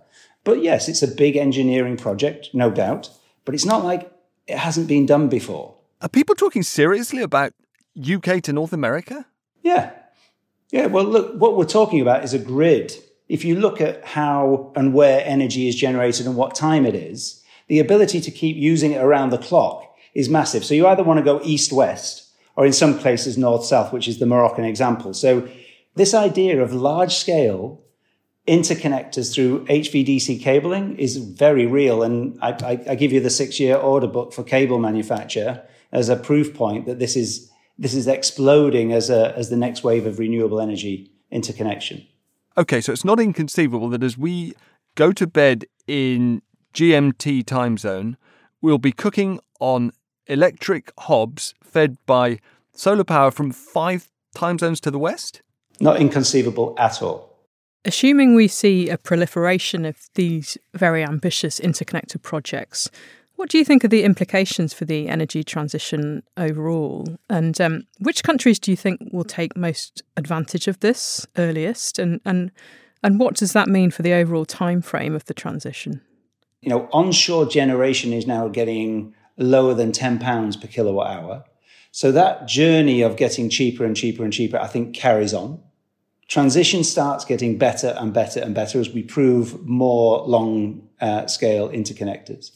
But 0.44 0.62
yes, 0.62 0.88
it's 0.88 1.02
a 1.02 1.08
big 1.08 1.36
engineering 1.36 1.96
project, 1.96 2.48
no 2.52 2.70
doubt. 2.70 3.10
But 3.44 3.54
it's 3.54 3.64
not 3.64 3.84
like 3.84 4.12
it 4.46 4.58
hasn't 4.58 4.88
been 4.88 5.06
done 5.06 5.28
before. 5.28 5.76
Are 6.00 6.08
people 6.08 6.34
talking 6.34 6.64
seriously 6.64 7.22
about 7.22 7.52
UK 7.96 8.42
to 8.42 8.52
North 8.52 8.72
America? 8.72 9.26
Yeah. 9.62 9.92
Yeah, 10.70 10.86
well, 10.86 11.04
look, 11.04 11.34
what 11.36 11.56
we're 11.56 11.64
talking 11.64 12.00
about 12.00 12.24
is 12.24 12.34
a 12.34 12.38
grid. 12.38 12.92
If 13.28 13.44
you 13.44 13.56
look 13.56 13.80
at 13.80 14.04
how 14.04 14.72
and 14.74 14.92
where 14.92 15.22
energy 15.24 15.68
is 15.68 15.76
generated 15.76 16.26
and 16.26 16.34
what 16.34 16.54
time 16.54 16.84
it 16.84 16.94
is, 16.94 17.42
the 17.68 17.78
ability 17.78 18.20
to 18.22 18.30
keep 18.30 18.56
using 18.56 18.92
it 18.92 19.02
around 19.02 19.30
the 19.30 19.38
clock 19.38 19.94
is 20.14 20.28
massive. 20.28 20.64
So 20.64 20.74
you 20.74 20.86
either 20.86 21.04
want 21.04 21.18
to 21.18 21.24
go 21.24 21.40
east 21.44 21.72
west 21.72 22.21
or 22.56 22.66
in 22.66 22.72
some 22.72 22.98
places 22.98 23.38
north 23.38 23.64
south, 23.64 23.92
which 23.92 24.08
is 24.08 24.18
the 24.18 24.26
Moroccan 24.26 24.64
example. 24.64 25.14
So 25.14 25.48
this 25.94 26.14
idea 26.14 26.62
of 26.62 26.72
large 26.72 27.14
scale 27.14 27.82
interconnectors 28.46 29.32
through 29.32 29.64
HVDC 29.66 30.40
cabling 30.40 30.96
is 30.98 31.16
very 31.16 31.66
real. 31.66 32.02
And 32.02 32.38
I, 32.42 32.50
I, 32.50 32.90
I 32.90 32.94
give 32.94 33.12
you 33.12 33.20
the 33.20 33.30
six 33.30 33.60
year 33.60 33.76
order 33.76 34.06
book 34.06 34.32
for 34.32 34.42
cable 34.42 34.78
manufacture 34.78 35.62
as 35.92 36.08
a 36.08 36.16
proof 36.16 36.54
point 36.54 36.86
that 36.86 36.98
this 36.98 37.16
is 37.16 37.50
this 37.78 37.94
is 37.94 38.06
exploding 38.06 38.92
as 38.92 39.10
a 39.10 39.36
as 39.36 39.50
the 39.50 39.56
next 39.56 39.84
wave 39.84 40.06
of 40.06 40.18
renewable 40.18 40.60
energy 40.60 41.10
interconnection. 41.30 42.06
Okay, 42.56 42.80
so 42.80 42.92
it's 42.92 43.04
not 43.04 43.18
inconceivable 43.18 43.88
that 43.90 44.02
as 44.02 44.18
we 44.18 44.54
go 44.94 45.12
to 45.12 45.26
bed 45.26 45.64
in 45.86 46.42
GMT 46.74 47.46
time 47.46 47.78
zone, 47.78 48.16
we'll 48.60 48.78
be 48.78 48.92
cooking 48.92 49.40
on 49.60 49.92
electric 50.26 50.92
hobs 50.98 51.54
fed 51.62 51.96
by 52.06 52.38
solar 52.74 53.04
power 53.04 53.30
from 53.30 53.50
5 53.52 54.08
time 54.34 54.58
zones 54.58 54.80
to 54.80 54.90
the 54.90 54.98
west? 54.98 55.42
Not 55.80 56.00
inconceivable 56.00 56.74
at 56.78 57.02
all. 57.02 57.32
Assuming 57.84 58.34
we 58.34 58.46
see 58.46 58.88
a 58.88 58.96
proliferation 58.96 59.84
of 59.84 60.08
these 60.14 60.56
very 60.74 61.02
ambitious 61.02 61.58
interconnected 61.58 62.22
projects, 62.22 62.90
what 63.42 63.50
do 63.50 63.58
you 63.58 63.64
think 63.64 63.84
are 63.84 63.88
the 63.88 64.04
implications 64.04 64.72
for 64.72 64.84
the 64.84 65.08
energy 65.08 65.42
transition 65.42 66.22
overall? 66.36 67.04
And 67.28 67.60
um, 67.60 67.82
which 67.98 68.22
countries 68.22 68.60
do 68.60 68.70
you 68.70 68.76
think 68.76 69.00
will 69.12 69.24
take 69.24 69.56
most 69.56 70.02
advantage 70.16 70.68
of 70.68 70.78
this 70.78 71.26
earliest? 71.36 71.98
And, 71.98 72.20
and, 72.24 72.52
and 73.02 73.18
what 73.18 73.34
does 73.34 73.52
that 73.52 73.68
mean 73.68 73.90
for 73.90 74.02
the 74.02 74.12
overall 74.12 74.44
time 74.44 74.80
frame 74.80 75.16
of 75.16 75.24
the 75.24 75.34
transition? 75.34 76.00
You 76.60 76.68
know, 76.68 76.88
onshore 76.92 77.46
generation 77.46 78.12
is 78.12 78.28
now 78.28 78.46
getting 78.46 79.12
lower 79.36 79.74
than 79.74 79.92
£10 79.92 80.60
per 80.60 80.66
kilowatt 80.66 81.10
hour. 81.10 81.44
So 81.90 82.12
that 82.12 82.48
journey 82.48 83.02
of 83.02 83.16
getting 83.16 83.50
cheaper 83.50 83.84
and 83.84 83.96
cheaper 83.96 84.24
and 84.24 84.32
cheaper, 84.32 84.58
I 84.58 84.66
think, 84.66 84.94
carries 84.94 85.34
on 85.34 85.60
transition 86.32 86.82
starts 86.82 87.26
getting 87.26 87.58
better 87.58 87.94
and 87.98 88.14
better 88.14 88.40
and 88.40 88.54
better 88.54 88.80
as 88.80 88.88
we 88.88 89.02
prove 89.02 89.66
more 89.66 90.22
long 90.26 90.88
uh, 90.98 91.26
scale 91.26 91.68
interconnectors. 91.68 92.52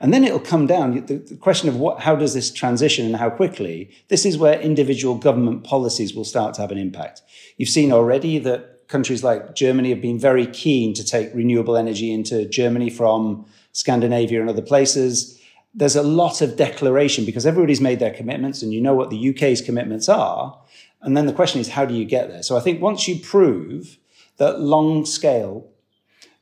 And 0.00 0.14
then 0.14 0.24
it'll 0.24 0.40
come 0.40 0.66
down 0.66 1.04
the, 1.04 1.16
the 1.16 1.36
question 1.36 1.68
of 1.68 1.76
what, 1.76 2.00
how 2.00 2.16
does 2.16 2.32
this 2.32 2.50
transition 2.50 3.04
and 3.04 3.16
how 3.16 3.28
quickly? 3.28 3.90
This 4.08 4.24
is 4.24 4.38
where 4.38 4.58
individual 4.58 5.14
government 5.14 5.62
policies 5.62 6.14
will 6.14 6.24
start 6.24 6.54
to 6.54 6.62
have 6.62 6.70
an 6.70 6.78
impact. 6.78 7.20
You've 7.58 7.68
seen 7.68 7.92
already 7.92 8.38
that 8.38 8.88
countries 8.88 9.22
like 9.22 9.54
Germany 9.54 9.90
have 9.90 10.00
been 10.00 10.18
very 10.18 10.46
keen 10.46 10.94
to 10.94 11.04
take 11.04 11.34
renewable 11.34 11.76
energy 11.76 12.10
into 12.10 12.46
Germany 12.48 12.88
from 12.88 13.44
Scandinavia 13.72 14.40
and 14.40 14.48
other 14.48 14.62
places. 14.62 15.37
There's 15.74 15.96
a 15.96 16.02
lot 16.02 16.40
of 16.40 16.56
declaration 16.56 17.24
because 17.24 17.46
everybody's 17.46 17.80
made 17.80 17.98
their 17.98 18.12
commitments 18.12 18.62
and 18.62 18.72
you 18.72 18.80
know 18.80 18.94
what 18.94 19.10
the 19.10 19.30
UK's 19.30 19.60
commitments 19.60 20.08
are. 20.08 20.58
And 21.02 21.16
then 21.16 21.26
the 21.26 21.32
question 21.32 21.60
is, 21.60 21.68
how 21.68 21.84
do 21.84 21.94
you 21.94 22.04
get 22.04 22.28
there? 22.28 22.42
So 22.42 22.56
I 22.56 22.60
think 22.60 22.80
once 22.80 23.06
you 23.06 23.20
prove 23.20 23.98
that 24.38 24.60
long 24.60 25.04
scale 25.04 25.68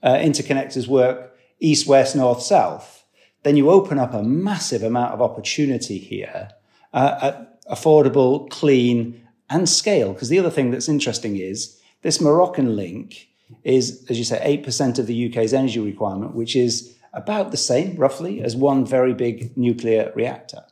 uh, 0.03 0.15
interconnectors 0.15 0.87
work 0.87 1.37
east, 1.59 1.87
west, 1.87 2.15
north, 2.15 2.43
south, 2.43 3.05
then 3.43 3.57
you 3.57 3.71
open 3.71 3.99
up 3.99 4.13
a 4.13 4.23
massive 4.23 4.83
amount 4.83 5.13
of 5.13 5.23
opportunity 5.23 5.99
here 5.99 6.51
uh, 6.93 7.19
at 7.23 7.65
affordable, 7.67 8.49
clean, 8.51 9.27
and 9.49 9.69
scale. 9.69 10.13
Because 10.13 10.29
the 10.29 10.39
other 10.39 10.51
thing 10.51 10.71
that's 10.71 10.89
interesting 10.89 11.37
is 11.37 11.81
this 12.03 12.21
Moroccan 12.21 12.77
link 12.77 13.29
is, 13.63 14.05
as 14.09 14.19
you 14.19 14.25
say, 14.25 14.61
8% 14.65 14.99
of 14.99 15.07
the 15.07 15.29
UK's 15.29 15.55
energy 15.55 15.81
requirement, 15.81 16.35
which 16.35 16.57
is 16.57 16.96
about 17.17 17.51
the 17.51 17.57
same, 17.57 17.97
roughly, 17.97 18.43
as 18.43 18.55
one 18.55 18.87
very 18.87 19.15
big 19.15 19.57
nuclear 19.57 20.13
reactor. 20.15 20.65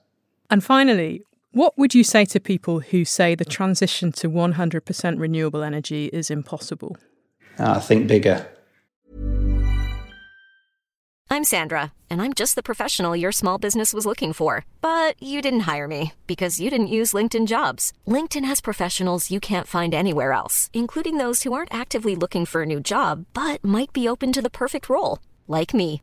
And 0.51 0.63
finally, 0.63 1.23
what 1.53 1.77
would 1.79 1.95
you 1.95 2.05
say 2.05 2.25
to 2.27 2.39
people 2.39 2.81
who 2.81 3.05
say 3.05 3.35
the 3.35 3.45
transition 3.45 4.13
to 4.13 4.31
100% 4.31 5.19
renewable 5.19 5.63
energy 5.63 6.07
is 6.13 6.31
impossible? 6.31 6.97
I 7.59 7.81
think 7.81 8.07
bigger. 8.07 8.47
I'm 11.31 11.43
Sandra, 11.45 11.93
and 12.11 12.23
I'm 12.23 12.33
just 12.33 12.55
the 12.55 12.63
professional 12.63 13.17
your 13.17 13.33
small 13.33 13.59
business 13.59 13.93
was 13.93 14.07
looking 14.07 14.33
for. 14.33 14.65
But 14.81 15.21
you 15.21 15.43
didn't 15.43 15.61
hire 15.61 15.89
me 15.89 16.13
because 16.27 16.61
you 16.61 16.71
didn't 16.71 16.95
use 16.99 17.13
LinkedIn 17.13 17.47
jobs. 17.47 17.93
LinkedIn 18.07 18.45
has 18.45 18.61
professionals 18.61 19.31
you 19.31 19.41
can't 19.41 19.67
find 19.67 19.95
anywhere 19.95 20.33
else, 20.33 20.71
including 20.73 21.19
those 21.19 21.43
who 21.43 21.53
aren't 21.53 21.75
actively 21.75 22.15
looking 22.15 22.47
for 22.47 22.63
a 22.63 22.67
new 22.67 22.81
job 22.81 23.25
but 23.33 23.65
might 23.65 23.93
be 23.93 24.09
open 24.09 24.33
to 24.33 24.43
the 24.43 24.51
perfect 24.51 24.89
role, 24.89 25.19
like 25.49 25.75
me. 25.75 26.03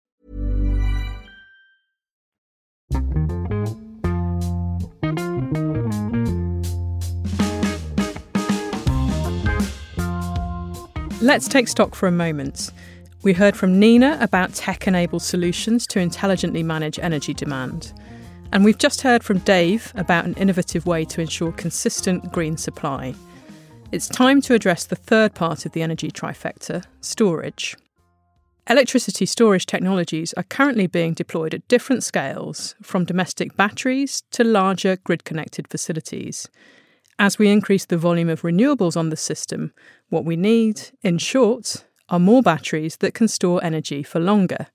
Let's 11.21 11.47
take 11.47 11.67
stock 11.67 11.93
for 11.93 12.07
a 12.07 12.11
moment. 12.11 12.71
We 13.21 13.33
heard 13.33 13.55
from 13.55 13.79
Nina 13.79 14.17
about 14.19 14.55
tech 14.55 14.87
enabled 14.87 15.21
solutions 15.21 15.85
to 15.87 15.99
intelligently 15.99 16.63
manage 16.63 16.97
energy 16.97 17.31
demand. 17.35 17.93
And 18.51 18.65
we've 18.65 18.79
just 18.79 19.01
heard 19.01 19.23
from 19.23 19.37
Dave 19.37 19.93
about 19.95 20.25
an 20.25 20.33
innovative 20.33 20.87
way 20.87 21.05
to 21.05 21.21
ensure 21.21 21.51
consistent 21.51 22.31
green 22.31 22.57
supply. 22.57 23.13
It's 23.91 24.07
time 24.07 24.41
to 24.41 24.55
address 24.55 24.85
the 24.85 24.95
third 24.95 25.35
part 25.35 25.67
of 25.67 25.73
the 25.73 25.83
energy 25.83 26.09
trifecta 26.09 26.85
storage. 27.01 27.77
Electricity 28.67 29.27
storage 29.27 29.67
technologies 29.67 30.33
are 30.37 30.43
currently 30.43 30.87
being 30.87 31.13
deployed 31.13 31.53
at 31.53 31.67
different 31.67 32.03
scales, 32.03 32.73
from 32.81 33.05
domestic 33.05 33.55
batteries 33.55 34.23
to 34.31 34.43
larger 34.43 34.95
grid 34.95 35.23
connected 35.23 35.67
facilities. 35.67 36.49
As 37.21 37.37
we 37.37 37.51
increase 37.51 37.85
the 37.85 37.99
volume 37.99 38.29
of 38.29 38.41
renewables 38.41 38.97
on 38.97 39.09
the 39.09 39.15
system, 39.15 39.73
what 40.09 40.25
we 40.25 40.35
need, 40.35 40.89
in 41.03 41.19
short, 41.19 41.85
are 42.09 42.17
more 42.17 42.41
batteries 42.41 42.97
that 42.97 43.13
can 43.13 43.27
store 43.27 43.63
energy 43.63 44.01
for 44.01 44.19
longer. 44.19 44.65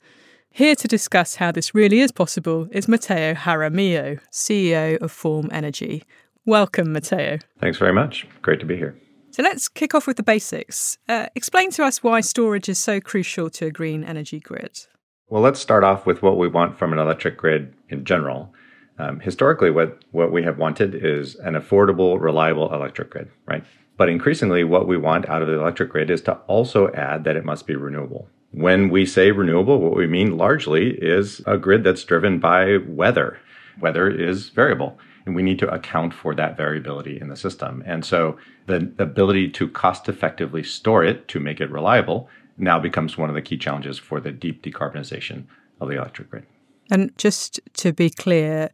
Here 0.48 0.76
to 0.76 0.86
discuss 0.86 1.34
how 1.34 1.50
this 1.50 1.74
really 1.74 1.98
is 1.98 2.12
possible 2.12 2.68
is 2.70 2.86
Mateo 2.86 3.34
Jaramillo, 3.34 4.20
CEO 4.30 4.96
of 4.98 5.10
Form 5.10 5.48
Energy. 5.50 6.04
Welcome, 6.44 6.92
Mateo. 6.92 7.38
Thanks 7.58 7.78
very 7.78 7.92
much. 7.92 8.28
Great 8.42 8.60
to 8.60 8.66
be 8.66 8.76
here. 8.76 8.96
So 9.32 9.42
let's 9.42 9.68
kick 9.68 9.92
off 9.92 10.06
with 10.06 10.16
the 10.16 10.22
basics. 10.22 10.98
Uh, 11.08 11.26
explain 11.34 11.72
to 11.72 11.82
us 11.82 12.04
why 12.04 12.20
storage 12.20 12.68
is 12.68 12.78
so 12.78 13.00
crucial 13.00 13.50
to 13.50 13.66
a 13.66 13.70
green 13.72 14.04
energy 14.04 14.38
grid. 14.38 14.86
Well, 15.28 15.42
let's 15.42 15.58
start 15.58 15.82
off 15.82 16.06
with 16.06 16.22
what 16.22 16.38
we 16.38 16.46
want 16.46 16.78
from 16.78 16.92
an 16.92 17.00
electric 17.00 17.38
grid 17.38 17.74
in 17.88 18.04
general. 18.04 18.54
Um, 18.98 19.20
historically, 19.20 19.70
what, 19.70 20.02
what 20.12 20.32
we 20.32 20.42
have 20.44 20.58
wanted 20.58 20.94
is 20.94 21.34
an 21.36 21.54
affordable, 21.54 22.20
reliable 22.20 22.72
electric 22.72 23.10
grid, 23.10 23.30
right? 23.46 23.64
But 23.96 24.08
increasingly, 24.08 24.64
what 24.64 24.86
we 24.86 24.96
want 24.96 25.28
out 25.28 25.42
of 25.42 25.48
the 25.48 25.58
electric 25.58 25.90
grid 25.90 26.10
is 26.10 26.22
to 26.22 26.34
also 26.46 26.92
add 26.92 27.24
that 27.24 27.36
it 27.36 27.44
must 27.44 27.66
be 27.66 27.74
renewable. 27.74 28.28
When 28.52 28.88
we 28.88 29.04
say 29.04 29.32
renewable, 29.32 29.80
what 29.80 29.96
we 29.96 30.06
mean 30.06 30.38
largely 30.38 30.90
is 30.90 31.42
a 31.46 31.58
grid 31.58 31.84
that's 31.84 32.04
driven 32.04 32.38
by 32.38 32.78
weather. 32.86 33.38
Weather 33.80 34.08
is 34.08 34.48
variable, 34.48 34.98
and 35.26 35.34
we 35.34 35.42
need 35.42 35.58
to 35.58 35.72
account 35.72 36.14
for 36.14 36.34
that 36.34 36.56
variability 36.56 37.20
in 37.20 37.28
the 37.28 37.36
system. 37.36 37.82
And 37.86 38.04
so 38.04 38.38
the 38.66 38.90
ability 38.98 39.50
to 39.50 39.68
cost 39.68 40.08
effectively 40.08 40.62
store 40.62 41.04
it 41.04 41.28
to 41.28 41.40
make 41.40 41.60
it 41.60 41.70
reliable 41.70 42.30
now 42.56 42.78
becomes 42.78 43.18
one 43.18 43.28
of 43.28 43.34
the 43.34 43.42
key 43.42 43.58
challenges 43.58 43.98
for 43.98 44.20
the 44.20 44.32
deep 44.32 44.62
decarbonization 44.62 45.44
of 45.80 45.88
the 45.88 45.96
electric 45.96 46.30
grid. 46.30 46.46
And 46.90 47.16
just 47.18 47.60
to 47.74 47.92
be 47.92 48.10
clear, 48.10 48.70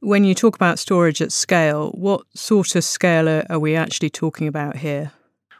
when 0.00 0.24
you 0.24 0.34
talk 0.34 0.56
about 0.56 0.78
storage 0.78 1.22
at 1.22 1.32
scale, 1.32 1.90
what 1.92 2.22
sort 2.34 2.74
of 2.74 2.84
scale 2.84 3.42
are 3.48 3.58
we 3.58 3.76
actually 3.76 4.10
talking 4.10 4.48
about 4.48 4.76
here? 4.76 5.12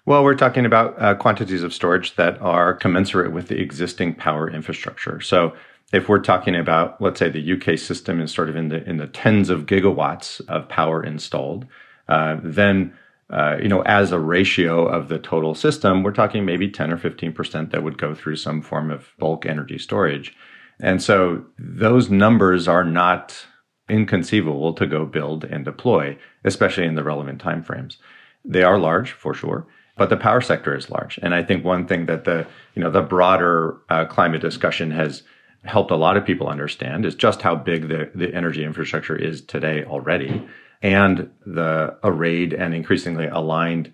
Well, 0.04 0.24
we're 0.24 0.34
talking 0.34 0.66
about 0.66 1.00
uh, 1.00 1.14
quantities 1.14 1.62
of 1.62 1.72
storage 1.72 2.16
that 2.16 2.40
are 2.42 2.74
commensurate 2.74 3.32
with 3.32 3.46
the 3.46 3.60
existing 3.60 4.16
power 4.16 4.50
infrastructure. 4.50 5.20
So, 5.20 5.54
if 5.92 6.08
we're 6.08 6.20
talking 6.20 6.56
about, 6.56 7.00
let's 7.02 7.18
say, 7.18 7.28
the 7.28 7.52
UK 7.52 7.78
system 7.78 8.20
is 8.20 8.32
sort 8.32 8.48
of 8.48 8.56
in 8.56 8.68
the 8.68 8.82
in 8.88 8.96
the 8.96 9.06
tens 9.06 9.50
of 9.50 9.66
gigawatts 9.66 10.40
of 10.48 10.68
power 10.68 11.04
installed, 11.04 11.66
uh, 12.08 12.38
then 12.42 12.92
uh, 13.30 13.56
you 13.62 13.68
know, 13.68 13.82
as 13.82 14.10
a 14.10 14.18
ratio 14.18 14.86
of 14.86 15.08
the 15.08 15.18
total 15.18 15.54
system, 15.54 16.02
we're 16.02 16.12
talking 16.12 16.44
maybe 16.44 16.68
10 16.68 16.92
or 16.92 16.98
15 16.98 17.32
percent 17.32 17.70
that 17.70 17.82
would 17.82 17.98
go 17.98 18.14
through 18.14 18.36
some 18.36 18.60
form 18.60 18.90
of 18.90 19.12
bulk 19.18 19.46
energy 19.46 19.78
storage. 19.78 20.34
And 20.82 21.02
so 21.02 21.44
those 21.58 22.10
numbers 22.10 22.68
are 22.68 22.84
not 22.84 23.46
inconceivable 23.88 24.74
to 24.74 24.86
go 24.86 25.06
build 25.06 25.44
and 25.44 25.64
deploy, 25.64 26.18
especially 26.44 26.84
in 26.84 26.96
the 26.96 27.04
relevant 27.04 27.42
timeframes. 27.42 27.96
They 28.44 28.62
are 28.62 28.78
large 28.78 29.12
for 29.12 29.32
sure, 29.32 29.66
but 29.96 30.10
the 30.10 30.16
power 30.16 30.40
sector 30.40 30.76
is 30.76 30.90
large. 30.90 31.18
And 31.22 31.34
I 31.34 31.42
think 31.42 31.64
one 31.64 31.86
thing 31.86 32.06
that 32.06 32.24
the 32.24 32.46
you 32.74 32.82
know 32.82 32.90
the 32.90 33.02
broader 33.02 33.78
uh, 33.88 34.04
climate 34.06 34.42
discussion 34.42 34.90
has 34.90 35.22
helped 35.64 35.92
a 35.92 35.96
lot 35.96 36.16
of 36.16 36.26
people 36.26 36.48
understand 36.48 37.06
is 37.06 37.14
just 37.14 37.42
how 37.42 37.54
big 37.54 37.88
the, 37.88 38.10
the 38.14 38.34
energy 38.34 38.64
infrastructure 38.64 39.16
is 39.16 39.40
today 39.40 39.84
already. 39.84 40.44
and 40.82 41.30
the 41.46 41.96
arrayed 42.02 42.52
and 42.52 42.74
increasingly 42.74 43.26
aligned 43.26 43.92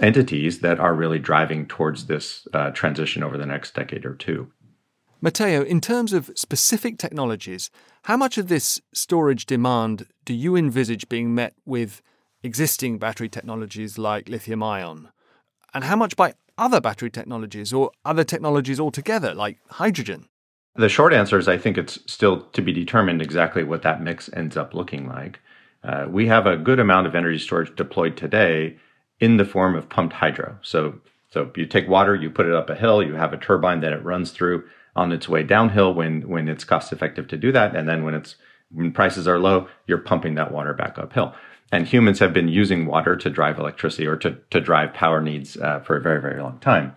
entities 0.00 0.60
that 0.60 0.80
are 0.80 0.94
really 0.94 1.18
driving 1.18 1.66
towards 1.66 2.06
this 2.06 2.48
uh, 2.54 2.70
transition 2.70 3.22
over 3.22 3.36
the 3.36 3.46
next 3.46 3.74
decade 3.74 4.06
or 4.06 4.14
two. 4.14 4.50
Mateo, 5.22 5.62
in 5.62 5.82
terms 5.82 6.14
of 6.14 6.30
specific 6.34 6.96
technologies, 6.96 7.70
how 8.04 8.16
much 8.16 8.38
of 8.38 8.48
this 8.48 8.80
storage 8.94 9.44
demand 9.44 10.06
do 10.24 10.32
you 10.32 10.56
envisage 10.56 11.10
being 11.10 11.34
met 11.34 11.52
with 11.66 12.00
existing 12.42 12.98
battery 12.98 13.28
technologies 13.28 13.98
like 13.98 14.30
lithium 14.30 14.62
ion? 14.62 15.10
And 15.74 15.84
how 15.84 15.96
much 15.96 16.16
by 16.16 16.32
other 16.56 16.80
battery 16.80 17.10
technologies 17.10 17.70
or 17.70 17.90
other 18.02 18.24
technologies 18.24 18.80
altogether 18.80 19.34
like 19.34 19.58
hydrogen? 19.68 20.26
The 20.76 20.88
short 20.88 21.12
answer 21.12 21.36
is 21.36 21.48
I 21.48 21.58
think 21.58 21.76
it's 21.76 21.98
still 22.06 22.40
to 22.40 22.62
be 22.62 22.72
determined 22.72 23.20
exactly 23.20 23.62
what 23.62 23.82
that 23.82 24.02
mix 24.02 24.30
ends 24.32 24.56
up 24.56 24.72
looking 24.72 25.06
like. 25.06 25.40
Uh, 25.84 26.06
we 26.08 26.28
have 26.28 26.46
a 26.46 26.56
good 26.56 26.80
amount 26.80 27.06
of 27.06 27.14
energy 27.14 27.38
storage 27.38 27.74
deployed 27.76 28.16
today 28.16 28.78
in 29.18 29.36
the 29.36 29.44
form 29.44 29.74
of 29.74 29.90
pumped 29.90 30.14
hydro. 30.14 30.56
So, 30.62 30.98
so 31.30 31.50
you 31.56 31.66
take 31.66 31.88
water, 31.88 32.14
you 32.14 32.30
put 32.30 32.46
it 32.46 32.54
up 32.54 32.70
a 32.70 32.74
hill, 32.74 33.02
you 33.02 33.14
have 33.14 33.34
a 33.34 33.38
turbine 33.38 33.80
that 33.80 33.92
it 33.92 34.02
runs 34.02 34.30
through 34.30 34.64
on 34.96 35.12
its 35.12 35.28
way 35.28 35.42
downhill 35.42 35.94
when 35.94 36.28
when 36.28 36.48
it's 36.48 36.64
cost 36.64 36.92
effective 36.92 37.28
to 37.28 37.36
do 37.36 37.52
that, 37.52 37.74
and 37.76 37.88
then 37.88 38.04
when 38.04 38.14
it's 38.14 38.36
when 38.72 38.92
prices 38.92 39.26
are 39.26 39.38
low, 39.38 39.68
you're 39.86 39.98
pumping 39.98 40.34
that 40.34 40.52
water 40.52 40.74
back 40.74 40.98
uphill. 40.98 41.34
And 41.72 41.86
humans 41.86 42.18
have 42.18 42.32
been 42.32 42.48
using 42.48 42.86
water 42.86 43.16
to 43.16 43.30
drive 43.30 43.58
electricity 43.58 44.06
or 44.06 44.16
to 44.16 44.38
to 44.50 44.60
drive 44.60 44.92
power 44.94 45.20
needs 45.20 45.56
uh, 45.56 45.80
for 45.80 45.96
a 45.96 46.00
very 46.00 46.20
very 46.20 46.40
long 46.42 46.58
time. 46.58 46.94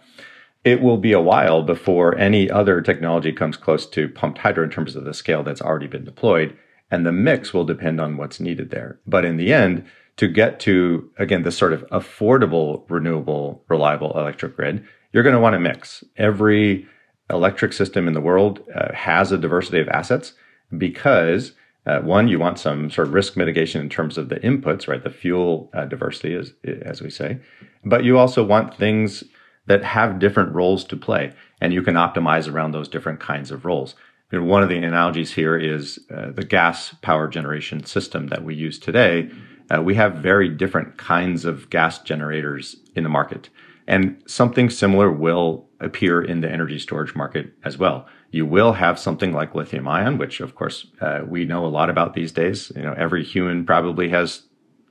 It 0.63 0.81
will 0.81 0.97
be 0.97 1.11
a 1.11 1.19
while 1.19 1.61
before 1.61 2.17
any 2.17 2.49
other 2.49 2.81
technology 2.81 3.33
comes 3.33 3.57
close 3.57 3.85
to 3.87 4.07
pumped 4.07 4.39
hydro 4.39 4.63
in 4.63 4.69
terms 4.69 4.95
of 4.95 5.03
the 5.03 5.13
scale 5.13 5.43
that's 5.43 5.61
already 5.61 5.87
been 5.87 6.05
deployed, 6.05 6.57
and 6.89 7.05
the 7.05 7.11
mix 7.11 7.53
will 7.53 7.65
depend 7.65 7.99
on 7.99 8.17
what's 8.17 8.39
needed 8.39 8.69
there. 8.69 8.99
But 9.05 9.25
in 9.25 9.37
the 9.37 9.53
end, 9.53 9.85
to 10.17 10.27
get 10.27 10.59
to 10.61 11.11
again 11.17 11.43
this 11.43 11.57
sort 11.57 11.73
of 11.73 11.87
affordable, 11.89 12.85
renewable, 12.89 13.63
reliable 13.67 14.17
electric 14.17 14.55
grid, 14.55 14.85
you're 15.11 15.23
going 15.23 15.35
to 15.35 15.41
want 15.41 15.53
to 15.53 15.59
mix 15.59 16.03
every 16.17 16.87
electric 17.29 17.73
system 17.73 18.07
in 18.07 18.13
the 18.13 18.21
world 18.21 18.61
uh, 18.75 18.93
has 18.93 19.31
a 19.31 19.37
diversity 19.37 19.79
of 19.79 19.87
assets 19.89 20.33
because 20.77 21.53
uh, 21.85 21.99
one, 21.99 22.29
you 22.29 22.39
want 22.39 22.59
some 22.59 22.89
sort 22.89 23.07
of 23.07 23.13
risk 23.13 23.35
mitigation 23.35 23.81
in 23.81 23.89
terms 23.89 24.17
of 24.17 24.29
the 24.29 24.37
inputs, 24.37 24.87
right? 24.87 25.03
The 25.03 25.09
fuel 25.09 25.69
uh, 25.73 25.85
diversity, 25.85 26.33
as 26.33 26.53
as 26.83 27.01
we 27.01 27.09
say, 27.09 27.39
but 27.83 28.05
you 28.05 28.17
also 28.17 28.43
want 28.43 28.77
things 28.77 29.23
that 29.65 29.83
have 29.83 30.19
different 30.19 30.53
roles 30.53 30.85
to 30.85 30.95
play, 30.95 31.33
and 31.59 31.73
you 31.73 31.81
can 31.81 31.95
optimize 31.95 32.51
around 32.51 32.71
those 32.71 32.87
different 32.87 33.19
kinds 33.19 33.51
of 33.51 33.65
roles. 33.65 33.95
One 34.31 34.63
of 34.63 34.69
the 34.69 34.77
analogies 34.77 35.33
here 35.33 35.57
is 35.57 35.99
uh, 36.09 36.31
the 36.31 36.45
gas 36.45 36.95
power 37.01 37.27
generation 37.27 37.85
system 37.85 38.27
that 38.27 38.43
we 38.43 38.55
use 38.55 38.79
today. 38.79 39.29
Uh, 39.69 39.81
we 39.81 39.95
have 39.95 40.15
very 40.15 40.49
different 40.49 40.97
kinds 40.97 41.45
of 41.45 41.69
gas 41.69 41.99
generators 41.99 42.75
in 42.95 43.03
the 43.03 43.09
market. 43.09 43.49
And 43.87 44.21
something 44.25 44.69
similar 44.69 45.11
will 45.11 45.67
appear 45.79 46.21
in 46.21 46.41
the 46.41 46.49
energy 46.49 46.79
storage 46.79 47.15
market 47.15 47.53
as 47.63 47.77
well. 47.77 48.07
You 48.31 48.45
will 48.45 48.73
have 48.73 48.97
something 48.97 49.33
like 49.33 49.53
lithium 49.53 49.87
ion, 49.87 50.17
which 50.17 50.39
of 50.39 50.55
course 50.55 50.87
uh, 51.01 51.21
we 51.27 51.45
know 51.45 51.65
a 51.65 51.67
lot 51.67 51.89
about 51.89 52.13
these 52.13 52.31
days. 52.31 52.71
You 52.75 52.81
know, 52.81 52.93
every 52.97 53.23
human 53.23 53.65
probably 53.65 54.09
has 54.09 54.43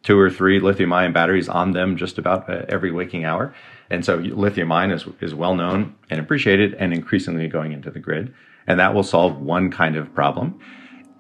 two 0.03 0.19
or 0.19 0.31
three 0.31 0.61
lithium 0.61 0.93
ion 0.93 1.13
batteries 1.13 1.49
on 1.49 1.73
them 1.73 1.97
just 1.97 2.19
about 2.19 2.49
uh, 2.51 2.65
every 2.69 2.91
waking 2.91 3.25
hour. 3.25 3.55
And 3.91 4.05
so 4.05 4.17
lithium 4.17 4.71
ion 4.73 4.91
is, 4.91 5.07
is 5.21 5.35
well 5.35 5.55
known 5.55 5.95
and 6.11 6.21
appreciated 6.21 6.75
and 6.75 6.93
increasingly 6.93 7.49
going 7.49 7.73
into 7.73 7.91
the 7.91 8.01
grid. 8.01 8.35
And 8.67 8.79
that 8.79 8.95
will 8.95 9.03
solve 9.03 9.41
one 9.41 9.71
kind 9.71 9.97
of 9.97 10.15
problem. 10.15 10.61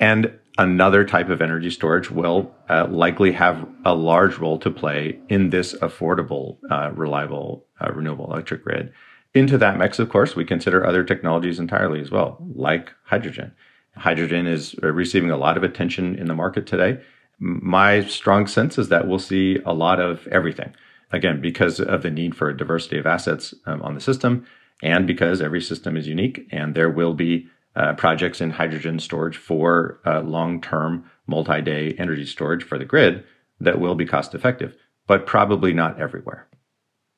And 0.00 0.38
another 0.58 1.04
type 1.04 1.28
of 1.28 1.40
energy 1.40 1.70
storage 1.70 2.10
will 2.10 2.54
uh, 2.68 2.86
likely 2.90 3.32
have 3.32 3.66
a 3.84 3.94
large 3.94 4.38
role 4.38 4.58
to 4.58 4.70
play 4.70 5.18
in 5.28 5.50
this 5.50 5.74
affordable, 5.74 6.58
uh, 6.70 6.90
reliable, 6.92 7.64
uh, 7.80 7.90
renewable 7.92 8.26
electric 8.32 8.62
grid. 8.64 8.92
Into 9.34 9.56
that 9.58 9.78
mix, 9.78 9.98
of 9.98 10.10
course, 10.10 10.36
we 10.36 10.44
consider 10.44 10.84
other 10.84 11.04
technologies 11.04 11.58
entirely 11.58 12.00
as 12.00 12.10
well, 12.10 12.36
like 12.54 12.92
hydrogen. 13.04 13.52
Hydrogen 13.96 14.46
is 14.46 14.74
receiving 14.82 15.30
a 15.30 15.38
lot 15.38 15.56
of 15.56 15.62
attention 15.62 16.16
in 16.16 16.26
the 16.26 16.34
market 16.34 16.66
today. 16.66 17.02
My 17.38 18.04
strong 18.04 18.46
sense 18.46 18.78
is 18.78 18.88
that 18.88 19.08
we'll 19.08 19.18
see 19.18 19.58
a 19.64 19.72
lot 19.72 20.00
of 20.00 20.26
everything. 20.28 20.74
Again, 21.12 21.40
because 21.40 21.80
of 21.80 22.02
the 22.02 22.10
need 22.10 22.34
for 22.34 22.48
a 22.48 22.56
diversity 22.56 22.98
of 22.98 23.06
assets 23.06 23.54
um, 23.66 23.82
on 23.82 23.94
the 23.94 24.00
system, 24.00 24.46
and 24.82 25.06
because 25.06 25.40
every 25.40 25.60
system 25.60 25.96
is 25.96 26.08
unique, 26.08 26.46
and 26.50 26.74
there 26.74 26.90
will 26.90 27.14
be 27.14 27.48
uh, 27.74 27.94
projects 27.94 28.40
in 28.40 28.50
hydrogen 28.50 28.98
storage 28.98 29.36
for 29.36 29.98
uh, 30.04 30.20
long 30.20 30.60
term, 30.60 31.10
multi 31.26 31.60
day 31.62 31.94
energy 31.98 32.26
storage 32.26 32.62
for 32.62 32.78
the 32.78 32.84
grid 32.84 33.24
that 33.60 33.80
will 33.80 33.94
be 33.94 34.04
cost 34.04 34.34
effective, 34.34 34.76
but 35.06 35.26
probably 35.26 35.72
not 35.72 35.98
everywhere. 35.98 36.48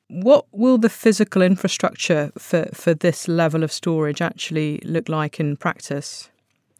What 0.07 0.45
will 0.51 0.77
the 0.77 0.89
physical 0.89 1.41
infrastructure 1.41 2.31
for, 2.37 2.69
for 2.73 2.93
this 2.93 3.27
level 3.27 3.63
of 3.63 3.71
storage 3.71 4.21
actually 4.21 4.79
look 4.83 5.09
like 5.09 5.39
in 5.39 5.57
practice? 5.57 6.29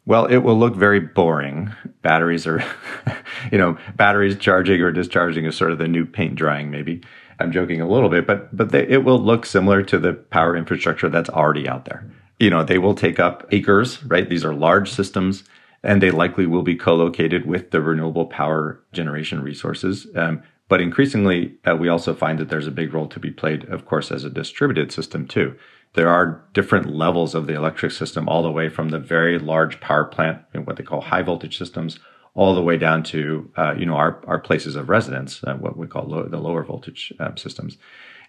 Well, 0.06 0.26
it 0.26 0.38
will 0.38 0.56
look 0.56 0.76
very 0.76 1.00
boring. 1.00 1.72
Batteries 2.02 2.46
are, 2.46 2.64
you 3.52 3.58
know, 3.58 3.76
batteries 3.96 4.38
charging 4.38 4.80
or 4.80 4.92
discharging 4.92 5.44
is 5.44 5.56
sort 5.56 5.72
of 5.72 5.78
the 5.78 5.88
new 5.88 6.06
paint 6.06 6.36
drying, 6.36 6.70
maybe. 6.70 7.02
I'm 7.40 7.50
joking 7.50 7.80
a 7.80 7.88
little 7.88 8.08
bit, 8.08 8.26
but 8.26 8.56
but 8.56 8.70
they, 8.70 8.86
it 8.86 9.04
will 9.04 9.18
look 9.18 9.44
similar 9.44 9.82
to 9.82 9.98
the 9.98 10.14
power 10.14 10.56
infrastructure 10.56 11.10
that's 11.10 11.28
already 11.28 11.68
out 11.68 11.84
there 11.84 12.08
you 12.38 12.50
know, 12.50 12.62
they 12.62 12.78
will 12.78 12.94
take 12.94 13.18
up 13.18 13.46
acres, 13.50 14.02
right? 14.04 14.28
These 14.28 14.44
are 14.44 14.54
large 14.54 14.90
systems 14.90 15.44
and 15.82 16.02
they 16.02 16.10
likely 16.10 16.46
will 16.46 16.62
be 16.62 16.74
co-located 16.74 17.46
with 17.46 17.70
the 17.70 17.80
renewable 17.80 18.26
power 18.26 18.82
generation 18.92 19.42
resources. 19.42 20.06
Um, 20.16 20.42
but 20.68 20.80
increasingly, 20.80 21.54
uh, 21.64 21.76
we 21.76 21.88
also 21.88 22.12
find 22.12 22.38
that 22.40 22.48
there's 22.48 22.66
a 22.66 22.72
big 22.72 22.92
role 22.92 23.06
to 23.08 23.20
be 23.20 23.30
played, 23.30 23.64
of 23.66 23.86
course, 23.86 24.10
as 24.10 24.24
a 24.24 24.30
distributed 24.30 24.90
system 24.90 25.28
too. 25.28 25.54
There 25.94 26.08
are 26.08 26.44
different 26.52 26.92
levels 26.92 27.34
of 27.34 27.46
the 27.46 27.54
electric 27.54 27.92
system, 27.92 28.28
all 28.28 28.42
the 28.42 28.50
way 28.50 28.68
from 28.68 28.88
the 28.88 28.98
very 28.98 29.38
large 29.38 29.80
power 29.80 30.04
plant, 30.04 30.42
and 30.52 30.66
what 30.66 30.76
they 30.76 30.82
call 30.82 31.00
high 31.00 31.22
voltage 31.22 31.56
systems, 31.56 32.00
all 32.34 32.54
the 32.54 32.62
way 32.62 32.76
down 32.76 33.02
to 33.04 33.50
uh, 33.56 33.74
you 33.78 33.86
know 33.86 33.94
our, 33.94 34.20
our 34.26 34.40
places 34.40 34.74
of 34.76 34.88
residence, 34.88 35.42
uh, 35.44 35.54
what 35.54 35.76
we 35.76 35.86
call 35.86 36.04
low, 36.04 36.24
the 36.24 36.38
lower 36.38 36.64
voltage 36.64 37.12
um, 37.20 37.36
systems. 37.36 37.78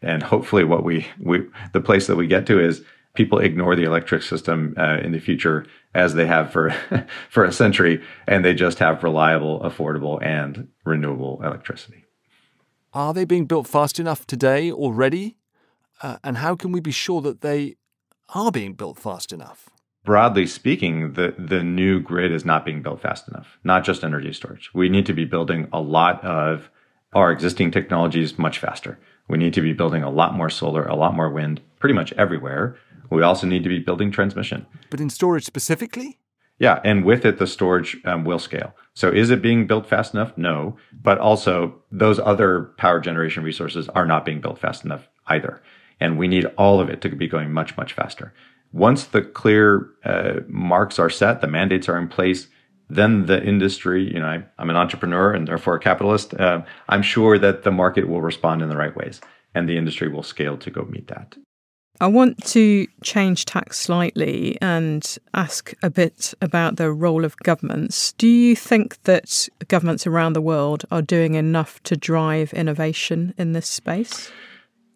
And 0.02 0.22
hopefully, 0.22 0.64
what 0.64 0.84
we, 0.84 1.08
we 1.20 1.48
the 1.74 1.82
place 1.82 2.06
that 2.06 2.16
we 2.16 2.28
get 2.28 2.46
to 2.46 2.64
is 2.64 2.84
people 3.18 3.40
ignore 3.40 3.76
the 3.76 3.84
electric 3.84 4.22
system 4.22 4.76
uh, 4.78 5.00
in 5.04 5.12
the 5.12 5.20
future 5.20 5.66
as 5.96 6.14
they 6.14 6.28
have 6.28 6.52
for 6.52 6.70
for 7.30 7.44
a 7.44 7.52
century, 7.52 8.02
and 8.28 8.46
they 8.46 8.54
just 8.54 8.80
have 8.80 9.04
reliable, 9.04 9.60
affordable, 9.62 10.24
and 10.24 10.70
renewable 10.86 11.42
electricity. 11.44 12.06
Are 12.94 13.14
they 13.14 13.26
being 13.26 13.46
built 13.46 13.68
fast 13.68 14.00
enough 14.00 14.26
today 14.26 14.72
already? 14.72 15.36
Uh, 16.02 16.18
and 16.24 16.38
how 16.38 16.56
can 16.56 16.72
we 16.72 16.80
be 16.80 16.92
sure 16.92 17.22
that 17.22 17.42
they 17.42 17.76
are 18.34 18.52
being 18.52 18.74
built 18.74 19.00
fast 19.00 19.34
enough? 19.34 19.70
Broadly 20.06 20.46
speaking, 20.46 21.14
the, 21.14 21.34
the 21.38 21.64
new 21.64 22.00
grid 22.00 22.32
is 22.32 22.46
not 22.46 22.64
being 22.64 22.82
built 22.82 23.02
fast 23.02 23.28
enough, 23.28 23.58
not 23.64 23.84
just 23.84 24.04
energy 24.04 24.32
storage. 24.32 24.70
We 24.74 24.90
need 24.90 25.06
to 25.08 25.14
be 25.14 25.26
building 25.26 25.68
a 25.74 25.82
lot 25.82 26.24
of 26.24 26.70
our 27.14 27.32
existing 27.32 27.72
technologies 27.72 28.38
much 28.38 28.60
faster. 28.60 29.00
We 29.28 29.38
need 29.38 29.54
to 29.56 29.62
be 29.62 29.74
building 29.74 30.04
a 30.04 30.10
lot 30.10 30.36
more 30.36 30.50
solar, 30.50 30.86
a 30.86 30.96
lot 30.96 31.16
more 31.16 31.30
wind, 31.30 31.62
pretty 31.80 31.96
much 31.96 32.14
everywhere 32.14 32.78
we 33.10 33.22
also 33.22 33.48
need 33.48 33.64
to 33.64 33.70
be 33.70 33.80
building 33.80 34.12
transmission. 34.12 34.66
But 34.90 35.00
in 35.00 35.10
storage 35.10 35.46
specifically? 35.46 36.20
Yeah, 36.60 36.80
and 36.84 37.06
with 37.06 37.26
it, 37.26 37.38
the 37.38 37.48
storage 37.48 37.98
um, 38.06 38.26
will 38.26 38.40
scale. 38.40 38.76
So 38.96 39.10
is 39.10 39.30
it 39.30 39.42
being 39.42 39.68
built 39.68 39.88
fast 39.88 40.14
enough? 40.14 40.36
No. 40.38 40.76
But 40.92 41.20
also, 41.20 41.76
those 41.92 42.20
other 42.20 42.72
power 42.78 43.00
generation 43.00 43.44
resources 43.44 43.88
are 43.90 44.08
not 44.08 44.26
being 44.26 44.42
built 44.42 44.58
fast 44.58 44.84
enough 44.84 45.08
either. 45.28 45.62
And 46.00 46.18
we 46.18 46.28
need 46.28 46.46
all 46.58 46.80
of 46.80 46.90
it 46.90 47.02
to 47.02 47.10
be 47.10 47.28
going 47.28 47.52
much, 47.52 47.78
much 47.78 47.94
faster. 47.94 48.34
Once 48.72 49.06
the 49.06 49.22
clear 49.22 49.90
uh, 50.04 50.40
marks 50.48 51.00
are 51.00 51.10
set, 51.10 51.42
the 51.42 51.48
mandates 51.48 51.88
are 51.88 51.98
in 51.98 52.08
place, 52.08 52.48
then 52.90 53.26
the 53.26 53.44
industry, 53.44 54.12
you 54.12 54.20
know, 54.20 54.28
I, 54.28 54.62
am 54.62 54.70
an 54.70 54.76
entrepreneur 54.76 55.34
and 55.34 55.48
therefore 55.48 55.76
a 55.76 55.80
capitalist. 55.80 56.34
Uh, 56.34 56.62
I'm 56.90 57.02
sure 57.02 57.38
that 57.38 57.64
the 57.64 57.72
market 57.72 58.08
will 58.08 58.22
respond 58.22 58.62
in 58.62 58.70
the 58.70 58.78
right 58.78 58.96
ways 58.96 59.22
and 59.54 59.68
the 59.68 59.78
industry 59.78 60.08
will 60.08 60.24
scale 60.24 60.58
to 60.58 60.72
go 60.72 60.84
meet 60.84 61.08
that. 61.08 61.36
I 62.00 62.08
want 62.08 62.46
to 62.48 62.88
change 63.02 63.46
tack 63.46 63.74
slightly 63.74 64.58
and 64.62 65.18
ask 65.34 65.74
a 65.82 65.90
bit 65.90 66.34
about 66.42 66.76
the 66.76 66.92
role 66.92 67.26
of 67.26 67.38
governments. 67.38 68.12
Do 68.14 68.28
you 68.28 68.56
think 68.56 69.02
that 69.04 69.50
governments 69.68 70.06
around 70.06 70.34
the 70.34 70.42
world 70.42 70.86
are 70.92 71.02
doing 71.02 71.34
enough 71.34 71.82
to 71.84 71.98
drive 71.98 72.54
innovation 72.54 73.34
in 73.38 73.54
this 73.54 73.68
space? 73.68 74.32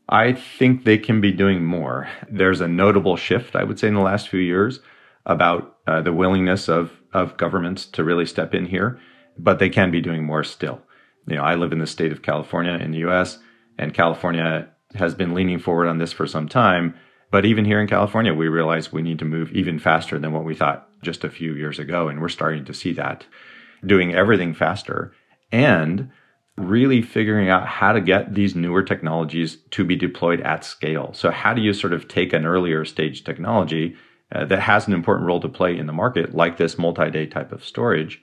I 0.09 0.33
think 0.33 0.83
they 0.83 0.97
can 0.97 1.21
be 1.21 1.31
doing 1.31 1.63
more. 1.63 2.07
There's 2.29 2.61
a 2.61 2.67
notable 2.67 3.15
shift, 3.15 3.55
I 3.55 3.63
would 3.63 3.79
say, 3.79 3.87
in 3.87 3.95
the 3.95 4.01
last 4.01 4.29
few 4.29 4.41
years 4.41 4.79
about 5.25 5.77
uh, 5.87 6.01
the 6.01 6.13
willingness 6.13 6.69
of, 6.69 6.91
of 7.13 7.37
governments 7.37 7.85
to 7.87 8.03
really 8.03 8.25
step 8.25 8.53
in 8.53 8.65
here, 8.65 8.99
but 9.37 9.57
they 9.57 9.69
can 9.69 9.89
be 9.89 10.01
doing 10.01 10.23
more 10.23 10.43
still. 10.43 10.81
You 11.27 11.37
know, 11.37 11.43
I 11.43 11.55
live 11.55 11.71
in 11.71 11.79
the 11.79 11.87
state 11.87 12.11
of 12.11 12.21
California 12.21 12.73
in 12.73 12.91
the 12.91 12.99
US, 12.99 13.39
and 13.77 13.93
California 13.93 14.70
has 14.95 15.15
been 15.15 15.33
leaning 15.33 15.59
forward 15.59 15.87
on 15.87 15.97
this 15.97 16.13
for 16.13 16.27
some 16.27 16.47
time. 16.47 16.95
But 17.31 17.45
even 17.45 17.65
here 17.65 17.79
in 17.79 17.87
California, 17.87 18.33
we 18.33 18.47
realize 18.47 18.91
we 18.91 19.01
need 19.01 19.19
to 19.19 19.25
move 19.25 19.51
even 19.51 19.79
faster 19.79 20.19
than 20.19 20.33
what 20.33 20.43
we 20.43 20.55
thought 20.55 20.87
just 21.01 21.23
a 21.23 21.29
few 21.29 21.53
years 21.53 21.79
ago. 21.79 22.07
And 22.07 22.21
we're 22.21 22.29
starting 22.29 22.65
to 22.65 22.73
see 22.73 22.93
that 22.93 23.25
doing 23.85 24.13
everything 24.13 24.53
faster 24.53 25.13
and 25.51 26.11
really 26.57 27.01
figuring 27.01 27.49
out 27.49 27.65
how 27.65 27.93
to 27.93 28.01
get 28.01 28.35
these 28.35 28.55
newer 28.55 28.83
technologies 28.83 29.57
to 29.71 29.83
be 29.83 29.95
deployed 29.95 30.41
at 30.41 30.65
scale. 30.65 31.11
So, 31.13 31.31
how 31.31 31.53
do 31.53 31.61
you 31.61 31.73
sort 31.73 31.93
of 31.93 32.07
take 32.07 32.33
an 32.33 32.45
earlier 32.45 32.85
stage 32.85 33.23
technology 33.23 33.95
uh, 34.33 34.45
that 34.45 34.59
has 34.59 34.87
an 34.87 34.93
important 34.93 35.27
role 35.27 35.39
to 35.39 35.49
play 35.49 35.77
in 35.77 35.87
the 35.87 35.93
market, 35.93 36.33
like 36.33 36.57
this 36.57 36.77
multi-day 36.77 37.25
type 37.25 37.51
of 37.51 37.65
storage, 37.65 38.21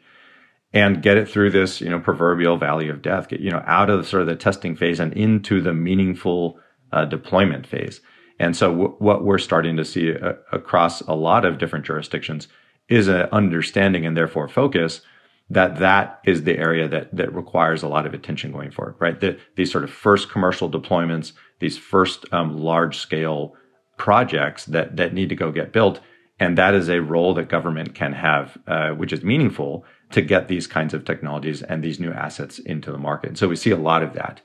and 0.73 1.03
get 1.03 1.17
it 1.17 1.29
through 1.29 1.51
this, 1.51 1.81
you 1.81 1.89
know, 1.89 1.99
proverbial 1.99 2.59
valley 2.59 2.89
of 2.89 3.03
death, 3.03 3.29
get 3.29 3.41
you 3.41 3.51
know 3.51 3.63
out 3.67 3.91
of 3.91 4.07
sort 4.07 4.23
of 4.23 4.29
the 4.29 4.37
testing 4.37 4.77
phase 4.77 5.01
and 5.01 5.13
into 5.15 5.61
the 5.61 5.73
meaningful 5.73 6.59
uh, 6.93 7.05
deployment 7.05 7.67
phase. 7.67 8.01
And 8.39 8.57
so, 8.57 8.71
w- 8.71 8.97
what 8.99 9.25
we're 9.25 9.39
starting 9.39 9.77
to 9.77 9.85
see 9.85 10.15
uh, 10.15 10.35
across 10.53 11.01
a 11.03 11.15
lot 11.15 11.45
of 11.45 11.59
different 11.59 11.85
jurisdictions 11.85 12.49
is 12.89 13.09
an 13.09 13.29
understanding 13.33 14.07
and 14.07 14.17
therefore 14.17 14.49
focus 14.49 15.03
that 15.51 15.79
that 15.79 16.21
is 16.27 16.45
the 16.45 16.59
area 16.59 16.87
that 16.89 17.15
that 17.17 17.35
requires 17.35 17.83
a 17.83 17.89
lot 17.89 18.07
of 18.07 18.15
attention 18.15 18.53
going 18.53 18.71
forward, 18.71 18.97
right? 18.99 19.19
The, 19.19 19.39
these 19.57 19.73
sort 19.73 19.85
of 19.85 19.91
first 19.91 20.31
commercial 20.31 20.71
deployments, 20.71 21.33
these 21.61 21.79
first 21.79 22.27
um, 22.33 22.57
large 22.59 22.99
scale 22.99 23.55
projects 23.97 24.67
that 24.67 24.97
that 24.97 25.15
need 25.15 25.31
to 25.31 25.35
go 25.35 25.51
get 25.51 25.73
built, 25.73 26.01
and 26.39 26.59
that 26.59 26.75
is 26.75 26.89
a 26.89 27.01
role 27.01 27.35
that 27.35 27.49
government 27.49 27.95
can 27.95 28.13
have, 28.13 28.59
uh, 28.67 28.91
which 28.91 29.13
is 29.13 29.23
meaningful 29.23 29.85
to 30.11 30.23
get 30.23 30.49
these 30.49 30.67
kinds 30.67 30.95
of 30.95 31.05
technologies 31.05 31.63
and 31.63 31.83
these 31.83 32.01
new 32.01 32.13
assets 32.13 32.59
into 32.59 32.91
the 32.91 32.99
market. 32.99 33.37
So 33.37 33.49
we 33.49 33.57
see 33.57 33.71
a 33.71 33.77
lot 33.77 34.03
of 34.03 34.15
that. 34.15 34.41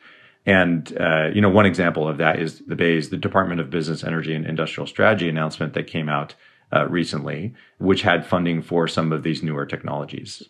And 0.46 0.96
uh, 1.00 1.30
you 1.34 1.42
know, 1.42 1.50
one 1.50 1.66
example 1.66 2.08
of 2.08 2.18
that 2.18 2.40
is 2.40 2.60
the 2.68 2.76
BEIS 2.76 3.10
the 3.10 3.18
Department 3.18 3.62
of 3.62 3.70
Business, 3.70 4.04
Energy, 4.04 4.34
and 4.34 4.46
Industrial 4.46 4.86
Strategy 4.86 5.30
announcement 5.30 5.74
that 5.74 5.88
came 5.88 6.10
out 6.10 6.36
uh, 6.74 6.88
recently, 6.88 7.54
which 7.78 8.02
had 8.02 8.26
funding 8.26 8.62
for 8.62 8.88
some 8.88 9.12
of 9.12 9.24
these 9.24 9.44
newer 9.44 9.66
technologies. 9.66 10.44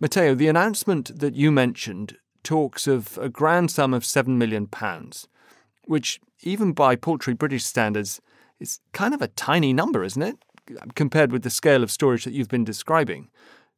Mateo, 0.00 0.34
the 0.34 0.48
announcement 0.48 1.20
that 1.20 1.34
you 1.34 1.52
mentioned 1.52 2.16
talks 2.42 2.86
of 2.86 3.18
a 3.18 3.28
grand 3.28 3.70
sum 3.70 3.94
of 3.94 4.02
£7 4.02 4.28
million, 4.28 4.68
which, 5.86 6.20
even 6.42 6.72
by 6.72 6.96
paltry 6.96 7.34
British 7.34 7.64
standards, 7.64 8.20
is 8.58 8.80
kind 8.92 9.14
of 9.14 9.22
a 9.22 9.28
tiny 9.28 9.72
number, 9.72 10.02
isn't 10.02 10.22
it? 10.22 10.36
Compared 10.94 11.30
with 11.30 11.42
the 11.42 11.50
scale 11.50 11.82
of 11.82 11.90
storage 11.90 12.24
that 12.24 12.32
you've 12.32 12.48
been 12.48 12.64
describing. 12.64 13.28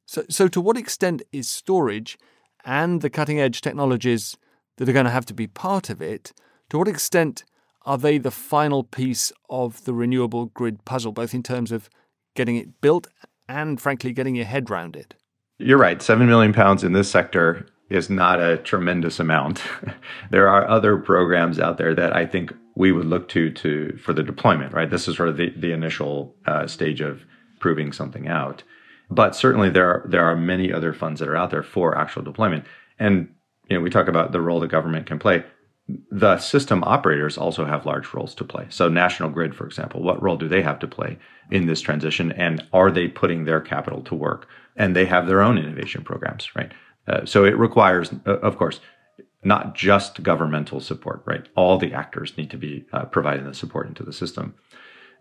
So, 0.06 0.24
so 0.28 0.48
to 0.48 0.60
what 0.60 0.76
extent 0.76 1.22
is 1.32 1.48
storage 1.48 2.16
and 2.64 3.00
the 3.00 3.10
cutting 3.10 3.40
edge 3.40 3.60
technologies 3.60 4.36
that 4.76 4.88
are 4.88 4.92
going 4.92 5.04
to 5.04 5.10
have 5.10 5.26
to 5.26 5.34
be 5.34 5.46
part 5.46 5.90
of 5.90 6.00
it, 6.00 6.32
to 6.70 6.78
what 6.78 6.88
extent 6.88 7.44
are 7.82 7.98
they 7.98 8.18
the 8.18 8.30
final 8.30 8.82
piece 8.82 9.32
of 9.50 9.84
the 9.84 9.94
renewable 9.94 10.46
grid 10.46 10.84
puzzle, 10.84 11.12
both 11.12 11.34
in 11.34 11.42
terms 11.42 11.72
of 11.72 11.90
getting 12.34 12.56
it 12.56 12.80
built 12.80 13.06
and, 13.48 13.80
frankly, 13.80 14.12
getting 14.12 14.34
your 14.34 14.44
head 14.44 14.70
round 14.70 14.96
it? 14.96 15.14
You're 15.58 15.78
right. 15.78 16.02
Seven 16.02 16.26
million 16.26 16.52
pounds 16.52 16.84
in 16.84 16.92
this 16.92 17.10
sector 17.10 17.66
is 17.88 18.10
not 18.10 18.40
a 18.40 18.58
tremendous 18.58 19.20
amount. 19.20 19.62
there 20.30 20.48
are 20.48 20.68
other 20.68 20.96
programs 20.96 21.58
out 21.58 21.78
there 21.78 21.94
that 21.94 22.14
I 22.14 22.26
think 22.26 22.52
we 22.74 22.92
would 22.92 23.06
look 23.06 23.28
to 23.30 23.50
to 23.50 23.96
for 23.96 24.12
the 24.12 24.22
deployment. 24.22 24.74
Right. 24.74 24.90
This 24.90 25.08
is 25.08 25.16
sort 25.16 25.28
of 25.28 25.36
the, 25.36 25.50
the 25.56 25.72
initial 25.72 26.34
uh, 26.46 26.66
stage 26.66 27.00
of 27.00 27.22
proving 27.60 27.92
something 27.92 28.28
out. 28.28 28.64
But 29.10 29.36
certainly 29.36 29.70
there 29.70 29.88
are 29.88 30.06
there 30.08 30.24
are 30.24 30.36
many 30.36 30.72
other 30.72 30.92
funds 30.92 31.20
that 31.20 31.28
are 31.28 31.36
out 31.36 31.50
there 31.50 31.62
for 31.62 31.96
actual 31.96 32.22
deployment. 32.22 32.64
And 32.98 33.34
you 33.68 33.76
know, 33.76 33.82
we 33.82 33.90
talk 33.90 34.08
about 34.08 34.32
the 34.32 34.40
role 34.40 34.60
the 34.60 34.66
government 34.66 35.06
can 35.06 35.18
play. 35.18 35.44
The 36.10 36.38
system 36.38 36.82
operators 36.82 37.38
also 37.38 37.64
have 37.64 37.86
large 37.86 38.12
roles 38.12 38.34
to 38.36 38.44
play. 38.44 38.66
So 38.70 38.88
National 38.88 39.30
Grid, 39.30 39.54
for 39.54 39.66
example, 39.66 40.02
what 40.02 40.20
role 40.20 40.36
do 40.36 40.48
they 40.48 40.62
have 40.62 40.80
to 40.80 40.88
play 40.88 41.18
in 41.52 41.66
this 41.66 41.80
transition? 41.80 42.32
And 42.32 42.66
are 42.72 42.90
they 42.90 43.06
putting 43.06 43.44
their 43.44 43.60
capital 43.60 44.02
to 44.02 44.14
work? 44.14 44.48
and 44.76 44.94
they 44.94 45.06
have 45.06 45.26
their 45.26 45.40
own 45.40 45.58
innovation 45.58 46.04
programs, 46.04 46.54
right? 46.54 46.72
Uh, 47.08 47.24
so 47.24 47.44
it 47.44 47.56
requires, 47.56 48.12
uh, 48.26 48.38
of 48.38 48.56
course, 48.58 48.80
not 49.42 49.74
just 49.74 50.22
governmental 50.22 50.80
support, 50.80 51.22
right? 51.24 51.48
All 51.54 51.78
the 51.78 51.92
actors 51.92 52.36
need 52.36 52.50
to 52.50 52.58
be 52.58 52.86
uh, 52.92 53.04
providing 53.06 53.46
the 53.46 53.54
support 53.54 53.86
into 53.86 54.02
the 54.02 54.12
system. 54.12 54.54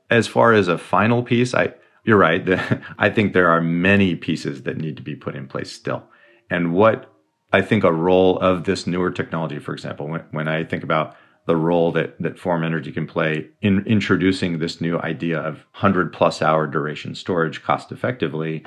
As 0.09 0.27
far 0.27 0.53
as 0.53 0.67
a 0.67 0.77
final 0.77 1.23
piece, 1.23 1.53
I 1.53 1.73
you're 2.05 2.17
right. 2.17 2.47
I 2.97 3.09
think 3.09 3.33
there 3.33 3.49
are 3.49 3.61
many 3.61 4.15
pieces 4.15 4.63
that 4.63 4.77
need 4.77 4.97
to 4.97 5.03
be 5.03 5.15
put 5.15 5.35
in 5.35 5.47
place 5.47 5.71
still. 5.71 6.03
And 6.49 6.73
what 6.73 7.11
I 7.51 7.61
think 7.61 7.83
a 7.83 7.91
role 7.91 8.37
of 8.39 8.65
this 8.65 8.87
newer 8.87 9.11
technology, 9.11 9.59
for 9.59 9.73
example, 9.73 10.07
when, 10.07 10.23
when 10.31 10.47
I 10.47 10.63
think 10.63 10.83
about 10.83 11.15
the 11.47 11.55
role 11.55 11.91
that, 11.91 12.19
that 12.19 12.39
Form 12.39 12.63
Energy 12.63 12.91
can 12.91 13.05
play 13.05 13.47
in 13.61 13.85
introducing 13.85 14.59
this 14.59 14.81
new 14.81 14.97
idea 14.99 15.39
of 15.39 15.55
100 15.73 16.11
plus 16.11 16.41
hour 16.41 16.67
duration 16.67 17.15
storage 17.15 17.63
cost 17.63 17.91
effectively, 17.91 18.65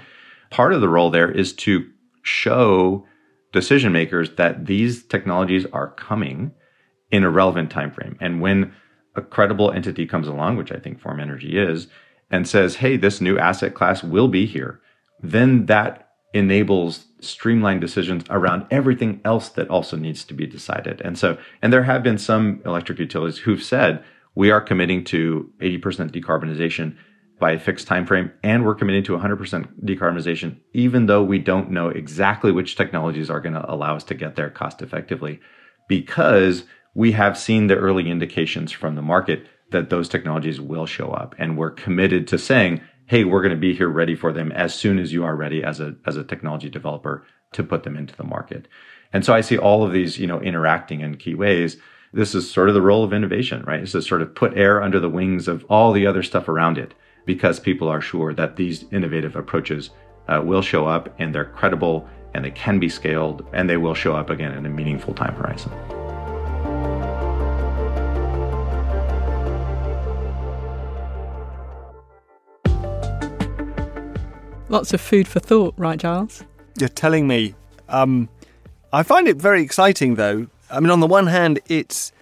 part 0.50 0.72
of 0.72 0.80
the 0.80 0.88
role 0.88 1.10
there 1.10 1.30
is 1.30 1.52
to 1.52 1.88
show 2.22 3.04
decision 3.52 3.92
makers 3.92 4.34
that 4.36 4.66
these 4.66 5.04
technologies 5.04 5.66
are 5.72 5.92
coming 5.92 6.52
in 7.10 7.24
a 7.24 7.30
relevant 7.30 7.70
time 7.70 7.90
frame. 7.90 8.16
And 8.20 8.40
when 8.40 8.72
a 9.16 9.22
credible 9.22 9.72
entity 9.72 10.06
comes 10.06 10.28
along, 10.28 10.56
which 10.56 10.70
I 10.70 10.78
think 10.78 11.00
Form 11.00 11.18
Energy 11.18 11.58
is, 11.58 11.88
and 12.30 12.48
says, 12.48 12.76
hey, 12.76 12.96
this 12.96 13.20
new 13.20 13.38
asset 13.38 13.74
class 13.74 14.02
will 14.02 14.28
be 14.28 14.46
here, 14.46 14.80
then 15.22 15.66
that 15.66 16.10
enables 16.34 17.06
streamlined 17.20 17.80
decisions 17.80 18.24
around 18.30 18.66
everything 18.70 19.20
else 19.24 19.48
that 19.50 19.68
also 19.68 19.96
needs 19.96 20.24
to 20.24 20.34
be 20.34 20.46
decided. 20.46 21.00
And 21.00 21.18
so, 21.18 21.38
and 21.62 21.72
there 21.72 21.84
have 21.84 22.02
been 22.02 22.18
some 22.18 22.60
electric 22.64 22.98
utilities 22.98 23.38
who've 23.38 23.62
said, 23.62 24.04
we 24.34 24.50
are 24.50 24.60
committing 24.60 25.04
to 25.04 25.50
80% 25.60 26.10
decarbonization 26.10 26.96
by 27.38 27.52
a 27.52 27.58
fixed 27.58 27.86
time 27.86 28.06
frame 28.06 28.30
and 28.42 28.64
we're 28.64 28.74
committing 28.74 29.04
to 29.04 29.16
100% 29.16 29.84
decarbonization 29.84 30.58
even 30.72 31.06
though 31.06 31.22
we 31.22 31.38
don't 31.38 31.70
know 31.70 31.88
exactly 31.88 32.52
which 32.52 32.76
technologies 32.76 33.30
are 33.30 33.40
going 33.40 33.54
to 33.54 33.72
allow 33.72 33.94
us 33.94 34.04
to 34.04 34.14
get 34.14 34.36
there 34.36 34.50
cost 34.50 34.82
effectively 34.82 35.40
because 35.88 36.64
we 36.94 37.12
have 37.12 37.38
seen 37.38 37.68
the 37.68 37.76
early 37.76 38.10
indications 38.10 38.72
from 38.72 38.96
the 38.96 39.02
market 39.02 39.46
that 39.70 39.90
those 39.90 40.08
technologies 40.08 40.60
will 40.60 40.86
show 40.86 41.10
up. 41.10 41.34
And 41.38 41.56
we're 41.56 41.70
committed 41.70 42.26
to 42.28 42.38
saying 42.38 42.80
hey 43.08 43.24
we're 43.24 43.42
going 43.42 43.54
to 43.54 43.56
be 43.56 43.74
here 43.74 43.88
ready 43.88 44.14
for 44.14 44.32
them 44.32 44.52
as 44.52 44.74
soon 44.74 44.98
as 44.98 45.12
you 45.12 45.24
are 45.24 45.34
ready 45.34 45.64
as 45.64 45.80
a 45.80 45.96
as 46.06 46.16
a 46.16 46.24
technology 46.24 46.68
developer 46.68 47.26
to 47.52 47.64
put 47.64 47.82
them 47.82 47.96
into 47.96 48.14
the 48.14 48.24
market. 48.24 48.68
And 49.12 49.24
so 49.24 49.34
i 49.34 49.40
see 49.40 49.58
all 49.58 49.82
of 49.82 49.92
these 49.92 50.18
you 50.18 50.26
know 50.26 50.40
interacting 50.40 51.00
in 51.00 51.16
key 51.16 51.34
ways. 51.34 51.78
This 52.12 52.34
is 52.34 52.50
sort 52.50 52.68
of 52.68 52.74
the 52.74 52.82
role 52.82 53.04
of 53.04 53.12
innovation 53.12 53.64
right? 53.64 53.80
It's 53.80 53.92
to 53.92 54.02
sort 54.02 54.22
of 54.22 54.34
put 54.34 54.56
air 54.56 54.82
under 54.82 55.00
the 55.00 55.08
wings 55.08 55.48
of 55.48 55.64
all 55.68 55.92
the 55.92 56.06
other 56.06 56.22
stuff 56.22 56.48
around 56.48 56.78
it 56.78 56.94
because 57.26 57.60
people 57.60 57.88
are 57.88 58.00
sure 58.00 58.32
that 58.34 58.56
these 58.56 58.84
innovative 58.92 59.36
approaches 59.36 59.90
uh, 60.28 60.40
will 60.44 60.62
show 60.62 60.86
up 60.86 61.14
and 61.18 61.34
they're 61.34 61.44
credible 61.44 62.08
and 62.34 62.44
they 62.44 62.50
can 62.50 62.78
be 62.78 62.88
scaled 62.88 63.44
and 63.52 63.68
they 63.68 63.76
will 63.76 63.94
show 63.94 64.14
up 64.14 64.30
again 64.30 64.52
in 64.52 64.66
a 64.66 64.70
meaningful 64.70 65.14
time 65.14 65.34
horizon. 65.34 65.72
Lots 74.70 74.92
of 74.92 75.00
food 75.00 75.26
for 75.26 75.40
thought, 75.40 75.74
right, 75.78 75.98
Giles? 75.98 76.44
You're 76.78 76.90
telling 76.90 77.26
me. 77.26 77.54
Um, 77.88 78.28
I 78.92 79.02
find 79.02 79.26
it 79.26 79.36
very 79.36 79.62
exciting, 79.62 80.16
though. 80.16 80.46
I 80.70 80.80
mean, 80.80 80.90
on 80.90 81.00
the 81.00 81.06
one 81.06 81.26
hand, 81.26 81.60
it's 81.68 82.12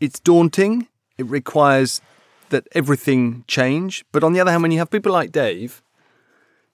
it's 0.00 0.20
daunting. 0.20 0.88
It 1.16 1.26
requires 1.26 2.02
that 2.50 2.68
everything 2.72 3.44
change. 3.48 4.04
But 4.12 4.22
on 4.22 4.34
the 4.34 4.40
other 4.40 4.50
hand, 4.50 4.62
when 4.62 4.70
you 4.70 4.78
have 4.78 4.90
people 4.90 5.12
like 5.12 5.32
Dave 5.32 5.82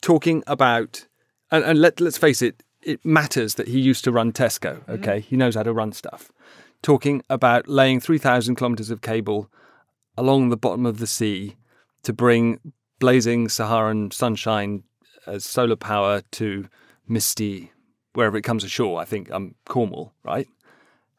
talking 0.00 0.42
about, 0.46 1.06
and, 1.50 1.64
and 1.64 1.80
let, 1.80 2.00
let's 2.00 2.18
face 2.18 2.42
it, 2.42 2.62
it 2.82 3.04
matters 3.04 3.54
that 3.54 3.68
he 3.68 3.78
used 3.78 4.02
to 4.04 4.12
run 4.12 4.32
Tesco, 4.32 4.80
mm-hmm. 4.80 4.92
okay? 4.92 5.18
Mm-hmm. 5.18 5.28
He 5.28 5.36
knows 5.36 5.54
how 5.54 5.62
to 5.62 5.72
run 5.72 5.92
stuff. 5.92 6.32
Talking 6.82 7.22
about 7.30 7.68
laying 7.68 8.00
3,000 8.00 8.56
kilometres 8.56 8.90
of 8.90 9.00
cable 9.00 9.48
along 10.16 10.48
the 10.48 10.56
bottom 10.56 10.86
of 10.86 10.98
the 10.98 11.06
sea 11.06 11.56
to 12.02 12.12
bring 12.12 12.58
blazing 12.98 13.48
Saharan 13.48 14.10
sunshine 14.10 14.82
as 15.26 15.44
solar 15.44 15.76
power 15.76 16.22
to 16.32 16.68
misty, 17.06 17.72
wherever 18.14 18.36
it 18.36 18.42
comes 18.42 18.64
ashore, 18.64 19.00
I 19.00 19.04
think 19.04 19.30
um, 19.30 19.54
Cornwall, 19.66 20.12
right? 20.24 20.48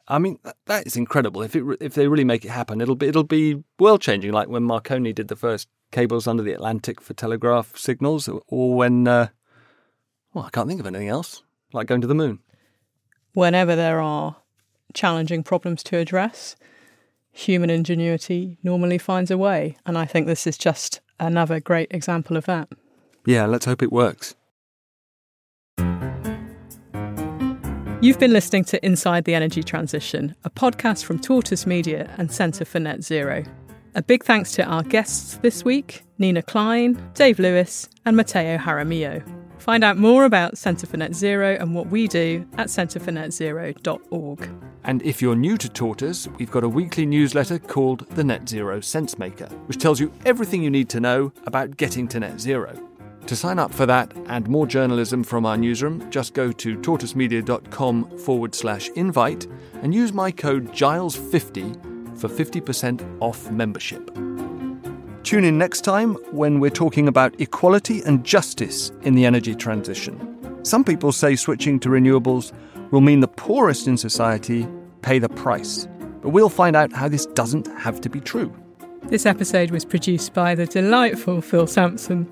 I 0.07 0.19
mean, 0.19 0.39
that 0.65 0.85
is 0.85 0.97
incredible. 0.97 1.41
If 1.41 1.55
it 1.55 1.63
if 1.79 1.93
they 1.93 2.07
really 2.07 2.25
make 2.25 2.43
it 2.43 2.49
happen, 2.49 2.81
it'll 2.81 2.95
be 2.95 3.07
it'll 3.07 3.23
be 3.23 3.63
world 3.79 4.01
changing. 4.01 4.33
Like 4.33 4.49
when 4.49 4.63
Marconi 4.63 5.13
did 5.13 5.29
the 5.29 5.35
first 5.35 5.69
cables 5.91 6.27
under 6.27 6.43
the 6.43 6.53
Atlantic 6.53 6.99
for 6.99 7.13
telegraph 7.13 7.77
signals, 7.77 8.29
or 8.47 8.75
when 8.75 9.07
uh, 9.07 9.29
well, 10.33 10.45
I 10.45 10.49
can't 10.49 10.67
think 10.67 10.79
of 10.79 10.87
anything 10.87 11.07
else 11.07 11.43
like 11.71 11.87
going 11.87 12.01
to 12.01 12.07
the 12.07 12.15
moon. 12.15 12.39
Whenever 13.33 13.75
there 13.75 14.01
are 14.01 14.35
challenging 14.93 15.43
problems 15.43 15.83
to 15.83 15.97
address, 15.97 16.57
human 17.31 17.69
ingenuity 17.69 18.57
normally 18.63 18.97
finds 18.97 19.31
a 19.31 19.37
way, 19.37 19.77
and 19.85 19.97
I 19.97 20.05
think 20.05 20.27
this 20.27 20.45
is 20.45 20.57
just 20.57 20.99
another 21.19 21.59
great 21.59 21.87
example 21.91 22.35
of 22.35 22.45
that. 22.45 22.67
Yeah, 23.25 23.45
let's 23.45 23.65
hope 23.65 23.83
it 23.83 23.91
works. 23.91 24.35
You've 28.03 28.17
been 28.17 28.33
listening 28.33 28.63
to 28.65 28.83
Inside 28.83 29.25
the 29.25 29.35
Energy 29.35 29.61
Transition, 29.61 30.35
a 30.43 30.49
podcast 30.49 31.03
from 31.05 31.19
Tortoise 31.19 31.67
Media 31.67 32.09
and 32.17 32.31
Centre 32.31 32.65
for 32.65 32.79
Net 32.79 33.03
Zero. 33.03 33.43
A 33.93 34.01
big 34.01 34.23
thanks 34.23 34.53
to 34.53 34.63
our 34.63 34.81
guests 34.81 35.37
this 35.37 35.63
week 35.63 36.03
Nina 36.17 36.41
Klein, 36.41 36.99
Dave 37.13 37.37
Lewis, 37.37 37.87
and 38.05 38.17
Mateo 38.17 38.57
Jaramillo. 38.57 39.23
Find 39.59 39.83
out 39.83 39.97
more 39.97 40.25
about 40.25 40.57
Centre 40.57 40.87
for 40.87 40.97
Net 40.97 41.13
Zero 41.13 41.55
and 41.59 41.75
what 41.75 41.87
we 41.87 42.07
do 42.07 42.47
at 42.57 42.67
centrefornetzero.org. 42.67 44.49
And 44.83 45.03
if 45.03 45.21
you're 45.21 45.35
new 45.35 45.57
to 45.57 45.69
Tortoise, 45.69 46.27
we've 46.39 46.49
got 46.49 46.63
a 46.63 46.69
weekly 46.69 47.05
newsletter 47.05 47.59
called 47.59 48.07
The 48.09 48.23
Net 48.23 48.49
Zero 48.49 48.81
Sense 48.81 49.19
Maker, 49.19 49.45
which 49.67 49.77
tells 49.77 49.99
you 49.99 50.11
everything 50.25 50.63
you 50.63 50.71
need 50.71 50.89
to 50.89 50.99
know 50.99 51.31
about 51.45 51.77
getting 51.77 52.07
to 52.07 52.19
net 52.19 52.41
zero. 52.41 52.90
To 53.27 53.35
sign 53.35 53.59
up 53.59 53.73
for 53.73 53.85
that 53.85 54.11
and 54.27 54.47
more 54.47 54.67
journalism 54.67 55.23
from 55.23 55.45
our 55.45 55.57
newsroom, 55.57 56.09
just 56.09 56.33
go 56.33 56.51
to 56.51 56.77
tortoisemedia.com 56.77 58.17
forward 58.17 58.53
slash 58.55 58.89
invite 58.89 59.47
and 59.81 59.93
use 59.93 60.11
my 60.11 60.31
code 60.31 60.69
GILES50 60.73 62.17
for 62.17 62.27
50% 62.27 63.17
off 63.21 63.49
membership. 63.51 64.13
Tune 65.23 65.45
in 65.45 65.57
next 65.57 65.81
time 65.81 66.15
when 66.31 66.59
we're 66.59 66.69
talking 66.71 67.07
about 67.07 67.39
equality 67.39 68.01
and 68.03 68.23
justice 68.23 68.91
in 69.03 69.15
the 69.15 69.25
energy 69.25 69.55
transition. 69.55 70.27
Some 70.63 70.83
people 70.83 71.11
say 71.11 71.35
switching 71.35 71.79
to 71.81 71.89
renewables 71.89 72.51
will 72.91 73.01
mean 73.01 73.19
the 73.19 73.27
poorest 73.27 73.87
in 73.87 73.97
society 73.97 74.67
pay 75.01 75.19
the 75.19 75.29
price. 75.29 75.87
But 76.21 76.29
we'll 76.29 76.49
find 76.49 76.75
out 76.75 76.91
how 76.91 77.07
this 77.07 77.25
doesn't 77.27 77.67
have 77.79 78.01
to 78.01 78.09
be 78.09 78.19
true. 78.19 78.53
This 79.03 79.25
episode 79.25 79.71
was 79.71 79.85
produced 79.85 80.33
by 80.33 80.53
the 80.53 80.65
delightful 80.65 81.41
Phil 81.41 81.65
Sansom 81.65 82.31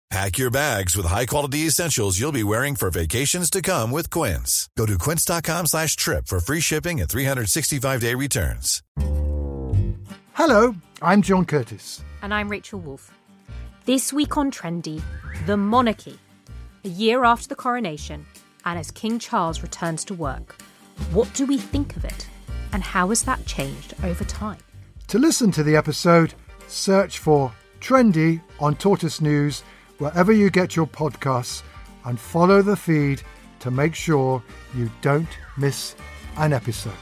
Pack 0.11 0.37
your 0.37 0.51
bags 0.51 0.97
with 0.97 1.05
high-quality 1.05 1.59
essentials 1.59 2.19
you'll 2.19 2.33
be 2.33 2.43
wearing 2.43 2.75
for 2.75 2.91
vacations 2.91 3.49
to 3.49 3.61
come 3.61 3.91
with 3.91 4.09
Quince. 4.09 4.67
Go 4.77 4.85
to 4.85 4.97
quince.com 4.97 5.67
slash 5.67 5.95
trip 5.95 6.27
for 6.27 6.41
free 6.41 6.59
shipping 6.59 6.99
and 6.99 7.09
365-day 7.09 8.13
returns. 8.15 8.83
Hello, 10.33 10.75
I'm 11.01 11.21
John 11.21 11.45
Curtice. 11.45 12.03
And 12.21 12.33
I'm 12.33 12.49
Rachel 12.49 12.81
Wolf. 12.81 13.09
This 13.85 14.11
week 14.11 14.35
on 14.35 14.51
Trendy, 14.51 15.01
the 15.45 15.55
monarchy. 15.55 16.19
A 16.83 16.89
year 16.89 17.23
after 17.23 17.47
the 17.47 17.55
coronation, 17.55 18.25
and 18.65 18.77
as 18.77 18.91
King 18.91 19.17
Charles 19.17 19.61
returns 19.61 20.03
to 20.03 20.13
work, 20.13 20.61
what 21.13 21.33
do 21.35 21.45
we 21.45 21.57
think 21.57 21.95
of 21.95 22.03
it? 22.03 22.27
And 22.73 22.83
how 22.83 23.07
has 23.09 23.23
that 23.23 23.45
changed 23.45 23.93
over 24.03 24.25
time? 24.25 24.59
To 25.07 25.19
listen 25.19 25.53
to 25.53 25.63
the 25.63 25.77
episode, 25.77 26.33
search 26.67 27.19
for 27.19 27.53
Trendy 27.79 28.41
on 28.59 28.75
Tortoise 28.75 29.21
News 29.21 29.63
wherever 30.01 30.31
you 30.31 30.49
get 30.49 30.75
your 30.75 30.87
podcasts 30.87 31.61
and 32.05 32.19
follow 32.19 32.63
the 32.63 32.75
feed 32.75 33.21
to 33.59 33.69
make 33.69 33.93
sure 33.93 34.41
you 34.75 34.89
don't 35.01 35.27
miss 35.57 35.95
an 36.37 36.51
episode. 36.53 36.93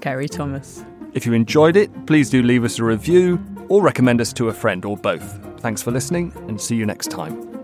Kerry 0.00 0.28
Thomas. 0.28 0.84
If 1.14 1.26
you 1.26 1.32
enjoyed 1.32 1.76
it, 1.76 2.06
please 2.06 2.28
do 2.28 2.42
leave 2.42 2.64
us 2.64 2.78
a 2.80 2.84
review 2.84 3.40
or 3.68 3.80
recommend 3.80 4.20
us 4.20 4.32
to 4.34 4.48
a 4.48 4.52
friend 4.52 4.84
or 4.84 4.96
both. 4.96 5.40
Thanks 5.60 5.82
for 5.82 5.92
listening 5.92 6.32
and 6.48 6.60
see 6.60 6.74
you 6.74 6.86
next 6.86 7.08
time. 7.08 7.57